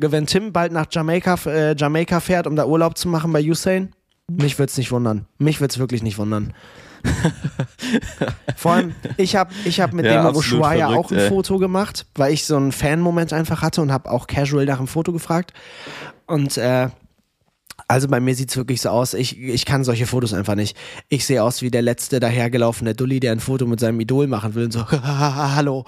wenn 0.10 0.26
Tim 0.26 0.54
bald 0.54 0.72
nach 0.72 0.88
Jamaika, 0.90 1.36
äh, 1.46 1.76
Jamaika 1.78 2.20
fährt, 2.20 2.48
um 2.48 2.56
da 2.56 2.66
Urlaub 2.66 2.98
zu 2.98 3.08
machen 3.08 3.32
bei 3.34 3.44
Usain, 3.44 3.94
mich 4.30 4.58
würde 4.58 4.70
es 4.70 4.78
nicht 4.78 4.92
wundern. 4.92 5.26
Mich 5.38 5.60
würde 5.60 5.72
es 5.72 5.80
wirklich 5.80 6.04
nicht 6.04 6.18
wundern. 6.18 6.54
Vor 8.56 8.74
allem, 8.74 8.96
ich 9.18 9.36
habe 9.36 9.52
ich 9.66 9.82
hab 9.82 9.94
mit 9.94 10.06
ja, 10.06 10.24
dem 10.24 10.36
Ushuaia 10.36 10.88
auch 10.88 11.12
ein 11.12 11.18
ey. 11.18 11.30
Foto 11.30 11.58
gemacht, 11.58 12.06
weil 12.16 12.34
ich 12.34 12.46
so 12.46 12.56
einen 12.56 12.72
Fan-Moment 12.72 13.34
einfach 13.34 13.62
hatte 13.62 13.82
und 13.82 13.92
habe 13.92 14.10
auch 14.10 14.28
casual 14.28 14.66
nach 14.66 14.78
dem 14.78 14.88
Foto 14.88 15.12
gefragt. 15.12 15.54
Und 16.28 16.58
äh, 16.58 16.90
also 17.88 18.08
bei 18.08 18.20
mir 18.20 18.36
sieht 18.36 18.50
es 18.50 18.58
wirklich 18.58 18.82
so 18.82 18.90
aus, 18.90 19.14
ich, 19.14 19.40
ich 19.40 19.66
kann 19.66 19.84
solche 19.84 20.06
Fotos 20.06 20.34
einfach 20.34 20.56
nicht. 20.56 20.78
Ich 21.10 21.26
sehe 21.26 21.44
aus 21.44 21.62
wie 21.62 21.72
der 21.72 21.82
letzte 21.82 22.20
dahergelaufene 22.20 22.96
Dulli, 22.96 23.20
der 23.20 23.32
ein 23.32 23.40
Foto 23.40 23.66
mit 23.66 23.80
seinem 23.80 24.00
Idol 24.00 24.28
machen 24.28 24.56
will 24.56 24.66
und 24.66 24.72
so, 24.72 24.90
hallo. 24.92 25.86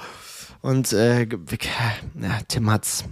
Und 0.62 0.94
äh, 0.94 1.24
ja, 1.24 2.40
Tim 2.48 2.72
hat's, 2.72 3.06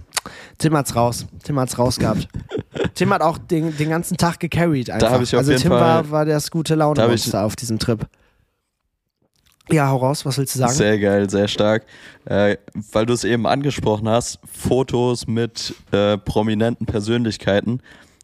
Tim 0.58 0.76
hat's 0.76 0.94
raus. 0.94 1.26
Tim 1.42 1.58
hat's 1.58 1.78
raus 1.78 1.98
gehabt. 1.98 2.28
Tim 2.94 3.12
hat 3.12 3.22
auch 3.22 3.38
den, 3.38 3.76
den 3.76 3.90
ganzen 3.90 4.16
Tag 4.16 4.40
gecarried 4.40 4.90
einfach. 4.90 5.16
Da 5.16 5.22
ich 5.22 5.34
auf 5.34 5.40
also 5.40 5.52
jeden 5.52 5.62
Tim 5.62 5.70
Fall, 5.70 5.80
war, 5.80 6.10
war 6.10 6.24
das 6.24 6.50
gute 6.50 6.74
Laune 6.74 7.04
auf 7.34 7.56
diesem 7.56 7.78
Trip. 7.78 8.06
Ja, 9.70 9.88
hau 9.88 9.98
raus, 9.98 10.26
was 10.26 10.38
willst 10.38 10.54
du 10.54 10.58
sagen? 10.58 10.72
Sehr 10.72 10.98
geil, 10.98 11.30
sehr 11.30 11.48
stark. 11.48 11.86
Äh, 12.24 12.56
weil 12.92 13.06
du 13.06 13.14
es 13.14 13.24
eben 13.24 13.46
angesprochen 13.46 14.08
hast, 14.08 14.40
Fotos 14.44 15.26
mit 15.26 15.74
äh, 15.92 16.18
prominenten 16.18 16.86
Persönlichkeiten. 16.86 17.80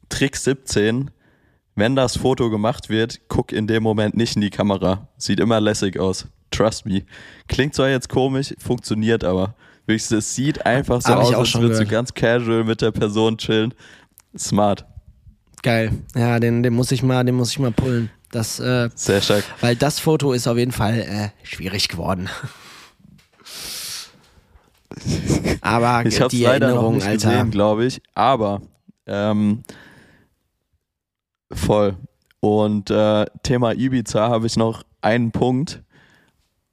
Trick 0.09 0.37
17, 0.37 1.11
wenn 1.75 1.95
das 1.95 2.17
Foto 2.17 2.51
gemacht 2.51 2.89
wird, 2.89 3.21
guck 3.29 3.53
in 3.53 3.67
dem 3.67 3.83
Moment 3.83 4.17
nicht 4.17 4.35
in 4.37 4.43
die 4.43 4.51
Kamera. 4.51 5.09
Sieht 5.17 5.39
immer 5.39 5.61
lässig 5.61 5.99
aus. 6.01 6.27
Trust 6.51 6.87
me. 6.87 7.03
Klingt 7.47 7.75
zwar 7.75 7.89
jetzt 7.89 8.09
komisch, 8.09 8.55
funktioniert 8.59 9.25
aber. 9.25 9.55
Wirklich, 9.87 10.11
es 10.11 10.35
sieht 10.35 10.67
einfach 10.67 11.01
so 11.01 11.09
Hab 11.09 11.19
aus, 11.21 11.35
als 11.35 11.55
würdest 11.55 11.81
du 11.81 11.87
ganz 11.87 12.13
casual 12.13 12.65
mit 12.65 12.83
der 12.83 12.91
Person 12.91 13.39
chillen. 13.39 13.73
Smart. 14.37 14.85
Geil. 15.63 15.93
Ja, 16.15 16.39
den, 16.39 16.63
den 16.63 16.75
muss 16.75 16.93
ich 16.93 17.03
mal, 17.03 17.25
den 17.25 17.35
muss 17.35 17.53
ich 17.53 17.59
mal 17.59 17.73
pullen. 17.73 18.11
Das, 18.31 18.61
äh, 18.61 18.91
Sehr 18.95 19.23
stark. 19.23 19.45
Weil 19.61 19.77
das 19.77 19.99
Foto 19.99 20.33
ist 20.33 20.47
auf 20.47 20.59
jeden 20.59 20.73
Fall 20.73 21.01
äh, 21.01 21.29
schwierig 21.43 21.89
geworden. 21.89 22.29
aber 25.63 26.03
ich 26.07 26.19
die 26.19 26.43
leider 26.43 26.67
Erinnerung, 26.67 26.99
noch 26.99 27.05
nicht 27.05 27.07
Alter. 27.07 27.31
gesehen, 27.31 27.51
glaube 27.51 27.87
ich. 27.87 28.03
Aber 28.15 28.61
ähm, 29.07 29.63
voll. 31.51 31.97
Und 32.41 32.91
äh, 32.91 33.25
Thema 33.43 33.73
Ibiza 33.73 34.29
habe 34.29 34.47
ich 34.47 34.57
noch 34.57 34.83
einen 35.01 35.33
Punkt. 35.33 35.83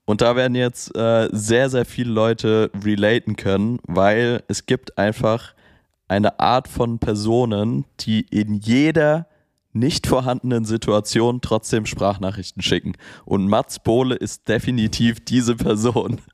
Und 0.06 0.22
da 0.22 0.36
werden 0.36 0.56
jetzt 0.56 0.96
äh, 0.96 1.30
sehr, 1.32 1.70
sehr 1.70 1.86
viele 1.86 2.12
Leute 2.12 2.72
relaten 2.84 3.36
können, 3.36 3.80
weil 3.84 4.44
es 4.48 4.66
gibt 4.68 4.98
einfach 4.98 5.54
eine 6.08 6.40
Art 6.40 6.68
von 6.68 7.00
Personen, 7.00 7.86
die 8.00 8.22
in 8.30 8.54
jeder 8.54 9.28
nicht 9.74 10.08
vorhandenen 10.08 10.64
Situation 10.64 11.42
trotzdem 11.42 11.86
Sprachnachrichten 11.86 12.62
schicken. 12.62 12.94
Und 13.26 13.48
Mats 13.48 13.80
Bohle 13.80 14.16
ist 14.16 14.48
definitiv 14.48 15.24
diese 15.24 15.56
Person. 15.56 16.22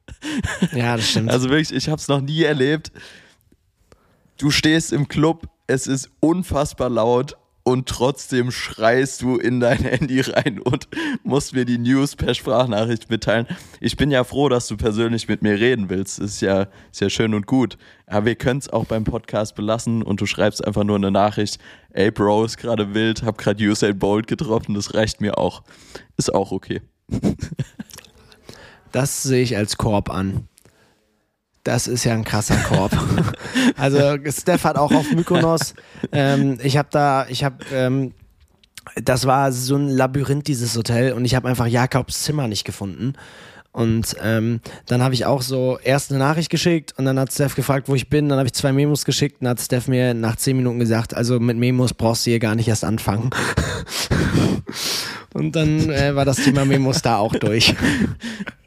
Ja, 0.72 0.97
das 0.97 1.09
stimmt. 1.09 1.32
Also 1.32 1.49
wirklich, 1.49 1.74
ich 1.74 1.89
habe 1.89 1.99
es 1.99 2.07
noch 2.07 2.22
nie 2.22 2.43
erlebt. 2.43 2.91
Du 4.38 4.51
stehst 4.51 4.93
im 4.93 5.07
Club, 5.07 5.47
es 5.65 5.88
ist 5.88 6.11
unfassbar 6.19 6.91
laut 6.91 7.36
und 7.64 7.88
trotzdem 7.88 8.51
schreist 8.51 9.22
du 9.22 9.38
in 9.38 9.59
dein 9.59 9.78
Handy 9.80 10.22
rein 10.22 10.59
und 10.59 10.88
musst 11.24 11.53
mir 11.53 11.66
die 11.66 11.78
News 11.78 12.16
per 12.16 12.34
Sprachnachricht 12.34 13.09
mitteilen. 13.09 13.47
Ich 13.80 13.97
bin 13.97 14.12
ja 14.12 14.24
froh, 14.24 14.49
dass 14.49 14.68
du 14.68 14.78
persönlich 14.78 15.28
mit 15.28 15.41
mir 15.41 15.59
reden 15.59 15.89
willst. 15.89 16.20
Ist 16.20 16.41
ja, 16.41 16.68
ist 16.91 17.01
ja 17.01 17.09
schön 17.09 17.34
und 17.34 17.45
gut. 17.45 17.78
Aber 18.07 18.26
wir 18.26 18.36
können 18.36 18.59
es 18.59 18.70
auch 18.70 18.86
beim 18.86 19.03
Podcast 19.03 19.55
belassen 19.55 20.01
und 20.01 20.22
du 20.22 20.26
schreibst 20.26 20.66
einfach 20.66 20.84
nur 20.84 20.95
eine 20.95 21.12
Nachricht. 21.12 21.59
Ey, 21.91 22.12
Bro, 22.12 22.45
ist 22.45 22.57
gerade 22.57 22.93
wild, 22.93 23.24
hab 23.24 23.38
gerade 23.38 23.64
Usain 23.64 23.97
Bolt 23.97 24.28
getroffen, 24.28 24.74
das 24.74 24.93
reicht 24.93 25.22
mir 25.22 25.38
auch. 25.38 25.64
Ist 26.18 26.34
auch 26.34 26.51
okay. 26.51 26.82
Das 28.91 29.24
sehe 29.24 29.43
ich 29.43 29.55
als 29.55 29.78
Korb 29.78 30.09
an. 30.09 30.49
Das 31.64 31.88
ist 31.88 32.03
ja 32.03 32.14
ein 32.14 32.24
krasser 32.24 32.57
Korb. 32.57 32.91
also 33.78 34.18
Steph 34.30 34.64
hat 34.64 34.78
auch 34.78 34.91
auf 34.91 35.12
Mykonos. 35.12 35.76
Ähm, 36.12 36.57
ich 36.64 36.78
habe 36.78 36.89
da, 36.91 37.28
ich 37.30 37.43
habe, 37.43 37.57
ähm, 37.72 38.14
das 38.95 39.26
war 39.28 39.51
so 39.51 39.76
ein 39.76 39.89
Labyrinth 39.89 40.47
dieses 40.47 40.76
Hotel 40.76 41.14
und 41.14 41.26
ich 41.26 41.36
habe 41.36 41.47
einfach 41.47 41.68
Jakobs 41.68 42.24
Zimmer 42.24 42.47
nicht 42.47 42.64
gefunden. 42.64 43.14
Und 43.74 44.18
ähm, 44.22 44.59
dann 44.86 45.01
habe 45.01 45.14
ich 45.14 45.26
auch 45.26 45.41
so 45.41 45.80
erst 45.82 46.12
eine 46.12 46.20
Nachricht 46.20 46.49
geschickt 46.49 46.93
und 46.97 47.05
dann 47.05 47.18
hat 47.18 47.32
Steph 47.32 47.55
gefragt, 47.55 47.88
wo 47.88 47.95
ich 47.95 48.09
bin. 48.09 48.28
Dann 48.28 48.38
habe 48.38 48.47
ich 48.47 48.53
zwei 48.53 48.74
Memos 48.74 49.05
geschickt 49.05 49.39
und 49.39 49.45
dann 49.45 49.51
hat 49.51 49.62
Steph 49.62 49.88
mir 49.88 50.14
nach 50.14 50.36
zehn 50.36 50.57
Minuten 50.57 50.80
gesagt, 50.80 51.14
also 51.14 51.39
mit 51.39 51.57
Memos 51.57 51.93
brauchst 51.93 52.26
du 52.26 52.32
hier 52.32 52.39
gar 52.39 52.55
nicht 52.55 52.68
erst 52.68 52.84
anfangen. 52.84 53.30
und 55.34 55.55
dann 55.55 55.89
äh, 55.89 56.16
war 56.16 56.26
das 56.26 56.38
Thema 56.38 56.66
Memos 56.66 57.01
da 57.01 57.18
auch 57.18 57.34
durch. 57.34 57.74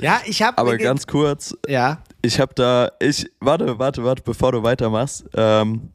Ja, 0.00 0.20
ich 0.24 0.42
habe. 0.42 0.58
Aber 0.58 0.76
ganz 0.76 1.06
kurz. 1.06 1.56
Ja. 1.68 2.02
Ich 2.22 2.40
habe 2.40 2.54
da, 2.54 2.92
ich, 3.00 3.30
warte, 3.40 3.78
warte, 3.78 4.04
warte, 4.04 4.22
bevor 4.22 4.52
du 4.52 4.62
weitermachst. 4.62 5.24
Ähm, 5.34 5.90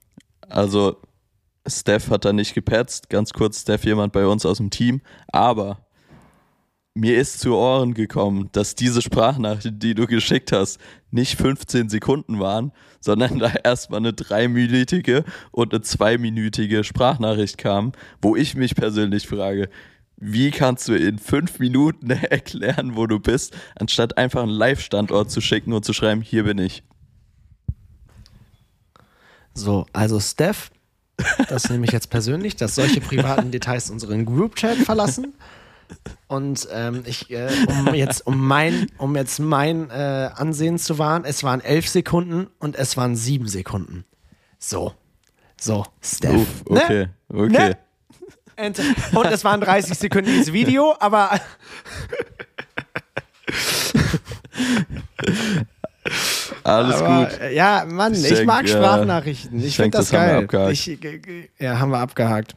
also, 0.48 1.02
Steph 1.68 2.10
hat 2.10 2.26
da 2.26 2.34
nicht 2.34 2.54
gepetzt. 2.54 3.10
Ganz 3.10 3.34
kurz, 3.34 3.62
Steph, 3.62 3.86
jemand 3.86 4.14
bei 4.14 4.26
uns 4.26 4.46
aus 4.46 4.58
dem 4.58 4.70
Team. 4.70 5.02
Aber 5.28 5.86
mir 6.96 7.18
ist 7.18 7.40
zu 7.40 7.56
Ohren 7.56 7.94
gekommen, 7.94 8.50
dass 8.54 8.74
diese 8.74 9.02
Sprachnachrichten, 9.02 9.80
die 9.80 9.96
du 9.96 10.08
geschickt 10.08 10.54
hast, 10.54 10.80
nicht 11.12 11.38
15 11.38 11.90
Sekunden 11.90 12.40
waren, 12.40 12.72
sondern 13.02 13.40
da 13.40 13.54
erstmal 13.64 14.00
eine 14.00 14.14
dreiminütige 14.14 15.26
und 15.52 15.74
eine 15.74 15.82
zweiminütige 15.82 16.84
Sprachnachricht 16.84 17.58
kam, 17.58 17.92
wo 18.22 18.36
ich 18.36 18.56
mich 18.56 18.76
persönlich 18.76 19.28
frage, 19.28 19.70
wie 20.18 20.52
kannst 20.52 20.88
du 20.88 20.94
in 20.94 21.20
fünf 21.20 21.60
Minuten 21.60 22.10
erklären, 22.10 22.96
wo 22.96 23.08
du 23.08 23.20
bist, 23.20 23.56
anstatt 23.76 24.18
einfach 24.18 24.44
einen 24.44 24.52
Live-Standort 24.52 25.32
zu 25.32 25.42
schicken 25.42 25.74
und 25.74 25.86
zu 25.86 25.94
schreiben, 25.94 26.22
hier 26.22 26.44
bin 26.44 26.58
ich. 26.58 26.84
So, 29.54 29.86
also 29.94 30.20
Steph, 30.20 30.72
das 31.50 31.70
nehme 31.70 31.86
ich 31.86 31.92
jetzt 31.92 32.10
persönlich, 32.10 32.56
dass 32.56 32.76
solche 32.76 33.00
privaten 33.02 33.52
Details 33.52 33.90
unseren 33.90 34.26
Group-Chat 34.26 34.78
verlassen. 34.80 35.34
Und 36.28 36.68
ähm, 36.72 37.04
ich, 37.06 37.30
äh, 37.30 37.48
um 37.70 37.94
jetzt, 37.94 38.26
um 38.26 38.46
mein, 38.46 38.88
um 38.98 39.16
jetzt 39.16 39.40
mein 39.40 39.90
äh, 39.92 40.30
Ansehen 40.36 40.80
zu 40.80 40.98
wahren, 40.98 41.24
es 41.26 41.44
waren 41.44 41.62
elf 41.62 41.88
Sekunden 41.88 42.48
und 42.60 42.76
es 42.76 42.98
waren 42.98 43.16
sieben 43.16 43.48
Sekunden. 43.48 44.04
So. 44.58 44.94
So, 45.60 45.86
Steph. 46.02 46.36
Uff, 46.36 46.64
okay, 46.66 47.08
ne? 47.30 47.40
okay. 47.40 47.70
Ne? 47.70 47.78
Und 48.58 49.28
es 49.28 49.44
war 49.44 49.54
ein 49.54 49.64
30-sekündiges 49.64 50.54
Video, 50.54 50.96
aber. 51.00 51.40
Alles 56.64 56.96
aber, 56.96 57.26
gut. 57.26 57.52
Ja, 57.52 57.86
Mann, 57.88 58.14
ich, 58.14 58.32
ich 58.32 58.46
mag 58.46 58.68
Sprachnachrichten. 58.68 59.60
Ich, 59.64 59.76
finde 59.76 59.98
das, 59.98 60.10
das 60.10 60.20
geil. 60.20 60.48
Haben 60.52 60.72
ich, 60.72 61.00
ja, 61.60 61.80
haben 61.80 61.92
wir 61.92 62.00
abgehakt. 62.00 62.56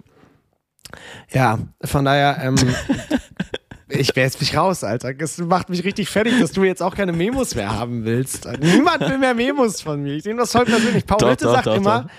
Ja, 1.30 1.58
von 1.84 2.04
daher, 2.04 2.38
ähm, 2.42 2.56
ich 3.88 4.14
wäre 4.16 4.26
jetzt 4.26 4.40
mich 4.40 4.56
raus, 4.56 4.84
Alter. 4.84 5.14
Das 5.14 5.38
macht 5.38 5.68
mich 5.68 5.84
richtig 5.84 6.08
fertig, 6.08 6.38
dass 6.40 6.52
du 6.52 6.64
jetzt 6.64 6.82
auch 6.82 6.94
keine 6.94 7.12
Memos 7.12 7.54
mehr 7.54 7.74
haben 7.74 8.04
willst. 8.04 8.48
Niemand 8.60 9.00
will 9.00 9.18
mehr 9.18 9.34
Memos 9.34 9.82
von 9.82 10.02
mir. 10.02 10.14
Ich 10.14 10.24
nehme 10.24 10.40
das 10.40 10.52
voll 10.52 10.64
persönlich. 10.64 11.04
Paul 11.06 11.18
doch, 11.18 11.30
Witte 11.30 11.50
sagt 11.50 11.66
doch, 11.66 11.76
immer, 11.76 12.02
doch 12.02 12.10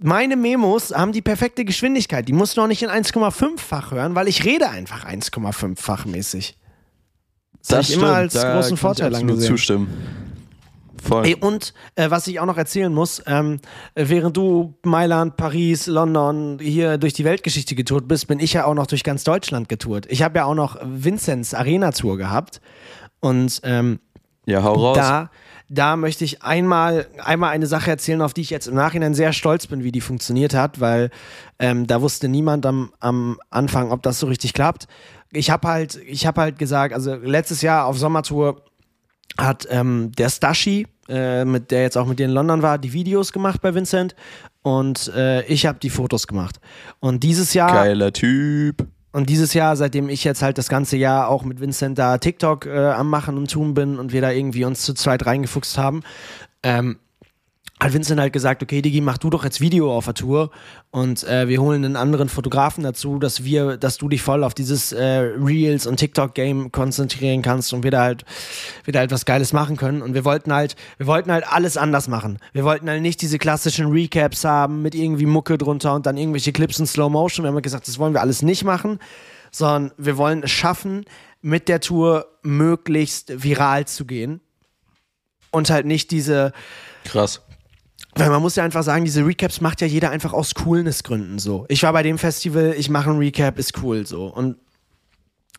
meine 0.00 0.36
Memos 0.36 0.92
haben 0.92 1.12
die 1.12 1.22
perfekte 1.22 1.64
Geschwindigkeit. 1.64 2.28
Die 2.28 2.32
musst 2.32 2.56
du 2.56 2.62
auch 2.62 2.66
nicht 2.66 2.82
in 2.82 2.90
1,5-fach 2.90 3.92
hören, 3.92 4.14
weil 4.14 4.28
ich 4.28 4.44
rede 4.44 4.68
einfach 4.68 5.06
1,5-fach 5.06 6.06
mäßig. 6.06 6.58
Das, 7.60 7.68
das 7.68 7.90
ich 7.90 7.96
immer 7.96 8.14
als 8.14 8.34
da 8.34 8.54
großen 8.54 8.76
Vorteil 8.76 9.12
ich 9.12 9.18
angesehen. 9.18 9.56
zustimmen. 9.56 9.88
Voll. 11.02 11.26
Ey, 11.26 11.34
und 11.36 11.72
äh, 11.94 12.10
was 12.10 12.26
ich 12.26 12.40
auch 12.40 12.46
noch 12.46 12.56
erzählen 12.56 12.92
muss, 12.92 13.22
ähm, 13.26 13.60
während 13.94 14.36
du 14.36 14.74
Mailand, 14.84 15.36
Paris, 15.36 15.86
London 15.86 16.58
hier 16.60 16.98
durch 16.98 17.12
die 17.12 17.24
Weltgeschichte 17.24 17.74
getourt 17.74 18.08
bist, 18.08 18.26
bin 18.26 18.40
ich 18.40 18.54
ja 18.54 18.64
auch 18.64 18.74
noch 18.74 18.86
durch 18.86 19.04
ganz 19.04 19.22
Deutschland 19.22 19.68
getourt. 19.68 20.06
Ich 20.08 20.22
habe 20.22 20.38
ja 20.38 20.44
auch 20.46 20.54
noch 20.54 20.78
Vinzenz 20.82 21.54
Arena 21.54 21.92
Tour 21.92 22.16
gehabt 22.16 22.60
und 23.20 23.60
ähm, 23.62 24.00
ja, 24.46 24.62
hau 24.62 24.74
raus. 24.74 24.96
Da, 24.96 25.30
da 25.68 25.96
möchte 25.96 26.24
ich 26.24 26.42
einmal, 26.42 27.06
einmal 27.22 27.50
eine 27.50 27.66
Sache 27.66 27.90
erzählen, 27.90 28.22
auf 28.22 28.34
die 28.34 28.42
ich 28.42 28.50
jetzt 28.50 28.68
im 28.68 28.74
Nachhinein 28.74 29.14
sehr 29.14 29.32
stolz 29.32 29.66
bin, 29.66 29.82
wie 29.82 29.92
die 29.92 30.00
funktioniert 30.00 30.54
hat, 30.54 30.80
weil 30.80 31.10
ähm, 31.58 31.86
da 31.86 32.00
wusste 32.00 32.28
niemand 32.28 32.66
am, 32.66 32.92
am 33.00 33.38
Anfang, 33.50 33.90
ob 33.90 34.02
das 34.02 34.20
so 34.20 34.26
richtig 34.26 34.52
klappt. 34.52 34.86
Ich 35.32 35.50
habe 35.50 35.66
halt, 35.66 35.96
ich 36.06 36.26
habe 36.26 36.40
halt 36.40 36.58
gesagt, 36.58 36.94
also 36.94 37.14
letztes 37.14 37.62
Jahr 37.62 37.86
auf 37.86 37.98
Sommertour 37.98 38.62
hat 39.38 39.66
ähm, 39.70 40.12
der 40.16 40.30
Stashi, 40.30 40.86
äh, 41.08 41.44
mit 41.44 41.70
der 41.70 41.82
jetzt 41.82 41.96
auch 41.96 42.06
mit 42.06 42.18
dir 42.18 42.26
in 42.26 42.32
London 42.32 42.62
war, 42.62 42.78
die 42.78 42.92
Videos 42.92 43.32
gemacht 43.32 43.60
bei 43.60 43.74
Vincent 43.74 44.14
und 44.62 45.08
äh, 45.14 45.44
ich 45.46 45.66
habe 45.66 45.78
die 45.78 45.90
Fotos 45.90 46.26
gemacht. 46.26 46.60
Und 47.00 47.22
dieses 47.22 47.54
Jahr. 47.54 47.72
Geiler 47.72 48.12
Typ. 48.12 48.86
Und 49.16 49.30
dieses 49.30 49.54
Jahr, 49.54 49.76
seitdem 49.76 50.10
ich 50.10 50.24
jetzt 50.24 50.42
halt 50.42 50.58
das 50.58 50.68
ganze 50.68 50.98
Jahr 50.98 51.28
auch 51.28 51.42
mit 51.42 51.58
Vincent 51.58 51.98
da 51.98 52.18
TikTok 52.18 52.66
äh, 52.66 52.90
am 52.90 53.08
Machen 53.08 53.38
und 53.38 53.50
Tun 53.50 53.72
bin 53.72 53.98
und 53.98 54.12
wir 54.12 54.20
da 54.20 54.30
irgendwie 54.30 54.66
uns 54.66 54.82
zu 54.82 54.92
zweit 54.92 55.24
reingefuchst 55.24 55.78
haben, 55.78 56.02
ähm, 56.62 56.98
hat 57.78 57.92
Vincent 57.92 58.18
halt 58.18 58.32
gesagt, 58.32 58.62
okay, 58.62 58.80
Digi, 58.80 59.02
mach 59.02 59.18
du 59.18 59.28
doch 59.28 59.44
jetzt 59.44 59.60
Video 59.60 59.94
auf 59.94 60.06
der 60.06 60.14
Tour 60.14 60.50
und 60.90 61.24
äh, 61.24 61.46
wir 61.46 61.60
holen 61.60 61.84
einen 61.84 61.96
anderen 61.96 62.30
Fotografen 62.30 62.82
dazu, 62.82 63.18
dass 63.18 63.44
wir, 63.44 63.76
dass 63.76 63.98
du 63.98 64.08
dich 64.08 64.22
voll 64.22 64.44
auf 64.44 64.54
dieses 64.54 64.92
äh, 64.92 65.04
Reels 65.04 65.86
und 65.86 65.98
TikTok-Game 65.98 66.72
konzentrieren 66.72 67.42
kannst 67.42 67.74
und 67.74 67.84
wir 67.84 67.90
da 67.90 68.00
halt, 68.00 68.24
wir 68.84 68.94
da 68.94 69.00
halt 69.00 69.10
was 69.10 69.26
Geiles 69.26 69.52
machen 69.52 69.76
können. 69.76 70.00
Und 70.00 70.14
wir 70.14 70.24
wollten 70.24 70.54
halt, 70.54 70.74
wir 70.96 71.06
wollten 71.06 71.30
halt 71.30 71.46
alles 71.46 71.76
anders 71.76 72.08
machen. 72.08 72.38
Wir 72.54 72.64
wollten 72.64 72.88
halt 72.88 73.02
nicht 73.02 73.20
diese 73.20 73.38
klassischen 73.38 73.88
Recaps 73.88 74.44
haben 74.44 74.80
mit 74.80 74.94
irgendwie 74.94 75.26
Mucke 75.26 75.58
drunter 75.58 75.94
und 75.94 76.06
dann 76.06 76.16
irgendwelche 76.16 76.52
Clips 76.52 76.78
in 76.78 76.86
Slow 76.86 77.10
Motion. 77.10 77.44
Wir 77.44 77.48
haben 77.48 77.56
halt 77.56 77.64
gesagt, 77.64 77.88
das 77.88 77.98
wollen 77.98 78.14
wir 78.14 78.22
alles 78.22 78.40
nicht 78.40 78.64
machen, 78.64 78.98
sondern 79.50 79.92
wir 79.98 80.16
wollen 80.16 80.42
es 80.44 80.50
schaffen, 80.50 81.04
mit 81.42 81.68
der 81.68 81.80
Tour 81.80 82.26
möglichst 82.42 83.42
viral 83.42 83.86
zu 83.86 84.06
gehen 84.06 84.40
und 85.50 85.68
halt 85.68 85.84
nicht 85.84 86.10
diese 86.10 86.52
Krass 87.04 87.45
weil 88.16 88.30
man 88.30 88.40
muss 88.40 88.56
ja 88.56 88.64
einfach 88.64 88.82
sagen, 88.82 89.04
diese 89.04 89.24
Recaps 89.24 89.60
macht 89.60 89.80
ja 89.82 89.86
jeder 89.86 90.10
einfach 90.10 90.32
aus 90.32 90.54
Coolnessgründen 90.54 91.38
so. 91.38 91.66
Ich 91.68 91.82
war 91.82 91.92
bei 91.92 92.02
dem 92.02 92.18
Festival, 92.18 92.74
ich 92.76 92.88
mache 92.88 93.10
ein 93.10 93.18
Recap, 93.18 93.58
ist 93.58 93.82
cool 93.82 94.06
so. 94.06 94.26
Und 94.26 94.56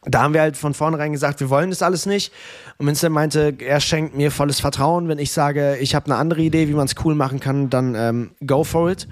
da 0.04 0.24
haben 0.24 0.34
wir 0.34 0.42
halt 0.42 0.58
von 0.58 0.74
vornherein 0.74 1.12
gesagt, 1.12 1.40
wir 1.40 1.50
wollen 1.50 1.70
das 1.70 1.82
alles 1.82 2.06
nicht. 2.06 2.32
Und 2.78 2.88
Vincent 2.88 3.14
meinte, 3.14 3.56
er 3.60 3.80
schenkt 3.80 4.16
mir 4.16 4.32
volles 4.32 4.60
Vertrauen. 4.60 5.08
Wenn 5.08 5.20
ich 5.20 5.32
sage, 5.32 5.78
ich 5.78 5.94
habe 5.94 6.06
eine 6.08 6.16
andere 6.16 6.42
Idee, 6.42 6.68
wie 6.68 6.74
man 6.74 6.86
es 6.86 6.96
cool 7.04 7.14
machen 7.14 7.40
kann, 7.40 7.70
dann 7.70 7.94
ähm, 7.96 8.32
go 8.46 8.64
for 8.64 8.90
it. 8.90 9.08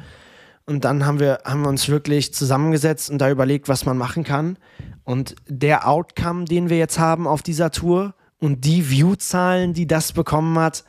Und 0.66 0.84
dann 0.84 1.06
haben 1.06 1.20
wir, 1.20 1.40
haben 1.46 1.62
wir 1.62 1.70
uns 1.70 1.88
wirklich 1.90 2.34
zusammengesetzt 2.34 3.12
und 3.12 3.20
da 3.20 3.30
überlegt, 3.30 3.70
was 3.70 3.86
man 3.86 3.98
machen 3.98 4.24
kann. 4.24 4.58
Und 5.04 5.36
der 5.48 5.88
Outcome, 5.88 6.46
den 6.46 6.70
wir 6.70 6.78
jetzt 6.78 6.98
haben 6.98 7.28
auf 7.28 7.44
dieser 7.44 7.70
Tour 7.70 8.16
und 8.40 8.66
die 8.66 8.90
View-Zahlen, 8.90 9.74
die 9.74 9.86
das 9.86 10.14
bekommen 10.14 10.58
hat, 10.58 10.84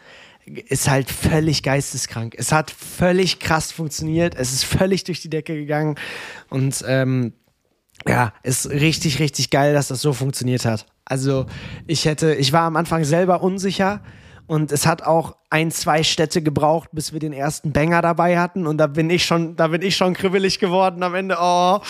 ist 0.47 0.89
halt 0.89 1.11
völlig 1.11 1.63
geisteskrank. 1.63 2.35
Es 2.39 2.53
hat 2.53 2.71
völlig 2.71 3.41
krass 3.41 3.73
funktioniert. 3.73 4.35
Es 4.35 4.53
ist 4.53 4.65
völlig 4.65 5.05
durch 5.05 5.21
die 5.21 5.31
Decke 5.31 5.55
gegangen. 5.55 5.97
Und 6.49 6.85
ähm, 6.87 7.33
ja, 8.07 8.33
ist 8.43 8.71
richtig, 8.71 9.19
richtig 9.19 9.51
geil, 9.51 9.75
dass 9.75 9.89
das 9.89 10.01
so 10.01 10.13
funktioniert 10.13 10.65
hat. 10.65 10.87
Also 11.05 11.47
ich 11.87 12.05
hätte, 12.05 12.35
ich 12.35 12.53
war 12.53 12.63
am 12.63 12.77
Anfang 12.77 13.05
selber 13.05 13.43
unsicher 13.43 14.03
und 14.47 14.71
es 14.71 14.87
hat 14.87 15.03
auch 15.03 15.37
ein, 15.51 15.71
zwei 15.71 16.03
Städte 16.03 16.43
gebraucht, 16.43 16.91
bis 16.93 17.13
wir 17.13 17.21
den 17.21 17.33
ersten 17.33 17.73
Banger 17.73 18.03
dabei 18.03 18.39
hatten. 18.39 18.67
Und 18.67 18.79
da 18.79 18.87
bin 18.87 19.11
ich 19.11 19.25
schon, 19.25 19.57
da 19.57 19.69
bin 19.69 19.83
ich 19.83 19.97
schon 19.97 20.15
kribbelig 20.15 20.59
geworden 20.59 21.03
am 21.03 21.15
Ende. 21.15 21.37
Oh 21.41 21.81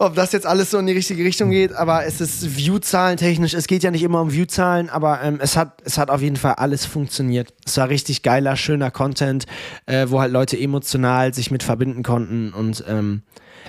ob 0.00 0.14
das 0.14 0.32
jetzt 0.32 0.46
alles 0.46 0.70
so 0.70 0.78
in 0.78 0.86
die 0.86 0.94
richtige 0.94 1.22
Richtung 1.22 1.50
geht, 1.50 1.74
aber 1.74 2.06
es 2.06 2.22
ist 2.22 2.56
View-Zahlen 2.56 3.18
technisch. 3.18 3.52
Es 3.52 3.66
geht 3.66 3.82
ja 3.82 3.90
nicht 3.90 4.02
immer 4.02 4.22
um 4.22 4.32
View-Zahlen, 4.32 4.88
aber 4.88 5.20
ähm, 5.22 5.38
es, 5.42 5.58
hat, 5.58 5.82
es 5.84 5.98
hat 5.98 6.08
auf 6.08 6.22
jeden 6.22 6.36
Fall 6.36 6.54
alles 6.54 6.86
funktioniert. 6.86 7.52
Es 7.66 7.76
war 7.76 7.90
richtig 7.90 8.22
geiler, 8.22 8.56
schöner 8.56 8.90
Content, 8.90 9.44
äh, 9.84 10.06
wo 10.08 10.20
halt 10.20 10.32
Leute 10.32 10.58
emotional 10.58 11.34
sich 11.34 11.50
mit 11.50 11.62
verbinden 11.62 12.02
konnten 12.02 12.54
und 12.54 12.82
ähm, 12.88 13.22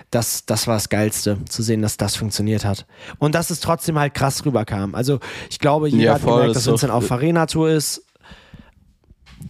das, 0.09 0.45
das 0.45 0.67
war 0.67 0.75
das 0.75 0.87
Geilste, 0.87 1.37
zu 1.49 1.63
sehen, 1.63 1.81
dass 1.81 1.97
das 1.97 2.15
funktioniert 2.15 2.63
hat. 2.63 2.85
Und 3.19 3.35
dass 3.35 3.49
es 3.49 3.59
trotzdem 3.59 3.99
halt 3.99 4.13
krass 4.13 4.45
rüberkam. 4.45 4.95
Also 4.95 5.19
ich 5.49 5.59
glaube, 5.59 5.89
jeder 5.89 6.03
ja, 6.03 6.17
voll, 6.17 6.31
hat 6.31 6.39
gemerkt, 6.39 6.55
dass 6.55 6.67
Vincent 6.67 6.93
auf 6.93 7.11
Arena-Tour 7.11 7.71
ist. 7.71 8.05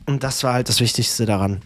Und 0.07 0.23
das 0.23 0.43
war 0.43 0.53
halt 0.53 0.67
das 0.67 0.79
Wichtigste 0.79 1.27
daran. 1.27 1.61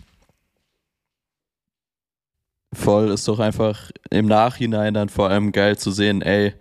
Voll 2.76 3.09
ist 3.09 3.28
doch 3.28 3.39
einfach 3.39 3.91
im 4.09 4.28
Nachhinein 4.28 4.93
dann 4.93 5.09
vor 5.09 5.30
allem 5.30 5.51
geil 5.51 5.78
zu 5.78 5.91
sehen, 5.91 6.21
ey, 6.21 6.53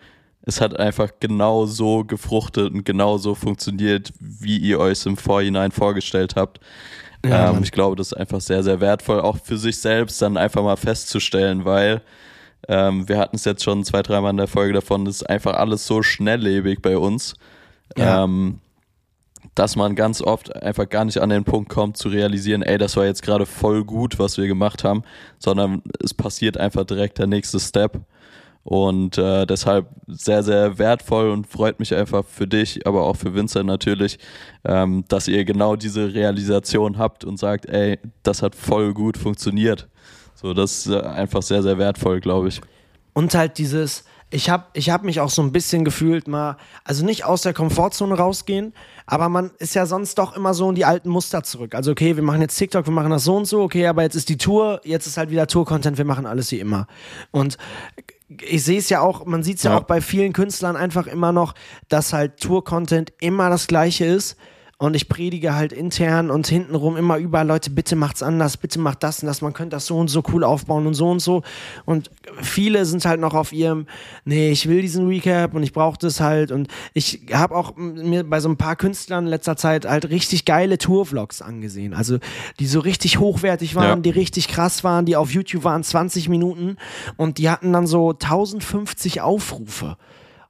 es 0.47 0.61
hat 0.61 0.79
einfach 0.79 1.11
genau 1.21 1.67
so 1.67 2.05
gefruchtet 2.05 2.73
und 2.73 2.85
genau 2.85 3.19
so 3.19 3.35
funktioniert, 3.35 4.13
wie 4.21 4.59
ihr 4.59 4.79
euch 4.79 5.05
im 5.07 5.17
Vorhinein 5.17 5.73
vorgestellt 5.73 6.37
habt. 6.37 6.61
Ja, 7.25 7.51
ähm, 7.51 7.63
ich 7.63 7.73
glaube, 7.73 7.97
das 7.97 8.09
ist 8.09 8.15
einfach 8.15 8.41
sehr, 8.41 8.63
sehr 8.63 8.81
wertvoll, 8.81 9.21
auch 9.21 9.39
für 9.43 9.57
sich 9.57 9.79
selbst 9.79 10.21
dann 10.21 10.37
einfach 10.37 10.63
mal 10.63 10.77
festzustellen, 10.77 11.65
weil 11.65 12.03
ähm, 12.69 13.09
wir 13.09 13.19
hatten 13.19 13.37
es 13.37 13.45
jetzt 13.45 13.65
schon 13.65 13.85
zwei, 13.85 14.03
dreimal 14.03 14.31
in 14.31 14.37
der 14.37 14.47
Folge 14.47 14.75
davon, 14.75 15.05
das 15.07 15.17
ist 15.17 15.31
einfach 15.31 15.55
alles 15.55 15.87
so 15.87 16.03
schnelllebig 16.03 16.83
bei 16.83 16.99
uns. 16.99 17.35
Ja. 17.97 18.25
Ähm, 18.25 18.61
dass 19.55 19.77
man 19.77 19.95
ganz 19.95 20.21
oft 20.21 20.55
einfach 20.63 20.89
gar 20.89 21.05
nicht 21.05 21.19
an 21.19 21.31
den 21.31 21.45
Punkt 21.45 21.69
kommt 21.69 21.97
zu 21.97 22.09
realisieren, 22.09 22.63
ey, 22.63 22.79
das 22.79 22.97
war 22.97 23.05
jetzt 23.05 23.23
gerade 23.23 23.47
voll 23.47 23.85
gut, 23.85 24.19
was 24.19 24.37
wir 24.37 24.47
gemacht 24.47 24.85
haben, 24.85 25.03
sondern 25.39 25.83
es 26.03 26.15
passiert 26.15 26.57
einfach 26.57 26.85
direkt 26.85 27.19
der 27.19 27.27
nächste 27.27 27.61
Step. 27.61 28.01
Und 28.65 29.19
äh, 29.19 29.45
deshalb 29.45 29.89
sehr, 30.07 30.43
sehr 30.43 30.79
wertvoll 30.79 31.29
und 31.29 31.47
freut 31.47 31.79
mich 31.79 31.95
einfach 31.95 32.25
für 32.25 32.47
dich, 32.47 32.87
aber 32.87 33.03
auch 33.03 33.17
für 33.17 33.35
Vincent 33.35 33.67
natürlich, 33.67 34.19
ähm, 34.65 35.05
dass 35.09 35.29
ihr 35.29 35.45
genau 35.45 35.77
diese 35.77 36.15
Realisation 36.15 36.97
habt 36.97 37.25
und 37.25 37.39
sagt, 37.39 37.67
ey, 37.67 37.99
das 38.23 38.41
hat 38.41 38.55
voll 38.55 38.95
gut 38.95 39.19
funktioniert. 39.19 39.87
So, 40.35 40.55
das 40.55 40.87
ist 40.87 40.93
äh, 40.93 41.01
einfach 41.01 41.43
sehr, 41.43 41.63
sehr 41.63 41.77
wertvoll, 41.77 42.21
glaube 42.21 42.49
ich. 42.49 42.63
Und 43.13 43.35
halt 43.35 43.59
dieses, 43.59 44.05
ich 44.31 44.51
habe 44.51 44.65
ich 44.73 44.91
hab 44.91 45.05
mich 45.05 45.21
auch 45.21 45.31
so 45.31 45.43
ein 45.43 45.53
bisschen 45.53 45.85
gefühlt 45.85 46.29
mal, 46.29 46.57
also 46.83 47.05
nicht 47.05 47.25
aus 47.25 47.43
der 47.43 47.55
Komfortzone 47.55 48.15
rausgehen, 48.15 48.73
aber 49.07 49.29
man 49.29 49.53
ist 49.59 49.75
ja 49.75 49.87
sonst 49.87 50.19
doch 50.19 50.37
immer 50.37 50.55
so 50.55 50.69
in 50.69 50.75
die 50.75 50.85
alten 50.85 51.09
Muster 51.09 51.43
zurück. 51.43 51.75
Also 51.75 51.93
okay, 51.93 52.17
wir 52.17 52.23
machen 52.23 52.41
jetzt 52.41 52.57
TikTok, 52.57 52.87
wir 52.87 52.93
machen 52.93 53.11
das 53.11 53.25
so 53.25 53.37
und 53.37 53.47
so, 53.47 53.63
okay, 53.63 53.87
aber 53.87 54.03
jetzt 54.03 54.17
ist 54.17 54.29
die 54.29 54.39
Tour, 54.39 54.81
jetzt 54.85 55.07
ist 55.07 55.17
halt 55.17 55.31
wieder 55.31 55.47
Tour-Content, 55.47 55.99
wir 55.99 56.05
machen 56.05 56.27
alles 56.27 56.51
wie 56.51 56.61
immer. 56.61 56.87
Und 57.31 57.59
ich 58.41 58.65
sehe 58.65 58.79
es 58.79 58.89
ja 58.89 59.01
auch, 59.01 59.25
man 59.27 59.43
sieht 59.43 59.59
es 59.59 59.63
ja, 59.63 59.73
ja 59.73 59.79
auch 59.79 59.85
bei 59.85 60.01
vielen 60.01 60.33
Künstlern 60.33 60.77
einfach 60.77 61.07
immer 61.07 61.33
noch, 61.33 61.55
dass 61.89 62.13
halt 62.13 62.41
Tour-Content 62.41 63.13
immer 63.21 63.51
das 63.51 63.67
gleiche 63.67 64.05
ist 64.05 64.37
und 64.85 64.95
ich 64.95 65.09
predige 65.09 65.55
halt 65.55 65.73
intern 65.73 66.31
und 66.31 66.47
hintenrum 66.47 66.97
immer 66.97 67.17
überall, 67.17 67.47
Leute, 67.47 67.71
bitte 67.71 67.97
macht's 67.97 68.23
anders, 68.23 68.57
bitte 68.57 68.79
macht 68.79 69.03
das 69.03 69.23
und 69.23 69.27
das, 69.27 69.41
man 69.41 69.53
könnte 69.53 69.77
das 69.77 69.87
so 69.87 69.99
und 69.99 70.09
so 70.09 70.23
cool 70.33 70.45
aufbauen 70.45 70.87
und 70.87 70.95
so 70.95 71.11
und 71.11 71.21
so. 71.21 71.43
Und 71.85 72.11
viele 72.43 72.85
sind 72.85 73.05
halt 73.05 73.21
noch 73.21 73.35
auf 73.35 73.53
ihrem, 73.53 73.87
nee, 74.25 74.51
ich 74.51 74.69
will 74.69 74.83
diesen 74.83 75.09
Recap 75.09 75.55
und 75.55 75.63
ich 75.63 75.73
brauche 75.73 75.99
das 75.99 76.21
halt. 76.21 76.53
Und 76.53 76.69
ich 76.93 77.23
habe 77.33 77.57
auch 77.57 77.77
mir 77.77 78.25
bei 78.25 78.41
so 78.41 78.49
ein 78.49 78.57
paar 78.57 78.77
Künstlern 78.77 79.25
in 79.25 79.31
letzter 79.31 79.57
Zeit 79.57 79.87
halt 79.87 80.11
richtig 80.11 80.45
geile 80.45 80.79
Tour-Vlogs 80.79 81.43
angesehen. 81.43 81.95
Also 81.95 82.19
die 82.61 82.67
so 82.67 82.81
richtig 82.81 83.19
hochwertig 83.19 83.75
waren, 83.75 83.89
ja. 83.89 83.97
die 83.97 84.11
richtig 84.11 84.49
krass 84.49 84.85
waren, 84.85 85.07
die 85.07 85.17
auf 85.17 85.31
YouTube 85.31 85.65
waren 85.65 85.83
20 85.83 86.29
Minuten 86.29 86.77
und 87.17 87.39
die 87.39 87.49
hatten 87.49 87.73
dann 87.73 87.87
so 87.87 88.11
1050 88.11 89.21
Aufrufe 89.21 89.97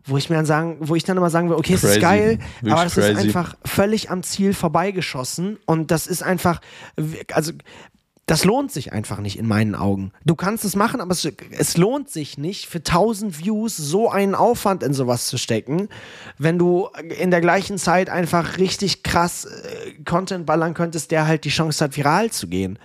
wo 0.04 0.16
ich 0.16 0.28
mir 0.28 0.36
dann 0.36 0.46
sagen, 0.46 0.76
wo 0.80 0.94
ich 0.94 1.04
dann 1.04 1.16
immer 1.16 1.30
sagen 1.30 1.48
will, 1.48 1.56
okay, 1.56 1.74
es 1.74 1.84
ist 1.84 2.00
geil, 2.00 2.38
Wirklich 2.60 2.72
aber 2.72 2.86
es 2.86 2.96
ist 2.96 3.16
einfach 3.16 3.56
völlig 3.64 4.10
am 4.10 4.22
Ziel 4.22 4.52
vorbeigeschossen 4.52 5.58
und 5.66 5.90
das 5.90 6.06
ist 6.06 6.22
einfach, 6.22 6.60
also 7.32 7.52
das 8.26 8.44
lohnt 8.44 8.72
sich 8.72 8.92
einfach 8.92 9.18
nicht 9.18 9.38
in 9.38 9.46
meinen 9.46 9.74
Augen. 9.74 10.12
Du 10.24 10.34
kannst 10.34 10.64
es 10.64 10.76
machen, 10.76 11.00
aber 11.00 11.12
es, 11.12 11.28
es, 11.50 11.76
lohnt 11.76 12.08
sich 12.08 12.38
nicht, 12.38 12.66
für 12.66 12.78
1000 12.78 13.38
Views 13.38 13.76
so 13.76 14.10
einen 14.10 14.34
Aufwand 14.34 14.82
in 14.82 14.94
sowas 14.94 15.26
zu 15.26 15.36
stecken, 15.36 15.88
wenn 16.38 16.58
du 16.58 16.88
in 17.18 17.30
der 17.30 17.42
gleichen 17.42 17.76
Zeit 17.76 18.08
einfach 18.08 18.56
richtig 18.56 19.02
krass 19.02 19.44
äh, 19.44 19.92
Content 20.04 20.46
ballern 20.46 20.72
könntest, 20.72 21.10
der 21.10 21.26
halt 21.26 21.44
die 21.44 21.50
Chance 21.50 21.84
hat, 21.84 21.96
viral 21.96 22.30
zu 22.30 22.48
gehen. 22.48 22.78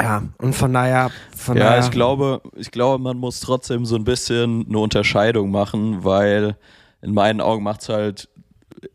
Ja, 0.00 0.22
und 0.38 0.54
von 0.54 0.72
daher. 0.72 1.10
Von 1.36 1.56
ja, 1.56 1.64
daher 1.64 1.80
ich 1.80 1.90
glaube, 1.90 2.42
ich 2.56 2.70
glaube, 2.70 3.02
man 3.02 3.16
muss 3.16 3.40
trotzdem 3.40 3.84
so 3.86 3.96
ein 3.96 4.04
bisschen 4.04 4.66
eine 4.68 4.78
Unterscheidung 4.78 5.50
machen, 5.50 6.04
weil 6.04 6.56
in 7.02 7.14
meinen 7.14 7.40
Augen 7.40 7.62
macht 7.62 7.82
es 7.82 7.88
halt 7.88 8.28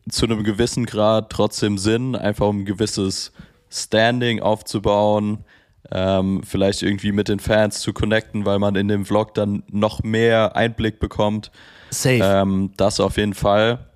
zu 0.09 0.25
einem 0.25 0.43
gewissen 0.43 0.85
Grad 0.85 1.29
trotzdem 1.29 1.77
Sinn, 1.77 2.15
einfach 2.15 2.47
um 2.47 2.61
ein 2.61 2.65
gewisses 2.65 3.31
Standing 3.69 4.41
aufzubauen, 4.41 5.45
ähm, 5.91 6.41
vielleicht 6.43 6.81
irgendwie 6.81 7.11
mit 7.11 7.29
den 7.29 7.39
Fans 7.39 7.79
zu 7.79 7.93
connecten, 7.93 8.45
weil 8.45 8.59
man 8.59 8.75
in 8.75 8.87
dem 8.87 9.05
Vlog 9.05 9.33
dann 9.33 9.63
noch 9.71 10.03
mehr 10.03 10.55
Einblick 10.55 10.99
bekommt. 10.99 11.51
Safe. 11.91 12.19
Ähm, 12.21 12.73
das 12.77 12.99
auf 12.99 13.17
jeden 13.17 13.33
Fall. 13.33 13.87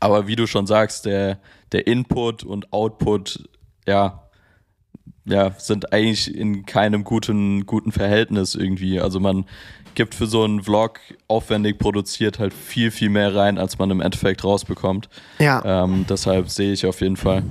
Aber 0.00 0.26
wie 0.26 0.36
du 0.36 0.46
schon 0.46 0.66
sagst, 0.66 1.06
der, 1.06 1.38
der 1.72 1.86
Input 1.86 2.44
und 2.44 2.72
Output, 2.72 3.48
ja, 3.86 4.23
ja, 5.24 5.52
sind 5.58 5.92
eigentlich 5.92 6.34
in 6.34 6.66
keinem 6.66 7.04
guten, 7.04 7.66
guten 7.66 7.92
Verhältnis 7.92 8.54
irgendwie. 8.54 9.00
Also 9.00 9.20
man 9.20 9.46
gibt 9.94 10.14
für 10.14 10.26
so 10.26 10.44
einen 10.44 10.62
Vlog 10.62 11.00
aufwendig 11.28 11.78
produziert 11.78 12.38
halt 12.38 12.52
viel, 12.52 12.90
viel 12.90 13.10
mehr 13.10 13.34
rein, 13.34 13.58
als 13.58 13.78
man 13.78 13.90
im 13.90 14.00
Endeffekt 14.00 14.44
rausbekommt. 14.44 15.08
Ja. 15.38 15.84
Ähm, 15.84 16.04
deshalb 16.08 16.50
sehe 16.50 16.72
ich 16.72 16.84
auf 16.86 17.00
jeden 17.00 17.16
Fall. 17.16 17.44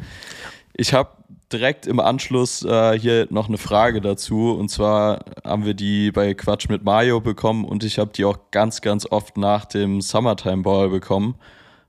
Ich 0.75 0.93
habe 0.93 1.09
direkt 1.53 1.85
im 1.85 1.99
Anschluss 1.99 2.63
äh, 2.65 2.99
hier 2.99 3.27
noch 3.29 3.47
eine 3.47 3.57
Frage 3.57 4.01
dazu. 4.01 4.51
Und 4.51 4.69
zwar 4.69 5.23
haben 5.43 5.65
wir 5.65 5.73
die 5.73 6.11
bei 6.11 6.33
Quatsch 6.33 6.67
mit 6.67 6.83
Mario 6.83 7.21
bekommen 7.21 7.63
und 7.63 7.83
ich 7.83 7.99
habe 7.99 8.11
die 8.13 8.25
auch 8.25 8.37
ganz, 8.51 8.81
ganz 8.81 9.05
oft 9.09 9.37
nach 9.37 9.65
dem 9.65 10.01
Summertime 10.01 10.63
Ball 10.63 10.89
bekommen. 10.89 11.35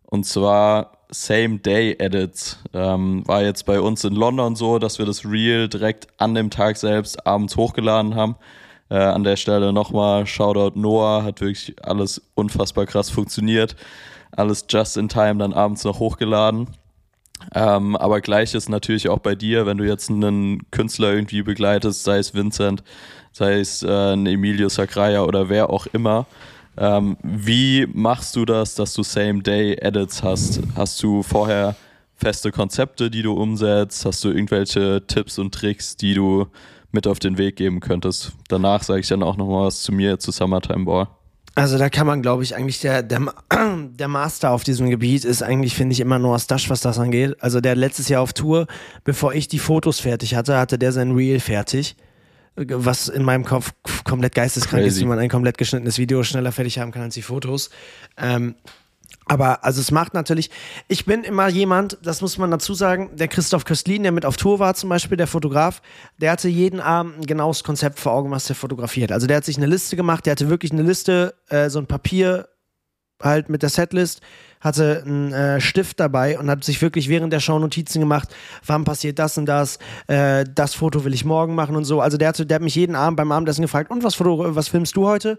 Und 0.05 0.25
zwar 0.25 0.93
Same-Day-Edits. 1.15 2.59
Ähm, 2.75 3.27
war 3.27 3.43
jetzt 3.43 3.65
bei 3.65 3.81
uns 3.81 4.05
in 4.05 4.15
London 4.15 4.57
so, 4.57 4.79
dass 4.79 4.99
wir 4.99 5.07
das 5.07 5.25
Reel 5.25 5.69
direkt 5.69 6.09
an 6.19 6.35
dem 6.35 6.51
Tag 6.51 6.77
selbst 6.77 7.27
abends 7.27 7.57
hochgeladen 7.57 8.15
haben. 8.15 8.37
Äh, 8.91 8.97
an 8.97 9.25
der 9.25 9.37
Stelle 9.37 9.73
nochmal 9.73 10.27
Shoutout 10.27 10.79
Noah, 10.79 11.23
hat 11.23 11.41
wirklich 11.41 11.75
alles 11.83 12.21
unfassbar 12.35 12.87
krass 12.87 13.11
funktioniert. 13.11 13.77
Alles 14.33 14.67
just 14.69 14.97
in 14.97 15.09
time 15.09 15.37
dann 15.37 15.53
abends 15.53 15.85
noch 15.85 16.01
hochgeladen. 16.01 16.69
Ähm, 17.55 17.97
aber 17.97 18.21
gleiches 18.21 18.69
natürlich 18.69 19.09
auch 19.09 19.19
bei 19.19 19.35
dir, 19.35 19.67
wenn 19.67 19.79
du 19.79 19.85
jetzt 19.85 20.11
einen 20.11 20.71
Künstler 20.71 21.13
irgendwie 21.13 21.43
begleitest, 21.43 22.05
sei 22.05 22.19
es 22.19 22.35
Vincent, 22.35 22.83
sei 23.33 23.61
es 23.61 23.83
äh, 23.83 24.13
ein 24.15 24.27
Emilio 24.27 24.69
Sacraia 24.69 25.23
oder 25.23 25.49
wer 25.49 25.71
auch 25.71 25.87
immer. 25.87 26.27
Ähm, 26.77 27.17
wie 27.23 27.87
machst 27.93 28.37
du 28.37 28.45
das, 28.45 28.75
dass 28.75 28.95
du 28.95 29.03
Same-Day-Edits 29.03 30.23
hast? 30.23 30.61
Hast 30.77 31.03
du 31.03 31.23
vorher 31.23 31.77
feste 32.17 32.51
Konzepte, 32.51 33.11
die 33.11 33.23
du 33.23 33.33
umsetzt? 33.35 34.05
Hast 34.05 34.25
du 34.25 34.31
irgendwelche 34.31 35.07
Tipps 35.07 35.39
und 35.39 35.55
Tricks, 35.55 35.97
die 35.97 36.15
du 36.15 36.47
mit 36.91 37.07
auf 37.07 37.19
den 37.19 37.39
Weg 37.39 37.57
geben 37.57 37.81
könntest? 37.81 38.33
Danach 38.49 38.83
sage 38.83 39.01
ich 39.01 39.09
dann 39.09 39.23
auch 39.23 39.37
noch 39.37 39.47
mal 39.47 39.67
was 39.67 39.83
zu 39.83 39.93
mir 39.93 40.19
zu 40.19 40.31
Summertime 40.31 40.85
Ball. 40.85 41.09
Also 41.57 41.79
da 41.79 41.89
kann 41.89 42.09
man, 42.09 42.21
glaube 42.21 42.43
ich, 42.43 42.57
eigentlich 42.57 42.81
der, 42.81 43.05
der, 43.05 43.33
der 43.91 44.09
Master 44.09 44.51
auf 44.51 44.65
diesem 44.65 44.91
Gebiet 44.91 45.25
ist 45.25 45.43
eigentlich, 45.43 45.75
finde 45.77 45.93
ich, 45.93 46.01
immer 46.01 46.19
Noah 46.19 46.41
Stash, 46.41 46.69
was 46.69 46.81
das 46.81 46.99
angeht. 46.99 47.37
Also 47.41 47.61
der 47.61 47.77
letztes 47.77 48.09
Jahr 48.09 48.23
auf 48.23 48.33
Tour, 48.33 48.67
bevor 49.05 49.35
ich 49.35 49.47
die 49.47 49.61
Fotos 49.61 50.01
fertig 50.01 50.35
hatte, 50.35 50.59
hatte 50.59 50.79
der 50.79 50.91
sein 50.91 51.13
Reel 51.13 51.39
fertig 51.39 51.95
was 52.57 53.09
in 53.09 53.23
meinem 53.25 53.45
Kopf 53.45 53.73
komplett 54.05 54.35
geisteskrank 54.35 54.83
Crazy. 54.83 54.99
ist, 54.99 55.03
wie 55.03 55.09
man 55.09 55.19
ein 55.19 55.29
komplett 55.29 55.59
geschnittenes 55.59 55.99
Video 55.99 56.23
schneller 56.23 56.53
fertig 56.53 56.79
haben 56.79 56.93
kann 56.93 57.03
als 57.03 57.15
die 57.15 57.23
Fotos. 57.23 57.71
Ähm, 58.17 58.55
aber 59.27 59.65
also 59.65 59.81
es 59.81 59.91
macht 59.91 60.13
natürlich, 60.13 60.51
ich 60.87 61.07
bin 61.07 61.25
immer 61.25 61.49
jemand, 61.49 61.99
das 62.03 62.21
muss 62.21 62.37
man 62.37 62.51
dazu 62.51 62.75
sagen, 62.75 63.11
der 63.15 63.29
Christoph 63.29 63.65
Köstlin, 63.65 64.03
der 64.03 64.13
mit 64.13 64.27
auf 64.27 64.37
Tour 64.37 64.59
war 64.59 64.75
zum 64.75 64.91
Beispiel, 64.91 65.17
der 65.17 65.27
Fotograf, 65.27 65.81
der 66.19 66.33
hatte 66.33 66.49
jeden 66.49 66.81
Abend 66.81 67.19
ein 67.19 67.27
genaues 67.27 67.65
Konzept 67.65 67.99
vor 67.99 68.13
Augen, 68.13 68.31
was 68.31 68.45
der 68.45 68.57
fotografiert. 68.57 69.13
Also 69.13 69.27
der 69.27 69.39
hat 69.39 69.45
sich 69.45 69.57
eine 69.57 69.67
Liste 69.67 69.97
gemacht, 69.97 70.27
der 70.27 70.33
hatte 70.33 70.51
wirklich 70.51 70.73
eine 70.73 70.83
Liste, 70.83 71.35
äh, 71.49 71.71
so 71.71 71.79
ein 71.79 71.87
Papier 71.87 72.49
halt 73.23 73.49
mit 73.49 73.63
der 73.63 73.71
Setlist, 73.71 74.21
hatte 74.65 75.03
einen 75.07 75.33
äh, 75.33 75.61
Stift 75.61 76.01
dabei 76.01 76.39
und 76.39 76.51
hat 76.51 76.65
sich 76.65 76.81
wirklich 76.83 77.09
während 77.09 77.33
der 77.33 77.41
Show 77.41 77.59
Notizen 77.59 78.01
gemacht, 78.01 78.35
wann 78.67 78.85
passiert 78.85 79.19
das 79.19 79.39
und 79.39 79.47
das, 79.47 79.79
äh, 80.09 80.45
das 80.53 80.75
Foto 80.75 81.05
will 81.05 81.15
ich 81.15 81.25
morgen 81.25 81.55
machen 81.55 81.77
und 81.77 81.85
so. 81.85 82.01
Also 82.01 82.17
der, 82.17 82.29
hatte, 82.29 82.47
der 82.47 82.57
hat 82.57 82.63
mich 82.63 82.75
jeden 82.75 82.97
Abend 82.97 83.19
beim 83.19 83.31
Abendessen 83.31 83.63
gefragt, 83.63 83.91
und 83.91 84.03
was, 84.03 84.15
Foto, 84.17 84.57
was 84.57 84.69
filmst 84.69 84.97
du 84.97 85.07
heute? 85.07 85.39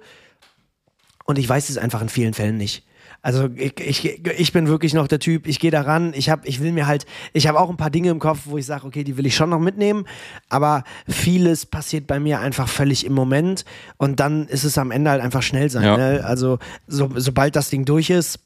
Und 1.26 1.40
ich 1.40 1.50
weiß 1.50 1.70
es 1.70 1.78
einfach 1.80 2.02
in 2.02 2.10
vielen 2.10 2.36
Fällen 2.36 2.58
nicht. 2.58 2.86
Also 3.26 3.50
ich, 3.56 3.80
ich, 3.80 4.06
ich 4.24 4.54
bin 4.54 4.68
wirklich 4.68 4.94
noch 4.94 5.08
der 5.08 5.18
Typ, 5.18 5.48
ich 5.48 5.60
gehe 5.60 5.72
da 5.72 5.82
ran, 5.82 6.14
ich, 6.16 6.30
hab, 6.30 6.48
ich 6.48 6.62
will 6.62 6.72
mir 6.72 6.86
halt, 6.86 7.08
ich 7.34 7.48
habe 7.48 7.60
auch 7.60 7.72
ein 7.72 7.78
paar 7.78 7.90
Dinge 7.90 8.12
im 8.12 8.20
Kopf, 8.20 8.42
wo 8.46 8.60
ich 8.60 8.68
sage, 8.68 8.86
okay, 8.86 9.04
die 9.04 9.18
will 9.18 9.26
ich 9.26 9.36
schon 9.36 9.50
noch 9.50 9.60
mitnehmen, 9.60 10.06
aber 10.48 10.84
vieles 11.08 11.66
passiert 11.66 12.06
bei 12.06 12.20
mir 12.20 12.40
einfach 12.40 12.70
völlig 12.70 13.04
im 13.04 13.14
Moment 13.14 13.66
und 13.98 14.20
dann 14.20 14.48
ist 14.48 14.64
es 14.64 14.78
am 14.78 14.92
Ende 14.92 15.10
halt 15.10 15.24
einfach 15.24 15.42
schnell 15.42 15.72
sein. 15.72 15.84
Ja. 15.84 15.98
Ne? 15.98 16.24
Also 16.24 16.60
so, 16.86 17.10
sobald 17.16 17.56
das 17.56 17.72
Ding 17.72 17.84
durch 17.84 18.12
ist, 18.12 18.45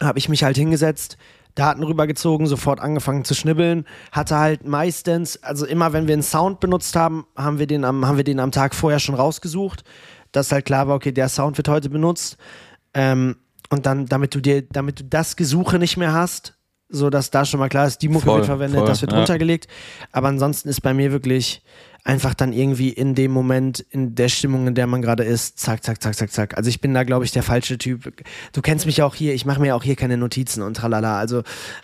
habe 0.00 0.18
ich 0.18 0.28
mich 0.28 0.44
halt 0.44 0.56
hingesetzt, 0.56 1.16
Daten 1.54 1.82
rübergezogen, 1.82 2.46
sofort 2.46 2.80
angefangen 2.80 3.24
zu 3.24 3.34
schnibbeln, 3.34 3.84
hatte 4.10 4.38
halt 4.38 4.66
meistens, 4.66 5.42
also 5.42 5.66
immer 5.66 5.92
wenn 5.92 6.06
wir 6.06 6.14
einen 6.14 6.22
Sound 6.22 6.60
benutzt 6.60 6.96
haben, 6.96 7.26
haben 7.36 7.58
wir 7.58 7.66
den 7.66 7.84
am, 7.84 8.06
haben 8.06 8.16
wir 8.16 8.24
den 8.24 8.40
am 8.40 8.52
Tag 8.52 8.74
vorher 8.74 9.00
schon 9.00 9.14
rausgesucht, 9.14 9.84
dass 10.32 10.50
halt 10.50 10.64
klar 10.64 10.88
war, 10.88 10.96
okay, 10.96 11.12
der 11.12 11.28
Sound 11.28 11.58
wird 11.58 11.68
heute 11.68 11.90
benutzt. 11.90 12.38
Ähm, 12.94 13.36
und 13.68 13.86
dann, 13.86 14.06
damit 14.06 14.34
du 14.34 14.40
dir, 14.40 14.62
damit 14.62 15.00
du 15.00 15.04
das 15.04 15.36
Gesuche 15.36 15.78
nicht 15.78 15.96
mehr 15.96 16.12
hast, 16.12 16.54
so 16.88 17.08
dass 17.08 17.30
da 17.30 17.44
schon 17.44 17.58
mal 17.58 17.70
klar 17.70 17.86
ist, 17.86 18.02
die 18.02 18.08
Mucke 18.08 18.26
voll, 18.26 18.36
wird 18.36 18.46
verwendet, 18.46 18.80
voll, 18.80 18.86
das 18.86 19.00
wird 19.00 19.12
ja. 19.12 19.18
runtergelegt. 19.18 19.66
Aber 20.12 20.28
ansonsten 20.28 20.68
ist 20.68 20.82
bei 20.82 20.92
mir 20.92 21.10
wirklich 21.10 21.62
einfach 22.04 22.34
dann 22.34 22.52
irgendwie 22.52 22.88
in 22.88 23.14
dem 23.14 23.30
Moment, 23.30 23.80
in 23.90 24.14
der 24.14 24.28
Stimmung, 24.28 24.66
in 24.66 24.74
der 24.74 24.86
man 24.86 25.02
gerade 25.02 25.22
ist, 25.22 25.58
zack, 25.58 25.84
zack, 25.84 26.02
zack, 26.02 26.16
zack, 26.16 26.32
zack. 26.32 26.56
Also 26.56 26.68
ich 26.68 26.80
bin 26.80 26.94
da, 26.94 27.04
glaube 27.04 27.24
ich, 27.24 27.30
der 27.30 27.44
falsche 27.44 27.78
Typ. 27.78 28.12
Du 28.52 28.60
kennst 28.60 28.86
mich 28.86 29.02
auch 29.02 29.14
hier, 29.14 29.34
ich 29.34 29.46
mache 29.46 29.60
mir 29.60 29.76
auch 29.76 29.84
hier 29.84 29.94
keine 29.94 30.16
Notizen 30.16 30.62
und 30.62 30.76
tralala. 30.76 31.18
Also 31.18 31.42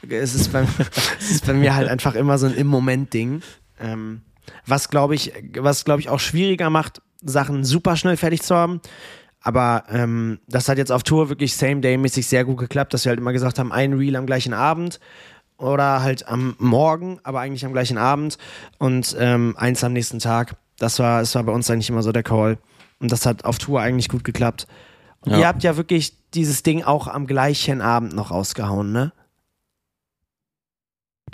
es 0.08 0.34
ist 0.34 0.52
bei, 0.52 0.66
es 1.20 1.30
ist 1.30 1.46
bei 1.46 1.52
mir 1.52 1.76
halt 1.76 1.88
einfach 1.88 2.14
immer 2.14 2.36
so 2.38 2.46
ein 2.46 2.54
Im-Moment-Ding. 2.54 3.42
Ähm, 3.80 4.22
was, 4.66 4.88
glaube 4.88 5.14
ich, 5.14 5.32
was, 5.56 5.84
glaube 5.84 6.00
ich, 6.00 6.08
auch 6.08 6.20
schwieriger 6.20 6.68
macht, 6.68 7.00
Sachen 7.22 7.64
super 7.64 7.96
schnell 7.96 8.16
fertig 8.16 8.42
zu 8.42 8.56
haben. 8.56 8.80
Aber 9.40 9.84
ähm, 9.88 10.40
das 10.48 10.68
hat 10.68 10.78
jetzt 10.78 10.90
auf 10.90 11.04
Tour 11.04 11.28
wirklich 11.28 11.54
Same-Day-mäßig 11.54 12.26
sehr 12.26 12.44
gut 12.44 12.58
geklappt, 12.58 12.92
dass 12.92 13.04
wir 13.04 13.10
halt 13.10 13.20
immer 13.20 13.32
gesagt 13.32 13.60
haben, 13.60 13.70
ein 13.70 13.92
Reel 13.92 14.16
am 14.16 14.26
gleichen 14.26 14.52
Abend 14.52 14.98
oder 15.58 16.02
halt 16.02 16.26
am 16.28 16.54
Morgen, 16.58 17.20
aber 17.24 17.40
eigentlich 17.40 17.66
am 17.66 17.72
gleichen 17.72 17.98
Abend 17.98 18.38
und 18.78 19.16
ähm, 19.18 19.54
eins 19.58 19.84
am 19.84 19.92
nächsten 19.92 20.20
Tag. 20.20 20.56
Das 20.78 20.98
war, 20.98 21.20
das 21.20 21.34
war 21.34 21.42
bei 21.42 21.52
uns 21.52 21.68
eigentlich 21.70 21.90
immer 21.90 22.02
so 22.02 22.12
der 22.12 22.22
Call. 22.22 22.58
Und 23.00 23.12
das 23.12 23.26
hat 23.26 23.44
auf 23.44 23.58
Tour 23.58 23.80
eigentlich 23.80 24.08
gut 24.08 24.24
geklappt. 24.24 24.66
Und 25.20 25.32
ja. 25.32 25.38
ihr 25.38 25.46
habt 25.48 25.62
ja 25.64 25.76
wirklich 25.76 26.14
dieses 26.34 26.62
Ding 26.62 26.82
auch 26.84 27.08
am 27.08 27.26
gleichen 27.26 27.80
Abend 27.80 28.14
noch 28.14 28.30
rausgehauen, 28.30 28.92
ne? 28.92 29.12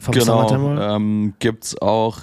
Vom 0.00 0.12
genau. 0.12 0.96
Ähm, 0.96 1.34
gibt's 1.38 1.80
auch 1.80 2.18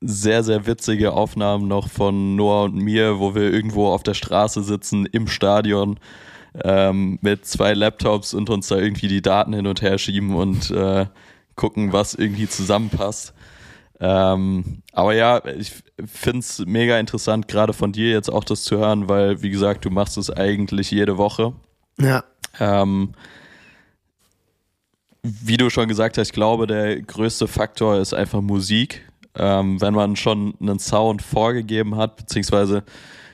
sehr, 0.00 0.42
sehr 0.42 0.66
witzige 0.66 1.12
Aufnahmen 1.12 1.68
noch 1.68 1.88
von 1.88 2.36
Noah 2.36 2.64
und 2.64 2.76
mir, 2.76 3.18
wo 3.18 3.34
wir 3.34 3.52
irgendwo 3.52 3.88
auf 3.88 4.02
der 4.02 4.14
Straße 4.14 4.62
sitzen, 4.62 5.04
im 5.06 5.26
Stadion, 5.26 5.98
ähm, 6.64 7.18
mit 7.20 7.44
zwei 7.44 7.74
Laptops 7.74 8.32
und 8.32 8.48
uns 8.48 8.68
da 8.68 8.76
irgendwie 8.76 9.08
die 9.08 9.20
Daten 9.20 9.52
hin 9.52 9.66
und 9.66 9.82
her 9.82 9.98
schieben 9.98 10.34
und 10.34 10.70
äh, 10.70 11.06
gucken, 11.56 11.92
was 11.92 12.14
irgendwie 12.14 12.48
zusammenpasst. 12.48 13.34
Ähm, 14.00 14.82
aber 14.92 15.14
ja, 15.14 15.44
ich 15.44 15.72
finde 16.06 16.38
es 16.38 16.60
mega 16.66 16.98
interessant, 16.98 17.48
gerade 17.48 17.72
von 17.72 17.92
dir 17.92 18.10
jetzt 18.10 18.30
auch 18.30 18.44
das 18.44 18.62
zu 18.62 18.78
hören, 18.78 19.08
weil, 19.08 19.42
wie 19.42 19.50
gesagt, 19.50 19.84
du 19.84 19.90
machst 19.90 20.16
es 20.16 20.30
eigentlich 20.30 20.90
jede 20.90 21.18
Woche. 21.18 21.52
Ja. 21.98 22.24
Ähm, 22.58 23.12
wie 25.22 25.58
du 25.58 25.68
schon 25.68 25.86
gesagt 25.88 26.16
hast, 26.16 26.28
ich 26.28 26.32
glaube, 26.32 26.66
der 26.66 27.02
größte 27.02 27.46
Faktor 27.46 27.98
ist 27.98 28.14
einfach 28.14 28.40
Musik 28.40 29.02
ähm, 29.36 29.80
wenn 29.80 29.94
man 29.94 30.16
schon 30.16 30.54
einen 30.60 30.78
Sound 30.78 31.22
vorgegeben 31.22 31.96
hat, 31.96 32.16
beziehungsweise 32.16 32.82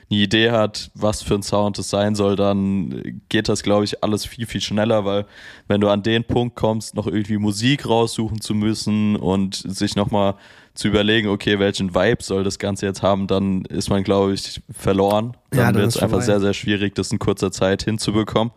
eine 0.09 0.19
Idee 0.21 0.51
hat, 0.51 0.89
was 0.93 1.21
für 1.21 1.35
ein 1.35 1.43
Sound 1.43 1.77
es 1.79 1.89
sein 1.89 2.15
soll, 2.15 2.35
dann 2.35 3.21
geht 3.29 3.49
das, 3.49 3.61
glaube 3.61 3.83
ich, 3.83 4.03
alles 4.03 4.25
viel, 4.25 4.45
viel 4.45 4.61
schneller, 4.61 5.03
weil 5.03 5.25
wenn 5.67 5.81
du 5.81 5.89
an 5.89 6.03
den 6.03 6.23
Punkt 6.23 6.55
kommst, 6.55 6.95
noch 6.95 7.07
irgendwie 7.07 7.37
Musik 7.37 7.87
raussuchen 7.87 8.39
zu 8.39 8.53
müssen 8.53 9.17
und 9.17 9.55
sich 9.55 9.95
nochmal 9.95 10.35
zu 10.73 10.87
überlegen, 10.87 11.27
okay, 11.27 11.59
welchen 11.59 11.93
Vibe 11.93 12.23
soll 12.23 12.43
das 12.43 12.59
Ganze 12.59 12.85
jetzt 12.85 13.01
haben, 13.01 13.27
dann 13.27 13.65
ist 13.65 13.89
man, 13.89 14.03
glaube 14.03 14.33
ich, 14.33 14.61
verloren. 14.71 15.35
Dann, 15.49 15.59
ja, 15.59 15.65
dann 15.71 15.81
wird 15.81 15.87
es 15.87 15.97
einfach 15.97 16.21
sehr, 16.21 16.39
sehr 16.39 16.53
schwierig, 16.53 16.95
das 16.95 17.11
in 17.11 17.19
kurzer 17.19 17.51
Zeit 17.51 17.83
hinzubekommen. 17.83 18.53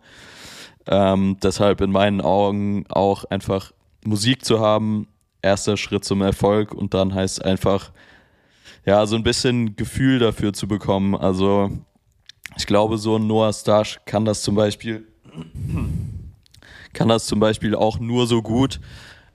Ähm, 0.87 1.37
deshalb 1.43 1.81
in 1.81 1.91
meinen 1.91 2.21
Augen 2.21 2.85
auch 2.89 3.25
einfach 3.25 3.71
Musik 4.05 4.45
zu 4.45 4.59
haben, 4.59 5.07
erster 5.41 5.77
Schritt 5.77 6.05
zum 6.05 6.21
Erfolg 6.21 6.73
und 6.73 6.93
dann 6.93 7.13
heißt 7.13 7.39
es 7.39 7.43
einfach, 7.43 7.91
ja, 8.85 9.05
so 9.05 9.15
ein 9.15 9.23
bisschen 9.23 9.75
Gefühl 9.75 10.19
dafür 10.19 10.53
zu 10.53 10.67
bekommen. 10.67 11.15
Also 11.15 11.69
ich 12.57 12.65
glaube, 12.65 12.97
so 12.97 13.17
ein 13.17 13.27
Noah 13.27 13.53
Stash 13.53 13.99
kann 14.05 14.25
das 14.25 14.41
zum 14.41 14.55
Beispiel, 14.55 15.07
kann 16.93 17.07
das 17.07 17.25
zum 17.25 17.39
Beispiel 17.39 17.75
auch 17.75 17.99
nur 17.99 18.27
so 18.27 18.41
gut, 18.41 18.79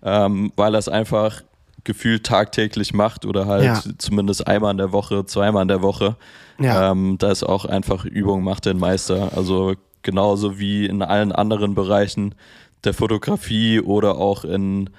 ähm, 0.03 0.53
weil 0.57 0.74
er 0.74 0.78
es 0.78 0.88
einfach 0.88 1.42
gefühlt 1.84 2.26
tagtäglich 2.26 2.92
macht 2.92 3.24
oder 3.24 3.47
halt 3.47 3.64
ja. 3.64 3.82
zumindest 3.99 4.47
einmal 4.47 4.72
in 4.72 4.78
der 4.78 4.92
Woche, 4.92 5.24
zweimal 5.24 5.62
in 5.62 5.68
der 5.68 5.82
Woche. 5.82 6.16
Ja. 6.59 6.90
Ähm, 6.90 7.16
da 7.18 7.30
ist 7.30 7.44
auch 7.44 7.64
einfach 7.64 8.05
Übung 8.05 8.42
macht 8.42 8.66
den 8.66 8.78
Meister. 8.78 9.30
Also 9.36 9.74
genauso 10.03 10.59
wie 10.59 10.86
in 10.86 11.03
allen 11.03 11.32
anderen 11.32 11.74
Bereichen 11.74 12.34
der 12.84 12.92
Fotografie 12.92 13.80
oder 13.80 14.18
auch 14.18 14.44
in 14.44 14.90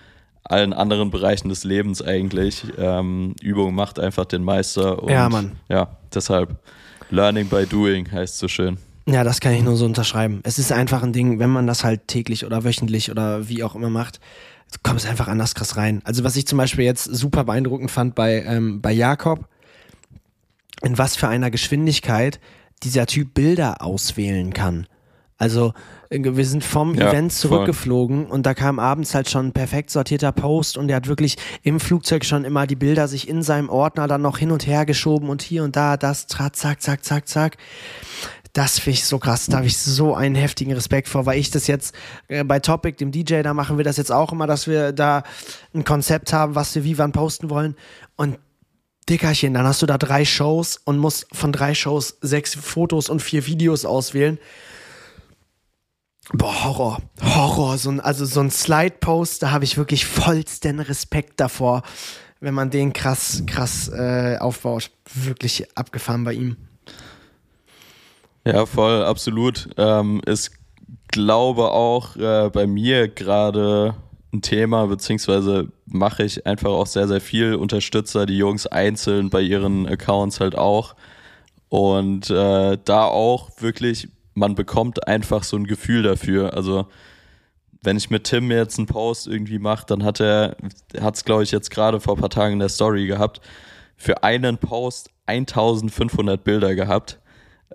allen 0.50 0.74
anderen 0.74 1.12
Bereichen 1.12 1.50
des 1.50 1.64
Lebens 1.64 2.02
eigentlich. 2.02 2.64
Ähm, 2.78 3.36
Übung 3.42 3.76
macht 3.76 4.00
einfach 4.00 4.26
den 4.26 4.44
Meister. 4.44 5.04
Und, 5.04 5.10
ja, 5.10 5.28
Mann. 5.30 5.54
Ja, 5.70 5.98
deshalb 6.14 6.58
Learning 7.10 7.48
by 7.48 7.66
Doing 7.66 8.12
heißt 8.12 8.38
so 8.38 8.48
schön. 8.48 8.78
Ja, 9.06 9.24
das 9.24 9.40
kann 9.40 9.54
ich 9.54 9.64
nur 9.64 9.78
so 9.78 9.86
unterschreiben. 9.86 10.42
Es 10.44 10.60
ist 10.60 10.72
einfach 10.72 11.02
ein 11.02 11.14
Ding, 11.14 11.40
wenn 11.40 11.50
man 11.50 11.66
das 11.66 11.84
halt 11.84 12.08
täglich 12.08 12.46
oder 12.46 12.64
wöchentlich 12.66 13.10
oder 13.10 13.48
wie 13.48 13.64
auch 13.64 13.76
immer 13.76 13.90
macht, 13.90 14.20
kommt 14.84 15.00
es 15.00 15.06
einfach 15.06 15.30
anders 15.30 15.56
krass 15.56 15.78
rein. 15.78 16.02
Also 16.04 16.24
was 16.24 16.36
ich 16.36 16.46
zum 16.46 16.58
Beispiel 16.58 16.84
jetzt 16.84 17.06
super 17.06 17.46
beeindruckend 17.46 17.90
fand 17.90 18.16
bei, 18.16 18.44
ähm, 18.44 18.82
bei 18.82 18.92
Jakob, 18.92 19.48
in 20.84 20.98
was 20.98 21.16
für 21.16 21.30
einer 21.30 21.52
Geschwindigkeit 21.52 22.40
dieser 22.84 23.06
Typ 23.06 23.34
Bilder 23.34 23.82
auswählen 23.82 24.54
kann. 24.54 24.88
Also 25.38 25.74
wir 26.10 26.46
sind 26.46 26.64
vom 26.64 26.96
ja, 26.96 27.10
Event 27.10 27.32
zurückgeflogen 27.32 28.26
voll. 28.26 28.34
und 28.34 28.46
da 28.46 28.54
kam 28.54 28.80
abends 28.80 29.14
halt 29.14 29.30
schon 29.30 29.48
ein 29.48 29.52
perfekt 29.52 29.92
sortierter 29.92 30.32
Post 30.32 30.78
und 30.78 30.90
er 30.90 30.96
hat 30.96 31.08
wirklich 31.08 31.38
im 31.62 31.80
Flugzeug 31.80 32.26
schon 32.26 32.44
immer 32.44 32.66
die 32.66 32.76
Bilder 32.76 33.08
sich 33.08 33.28
in 33.28 33.44
seinem 33.44 33.70
Ordner 33.70 34.08
dann 34.08 34.22
noch 34.22 34.40
hin 34.40 34.52
und 34.52 34.66
her 34.66 34.86
geschoben 34.86 35.30
und 35.30 35.42
hier 35.42 35.64
und 35.64 35.76
da 35.76 35.96
das, 35.96 36.26
zack, 36.28 36.56
zack, 36.56 37.04
zack, 37.04 37.28
zack. 37.28 37.58
Das 38.54 38.80
finde 38.80 38.96
ich 38.96 39.06
so 39.06 39.20
krass. 39.20 39.46
Da 39.46 39.58
habe 39.58 39.68
ich 39.68 39.78
so 39.78 40.16
einen 40.16 40.34
heftigen 40.34 40.74
Respekt 40.74 41.08
vor, 41.08 41.28
weil 41.28 41.38
ich 41.38 41.52
das 41.52 41.68
jetzt 41.68 41.94
äh, 42.28 42.44
bei 42.44 42.60
Topic, 42.60 42.98
dem 42.98 43.12
DJ, 43.12 43.44
da 43.44 43.54
machen 43.54 43.78
wir 43.78 43.84
das 43.84 43.98
jetzt 43.98 44.12
auch 44.12 44.32
immer, 44.32 44.48
dass 44.48 44.66
wir 44.66 44.94
da 44.94 45.22
ein 45.76 45.84
Konzept 45.84 46.34
haben, 46.34 46.56
was 46.56 46.74
wir 46.74 46.84
wie 46.84 46.98
wann 46.98 47.12
posten 47.12 47.52
wollen. 47.52 47.76
Und 48.16 48.40
Dickerchen, 49.08 49.54
dann 49.54 49.68
hast 49.68 49.84
du 49.84 49.86
da 49.86 50.00
drei 50.00 50.26
Shows 50.26 50.82
und 50.84 50.98
musst 50.98 51.28
von 51.32 51.52
drei 51.52 51.76
Shows 51.76 52.18
sechs 52.22 52.56
Fotos 52.56 53.10
und 53.10 53.22
vier 53.22 53.46
Videos 53.46 53.86
auswählen. 53.86 54.40
Boah, 56.34 56.66
Horror. 56.66 57.02
Horror. 57.22 57.78
So 57.78 57.90
ein, 57.90 58.00
also 58.00 58.26
so 58.26 58.42
ein 58.42 58.52
Slide-Post, 58.52 59.44
da 59.44 59.52
habe 59.52 59.64
ich 59.64 59.78
wirklich 59.78 60.06
vollsten 60.06 60.80
Respekt 60.80 61.40
davor, 61.40 61.84
wenn 62.40 62.54
man 62.54 62.70
den 62.70 62.94
krass, 62.94 63.44
krass 63.48 63.90
äh, 63.90 64.38
aufbaut. 64.40 64.92
Wirklich 65.14 65.66
abgefahren 65.78 66.24
bei 66.24 66.34
ihm. 66.34 66.58
Ja, 68.46 68.66
voll, 68.66 69.04
absolut. 69.04 69.70
Ähm, 69.78 70.22
ist, 70.26 70.52
glaube 71.10 71.72
auch 71.72 72.16
äh, 72.16 72.50
bei 72.50 72.68
mir 72.68 73.08
gerade 73.08 73.96
ein 74.34 74.42
Thema, 74.42 74.88
beziehungsweise 74.88 75.70
mache 75.86 76.24
ich 76.24 76.46
einfach 76.46 76.70
auch 76.70 76.88
sehr, 76.88 77.08
sehr 77.08 77.22
viel, 77.22 77.56
unterstütze 77.56 78.26
die 78.26 78.38
Jungs 78.38 78.68
einzeln 78.68 79.30
bei 79.30 79.42
ihren 79.42 79.88
Accounts 79.88 80.40
halt 80.40 80.58
auch. 80.58 80.96
Und 81.70 82.30
äh, 82.30 82.78
da 82.84 83.06
auch 83.06 83.50
wirklich 83.60 84.10
man 84.38 84.54
bekommt 84.54 85.08
einfach 85.08 85.44
so 85.44 85.58
ein 85.58 85.66
Gefühl 85.66 86.04
dafür. 86.04 86.54
Also 86.54 86.88
wenn 87.82 87.98
ich 87.98 88.12
mit 88.12 88.26
Tim 88.26 88.52
jetzt 88.52 88.78
einen 88.78 88.86
Post 88.86 89.28
irgendwie 89.28 89.58
mache, 89.58 89.86
dann 89.88 90.04
hat 90.04 90.20
er, 90.20 90.56
hat 91.02 91.16
es 91.16 91.26
glaube 91.26 91.44
ich 91.44 91.52
jetzt 91.52 91.72
gerade 91.72 92.00
vor 92.00 92.16
ein 92.16 92.20
paar 92.20 92.30
Tagen 92.30 92.54
in 92.54 92.60
der 92.60 92.70
Story 92.70 93.08
gehabt, 93.08 93.42
für 93.96 94.24
einen 94.24 94.60
Post 94.60 95.10
1500 95.26 96.44
Bilder 96.44 96.76
gehabt. 96.76 97.20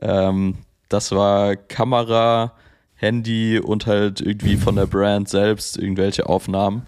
Ähm, 0.01 0.59
das 0.89 1.11
war 1.11 1.57
Kamera, 1.57 2.53
Handy 2.95 3.59
und 3.59 3.87
halt 3.87 4.21
irgendwie 4.21 4.57
von 4.57 4.77
der 4.77 4.87
Brand 4.87 5.29
selbst 5.29 5.77
irgendwelche 5.77 6.29
Aufnahmen. 6.29 6.87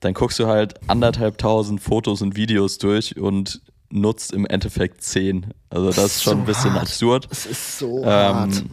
Dann 0.00 0.12
guckst 0.12 0.38
du 0.38 0.46
halt 0.46 0.74
anderthalbtausend 0.90 1.80
Fotos 1.80 2.20
und 2.20 2.36
Videos 2.36 2.76
durch 2.76 3.16
und 3.16 3.62
nutzt 3.88 4.34
im 4.34 4.44
Endeffekt 4.44 5.02
zehn. 5.02 5.54
Also 5.70 5.86
das, 5.86 5.96
das 5.96 6.04
ist 6.16 6.22
schon 6.24 6.34
so 6.34 6.38
ein 6.40 6.44
bisschen 6.44 6.72
hart. 6.74 6.82
absurd. 6.82 7.26
Das 7.30 7.46
ist 7.46 7.78
so 7.78 8.02
ähm, 8.02 8.04
hart. 8.04 8.64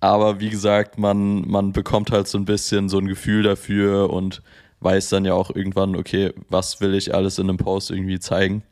Aber 0.00 0.40
wie 0.40 0.50
gesagt, 0.50 0.98
man, 0.98 1.46
man 1.48 1.72
bekommt 1.72 2.10
halt 2.10 2.26
so 2.26 2.38
ein 2.38 2.46
bisschen 2.46 2.88
so 2.88 2.98
ein 2.98 3.06
Gefühl 3.06 3.42
dafür 3.42 4.10
und 4.10 4.42
weiß 4.80 5.10
dann 5.10 5.26
ja 5.26 5.34
auch 5.34 5.54
irgendwann, 5.54 5.94
okay, 5.94 6.32
was 6.48 6.80
will 6.80 6.94
ich 6.94 7.14
alles 7.14 7.38
in 7.38 7.48
einem 7.48 7.58
Post 7.58 7.90
irgendwie 7.90 8.18
zeigen. 8.18 8.62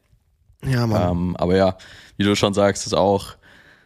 Ja, 0.66 0.86
Mann. 0.86 1.10
Ähm, 1.10 1.36
aber 1.36 1.56
ja, 1.56 1.76
wie 2.16 2.24
du 2.24 2.34
schon 2.34 2.54
sagst, 2.54 2.86
ist 2.86 2.94
auch 2.94 3.36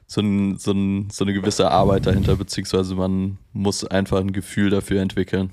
so, 0.06 0.20
ein, 0.20 0.56
so, 0.56 0.72
ein, 0.72 1.10
so 1.10 1.24
eine 1.24 1.32
gewisse 1.32 1.70
Arbeit 1.70 2.06
dahinter, 2.06 2.36
beziehungsweise 2.36 2.94
man 2.94 3.38
muss 3.52 3.84
einfach 3.84 4.20
ein 4.20 4.32
Gefühl 4.32 4.70
dafür 4.70 5.00
entwickeln. 5.00 5.50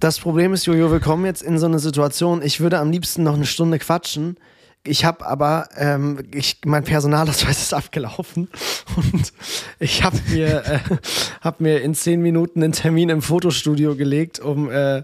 Das 0.00 0.18
Problem 0.18 0.52
ist, 0.52 0.66
Jojo, 0.66 0.90
wir 0.92 1.00
kommen 1.00 1.24
jetzt 1.24 1.42
in 1.42 1.58
so 1.58 1.66
eine 1.66 1.78
Situation, 1.78 2.42
ich 2.42 2.60
würde 2.60 2.78
am 2.78 2.90
liebsten 2.90 3.22
noch 3.24 3.34
eine 3.34 3.46
Stunde 3.46 3.78
quatschen. 3.78 4.36
Ich 4.84 5.04
habe 5.04 5.26
aber, 5.26 5.68
ähm, 5.76 6.18
ich, 6.32 6.60
mein 6.64 6.84
Personalausweis 6.84 7.58
ist 7.62 7.74
abgelaufen 7.74 8.48
und 8.96 9.32
ich 9.78 10.02
habe 10.02 10.16
mir, 10.30 10.64
äh, 10.64 10.78
hab 11.40 11.60
mir 11.60 11.82
in 11.82 11.94
zehn 11.94 12.20
Minuten 12.22 12.62
einen 12.62 12.72
Termin 12.72 13.08
im 13.08 13.22
Fotostudio 13.22 13.96
gelegt, 13.96 14.40
um, 14.40 14.70
äh, 14.70 15.02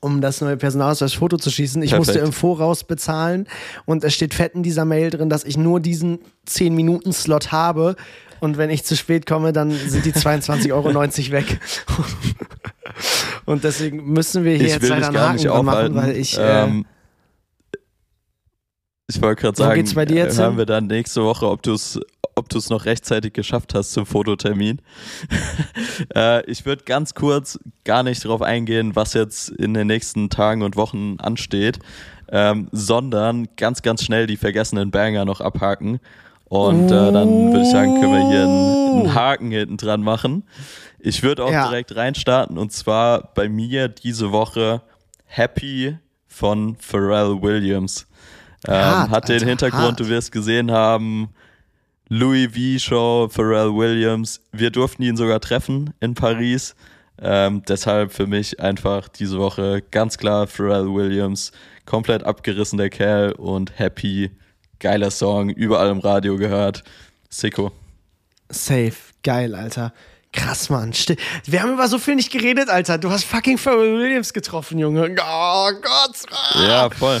um 0.00 0.20
das 0.20 0.40
neue 0.40 0.56
Personalausweis-Foto 0.56 1.36
zu 1.36 1.50
schießen. 1.50 1.82
Ich 1.82 1.90
Perfekt. 1.90 2.14
musste 2.14 2.24
im 2.24 2.32
Voraus 2.32 2.84
bezahlen 2.84 3.48
und 3.86 4.04
es 4.04 4.14
steht 4.14 4.34
fett 4.34 4.54
in 4.54 4.62
dieser 4.62 4.84
Mail 4.84 5.10
drin, 5.10 5.28
dass 5.28 5.44
ich 5.44 5.56
nur 5.56 5.80
diesen 5.80 6.20
10-Minuten-Slot 6.48 7.52
habe. 7.52 7.96
Und 8.38 8.58
wenn 8.58 8.68
ich 8.68 8.84
zu 8.84 8.96
spät 8.96 9.26
komme, 9.26 9.52
dann 9.52 9.70
sind 9.70 10.04
die 10.04 10.12
22,90 10.12 10.72
Euro 10.72 11.32
weg. 11.32 11.58
Und 13.46 13.64
deswegen 13.64 14.12
müssen 14.12 14.44
wir 14.44 14.56
hier 14.56 14.66
Ich 14.66 14.72
jetzt 14.74 14.88
leider 14.88 15.08
einen 15.08 15.16
Haken 15.16 15.64
machen, 15.64 15.94
weil 15.94 16.16
ich. 16.16 16.38
Äh, 16.38 16.64
ähm, 16.64 16.86
ich 19.08 19.20
wollte 19.22 19.42
gerade 19.42 19.58
Wo 19.58 19.62
sagen, 19.62 19.74
geht's 19.76 19.94
bei 19.94 20.04
dir 20.04 20.16
jetzt 20.16 20.38
hören 20.38 20.50
hin? 20.52 20.58
wir 20.58 20.66
dann 20.66 20.86
nächste 20.86 21.22
Woche, 21.24 21.48
ob 21.48 21.62
du 21.62 21.74
es 21.74 21.98
ob 22.38 22.50
du 22.50 22.58
es 22.58 22.68
noch 22.68 22.84
rechtzeitig 22.84 23.32
geschafft 23.32 23.72
hast 23.74 23.92
zum 23.92 24.04
Fototermin. 24.04 24.82
äh, 26.14 26.44
ich 26.50 26.66
würde 26.66 26.84
ganz 26.84 27.14
kurz 27.14 27.58
gar 27.84 28.02
nicht 28.02 28.22
darauf 28.26 28.42
eingehen, 28.42 28.94
was 28.94 29.14
jetzt 29.14 29.48
in 29.48 29.72
den 29.72 29.86
nächsten 29.86 30.28
Tagen 30.28 30.60
und 30.62 30.76
Wochen 30.76 31.16
ansteht, 31.18 31.78
ähm, 32.30 32.68
sondern 32.72 33.48
ganz, 33.56 33.80
ganz 33.80 34.04
schnell 34.04 34.26
die 34.26 34.36
vergessenen 34.36 34.90
Banger 34.90 35.24
noch 35.24 35.40
abhaken. 35.40 35.98
Und 36.44 36.92
äh, 36.92 37.10
dann 37.10 37.52
würde 37.52 37.62
ich 37.62 37.70
sagen, 37.70 37.98
können 37.98 38.12
wir 38.12 38.28
hier 38.28 38.44
einen, 38.44 38.98
einen 39.06 39.14
Haken 39.14 39.50
hinten 39.50 39.78
dran 39.78 40.02
machen. 40.02 40.44
Ich 41.00 41.22
würde 41.22 41.42
auch 41.42 41.50
Ja. 41.52 41.68
direkt 41.68 41.96
reinstarten 41.96 42.58
und 42.58 42.70
zwar 42.70 43.32
bei 43.34 43.48
mir 43.48 43.88
diese 43.88 44.30
Woche 44.30 44.82
Happy 45.24 45.96
von 46.28 46.76
Pharrell 46.76 47.40
Williams. 47.40 48.06
Ähm, 48.68 48.74
Hart, 48.74 49.10
hat 49.10 49.28
den 49.28 49.44
Hintergrund, 49.44 49.82
hart. 49.82 50.00
du 50.00 50.08
wirst 50.08 50.32
gesehen 50.32 50.70
haben, 50.70 51.28
Louis 52.08 52.48
V. 52.52 52.78
Show, 52.78 53.28
Pharrell 53.30 53.74
Williams. 53.74 54.40
Wir 54.52 54.70
durften 54.70 55.02
ihn 55.02 55.16
sogar 55.16 55.40
treffen 55.40 55.92
in 56.00 56.14
Paris. 56.14 56.74
Ähm, 57.20 57.62
deshalb 57.66 58.12
für 58.12 58.26
mich 58.26 58.60
einfach 58.60 59.08
diese 59.08 59.38
Woche 59.38 59.82
ganz 59.90 60.18
klar 60.18 60.46
Pharrell 60.46 60.92
Williams. 60.92 61.52
Komplett 61.84 62.24
abgerissen 62.24 62.78
der 62.78 62.90
Kerl 62.90 63.32
und 63.32 63.78
happy. 63.78 64.30
Geiler 64.78 65.10
Song, 65.10 65.50
überall 65.50 65.90
im 65.90 66.00
Radio 66.00 66.36
gehört. 66.36 66.84
Sicko. 67.28 67.72
Safe. 68.50 68.92
Geil, 69.22 69.54
Alter. 69.54 69.92
Krass, 70.32 70.68
Mann. 70.68 70.92
Wir 71.46 71.62
haben 71.62 71.72
über 71.72 71.88
so 71.88 71.98
viel 71.98 72.14
nicht 72.14 72.30
geredet, 72.30 72.68
Alter. 72.68 72.98
Du 72.98 73.10
hast 73.10 73.24
fucking 73.24 73.56
Pharrell 73.58 73.98
Williams 73.98 74.32
getroffen, 74.32 74.78
Junge. 74.78 75.16
Oh 75.18 75.70
Gott. 75.80 76.16
Ja, 76.54 76.90
voll. 76.90 77.20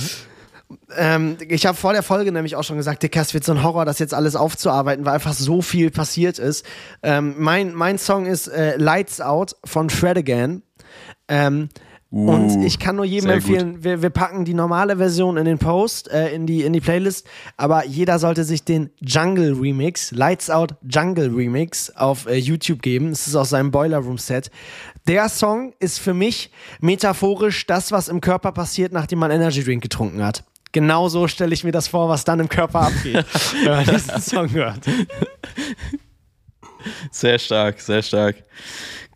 Ähm, 0.96 1.36
ich 1.48 1.66
habe 1.66 1.76
vor 1.76 1.92
der 1.92 2.02
Folge 2.02 2.32
nämlich 2.32 2.56
auch 2.56 2.64
schon 2.64 2.76
gesagt, 2.76 3.02
Dicker, 3.02 3.20
es 3.20 3.34
wird 3.34 3.44
so 3.44 3.52
ein 3.52 3.62
Horror, 3.62 3.84
das 3.84 3.98
jetzt 3.98 4.14
alles 4.14 4.36
aufzuarbeiten, 4.36 5.04
weil 5.04 5.14
einfach 5.14 5.32
so 5.32 5.62
viel 5.62 5.90
passiert 5.90 6.38
ist. 6.38 6.66
Ähm, 7.02 7.34
mein, 7.38 7.74
mein 7.74 7.98
Song 7.98 8.26
ist 8.26 8.48
äh, 8.48 8.76
Lights 8.76 9.20
Out 9.20 9.56
von 9.64 9.90
Fred 9.90 10.18
Again. 10.18 10.62
Ähm, 11.28 11.68
Uh, 12.12 12.30
und 12.30 12.64
ich 12.64 12.78
kann 12.78 12.94
nur 12.94 13.04
jedem 13.04 13.30
empfehlen, 13.30 13.82
wir, 13.82 14.00
wir 14.00 14.10
packen 14.10 14.44
die 14.44 14.54
normale 14.54 14.96
Version 14.96 15.36
in 15.36 15.44
den 15.44 15.58
Post, 15.58 16.08
äh, 16.08 16.32
in, 16.32 16.46
die, 16.46 16.62
in 16.62 16.72
die 16.72 16.80
Playlist, 16.80 17.26
aber 17.56 17.84
jeder 17.84 18.20
sollte 18.20 18.44
sich 18.44 18.62
den 18.62 18.90
Jungle 19.00 19.54
Remix, 19.60 20.12
Lights 20.12 20.48
Out 20.48 20.76
Jungle 20.88 21.34
Remix 21.34 21.90
auf 21.90 22.26
äh, 22.26 22.36
YouTube 22.36 22.80
geben. 22.80 23.08
Es 23.08 23.26
ist 23.26 23.34
aus 23.34 23.50
seinem 23.50 23.72
Boiler 23.72 23.98
Room 23.98 24.18
Set. 24.18 24.52
Der 25.08 25.28
Song 25.28 25.74
ist 25.80 25.98
für 25.98 26.14
mich 26.14 26.52
metaphorisch 26.80 27.66
das, 27.66 27.90
was 27.90 28.06
im 28.06 28.20
Körper 28.20 28.52
passiert, 28.52 28.92
nachdem 28.92 29.18
man 29.18 29.32
Energy 29.32 29.64
Drink 29.64 29.82
getrunken 29.82 30.24
hat. 30.24 30.44
Genau 30.76 31.08
so 31.08 31.26
stelle 31.26 31.54
ich 31.54 31.64
mir 31.64 31.72
das 31.72 31.88
vor, 31.88 32.10
was 32.10 32.24
dann 32.24 32.38
im 32.38 32.50
Körper 32.50 32.80
abgeht, 32.82 33.24
wenn 33.64 33.76
man 33.76 33.86
diesen 33.86 34.20
Song 34.20 34.52
hört. 34.52 34.80
Sehr 37.10 37.38
stark, 37.38 37.80
sehr 37.80 38.02
stark. 38.02 38.36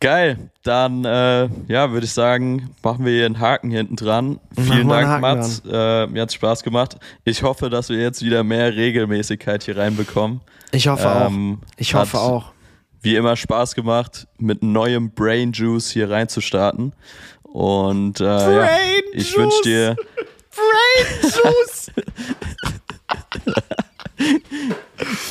Geil, 0.01 0.51
dann 0.63 1.05
äh, 1.05 1.51
ja, 1.69 1.91
würde 1.93 2.07
ich 2.07 2.13
sagen, 2.15 2.71
machen 2.83 3.05
wir 3.05 3.13
hier 3.13 3.27
einen 3.27 3.41
Haken 3.41 3.71
hinten 3.71 3.97
dran. 3.97 4.41
Vielen 4.57 4.89
Dank, 4.89 5.21
Mats. 5.21 5.61
Äh, 5.71 6.07
mir 6.07 6.23
hat's 6.23 6.33
Spaß 6.33 6.63
gemacht. 6.63 6.97
Ich 7.25 7.43
hoffe, 7.43 7.69
dass 7.69 7.91
wir 7.91 7.99
jetzt 7.99 8.25
wieder 8.25 8.43
mehr 8.43 8.75
Regelmäßigkeit 8.75 9.63
hier 9.63 9.77
reinbekommen. 9.77 10.41
Ich 10.73 10.89
hoffe 10.89 11.27
Ähm, 11.27 11.59
auch. 11.61 11.67
Ich 11.77 11.95
hoffe 11.95 12.17
hat 12.17 12.25
auch. 12.25 12.53
Wie 13.03 13.17
immer 13.17 13.37
Spaß 13.37 13.75
gemacht, 13.75 14.27
mit 14.39 14.63
neuem 14.63 15.11
Brain 15.11 15.53
Juice 15.53 15.91
hier 15.91 16.09
reinzustarten. 16.09 16.95
Und 17.43 18.19
äh, 18.21 18.25
ja, 18.25 18.69
ich 19.13 19.37
wünsche 19.37 19.61
dir 19.63 19.97
Brain 20.55 21.23
Juice! 21.23 21.91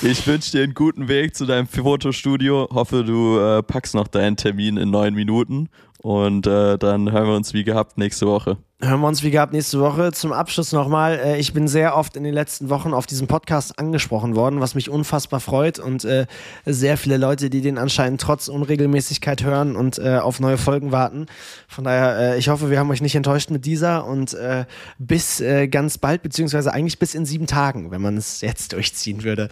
Ich 0.01 0.25
wünsche 0.25 0.51
dir 0.51 0.63
einen 0.63 0.73
guten 0.73 1.07
Weg 1.07 1.35
zu 1.35 1.45
deinem 1.45 1.67
Fotostudio. 1.67 2.67
Hoffe, 2.71 3.03
du 3.03 3.37
äh, 3.37 3.61
packst 3.61 3.93
noch 3.95 4.07
deinen 4.07 4.37
Termin 4.37 4.77
in 4.77 4.89
neun 4.89 5.13
Minuten. 5.13 5.69
Und 6.01 6.47
äh, 6.47 6.77
dann 6.77 7.11
hören 7.11 7.27
wir 7.27 7.35
uns 7.35 7.53
wie 7.53 7.65
gehabt 7.65 7.97
nächste 7.97 8.25
Woche. 8.25 8.57
Hören 8.81 9.01
wir 9.01 9.07
uns 9.09 9.21
wie 9.21 9.31
gehabt 9.31 9.51
nächste 9.51 9.81
Woche. 9.81 10.13
Zum 10.13 10.31
Abschluss 10.31 10.71
nochmal. 10.71 11.19
Äh, 11.19 11.39
ich 11.39 11.51
bin 11.51 11.67
sehr 11.67 11.97
oft 11.97 12.15
in 12.15 12.23
den 12.23 12.33
letzten 12.33 12.69
Wochen 12.69 12.93
auf 12.93 13.05
diesem 13.05 13.27
Podcast 13.27 13.77
angesprochen 13.77 14.33
worden, 14.37 14.61
was 14.61 14.75
mich 14.75 14.89
unfassbar 14.89 15.41
freut. 15.41 15.77
Und 15.77 16.05
äh, 16.05 16.25
sehr 16.65 16.95
viele 16.95 17.17
Leute, 17.17 17.49
die 17.49 17.59
den 17.59 17.77
anscheinend 17.77 18.21
trotz 18.21 18.47
Unregelmäßigkeit 18.47 19.43
hören 19.43 19.75
und 19.75 19.99
äh, 19.99 20.19
auf 20.19 20.39
neue 20.39 20.57
Folgen 20.57 20.93
warten. 20.93 21.25
Von 21.67 21.83
daher, 21.83 22.17
äh, 22.17 22.39
ich 22.39 22.47
hoffe, 22.47 22.69
wir 22.69 22.79
haben 22.79 22.89
euch 22.91 23.01
nicht 23.01 23.15
enttäuscht 23.15 23.49
mit 23.49 23.65
dieser. 23.65 24.05
Und 24.05 24.33
äh, 24.35 24.65
bis 24.99 25.43
ganz 25.69 25.97
bald, 25.97 26.21
beziehungsweise 26.21 26.73
eigentlich 26.73 26.99
bis 26.99 27.13
in 27.13 27.25
sieben 27.25 27.47
Tagen, 27.47 27.91
wenn 27.91 28.01
man 28.01 28.15
es 28.15 28.39
jetzt 28.39 28.71
durchziehen 28.71 29.23
würde. 29.23 29.49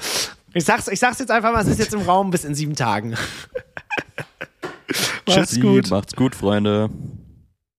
Ich 0.53 0.63
sag's, 0.63 0.87
ich 0.87 0.99
sag's 0.99 1.19
jetzt 1.19 1.31
einfach 1.31 1.51
mal, 1.51 1.61
es 1.61 1.67
ist 1.67 1.79
jetzt 1.79 1.93
im 1.93 2.01
Raum 2.01 2.31
bis 2.31 2.45
in 2.45 2.55
sieben 2.55 2.75
Tagen. 2.75 3.15
Macht's 5.27 5.51
Tschüssi, 5.51 5.59
gut. 5.59 5.89
Macht's 5.89 6.15
gut, 6.15 6.35
Freunde. 6.35 6.89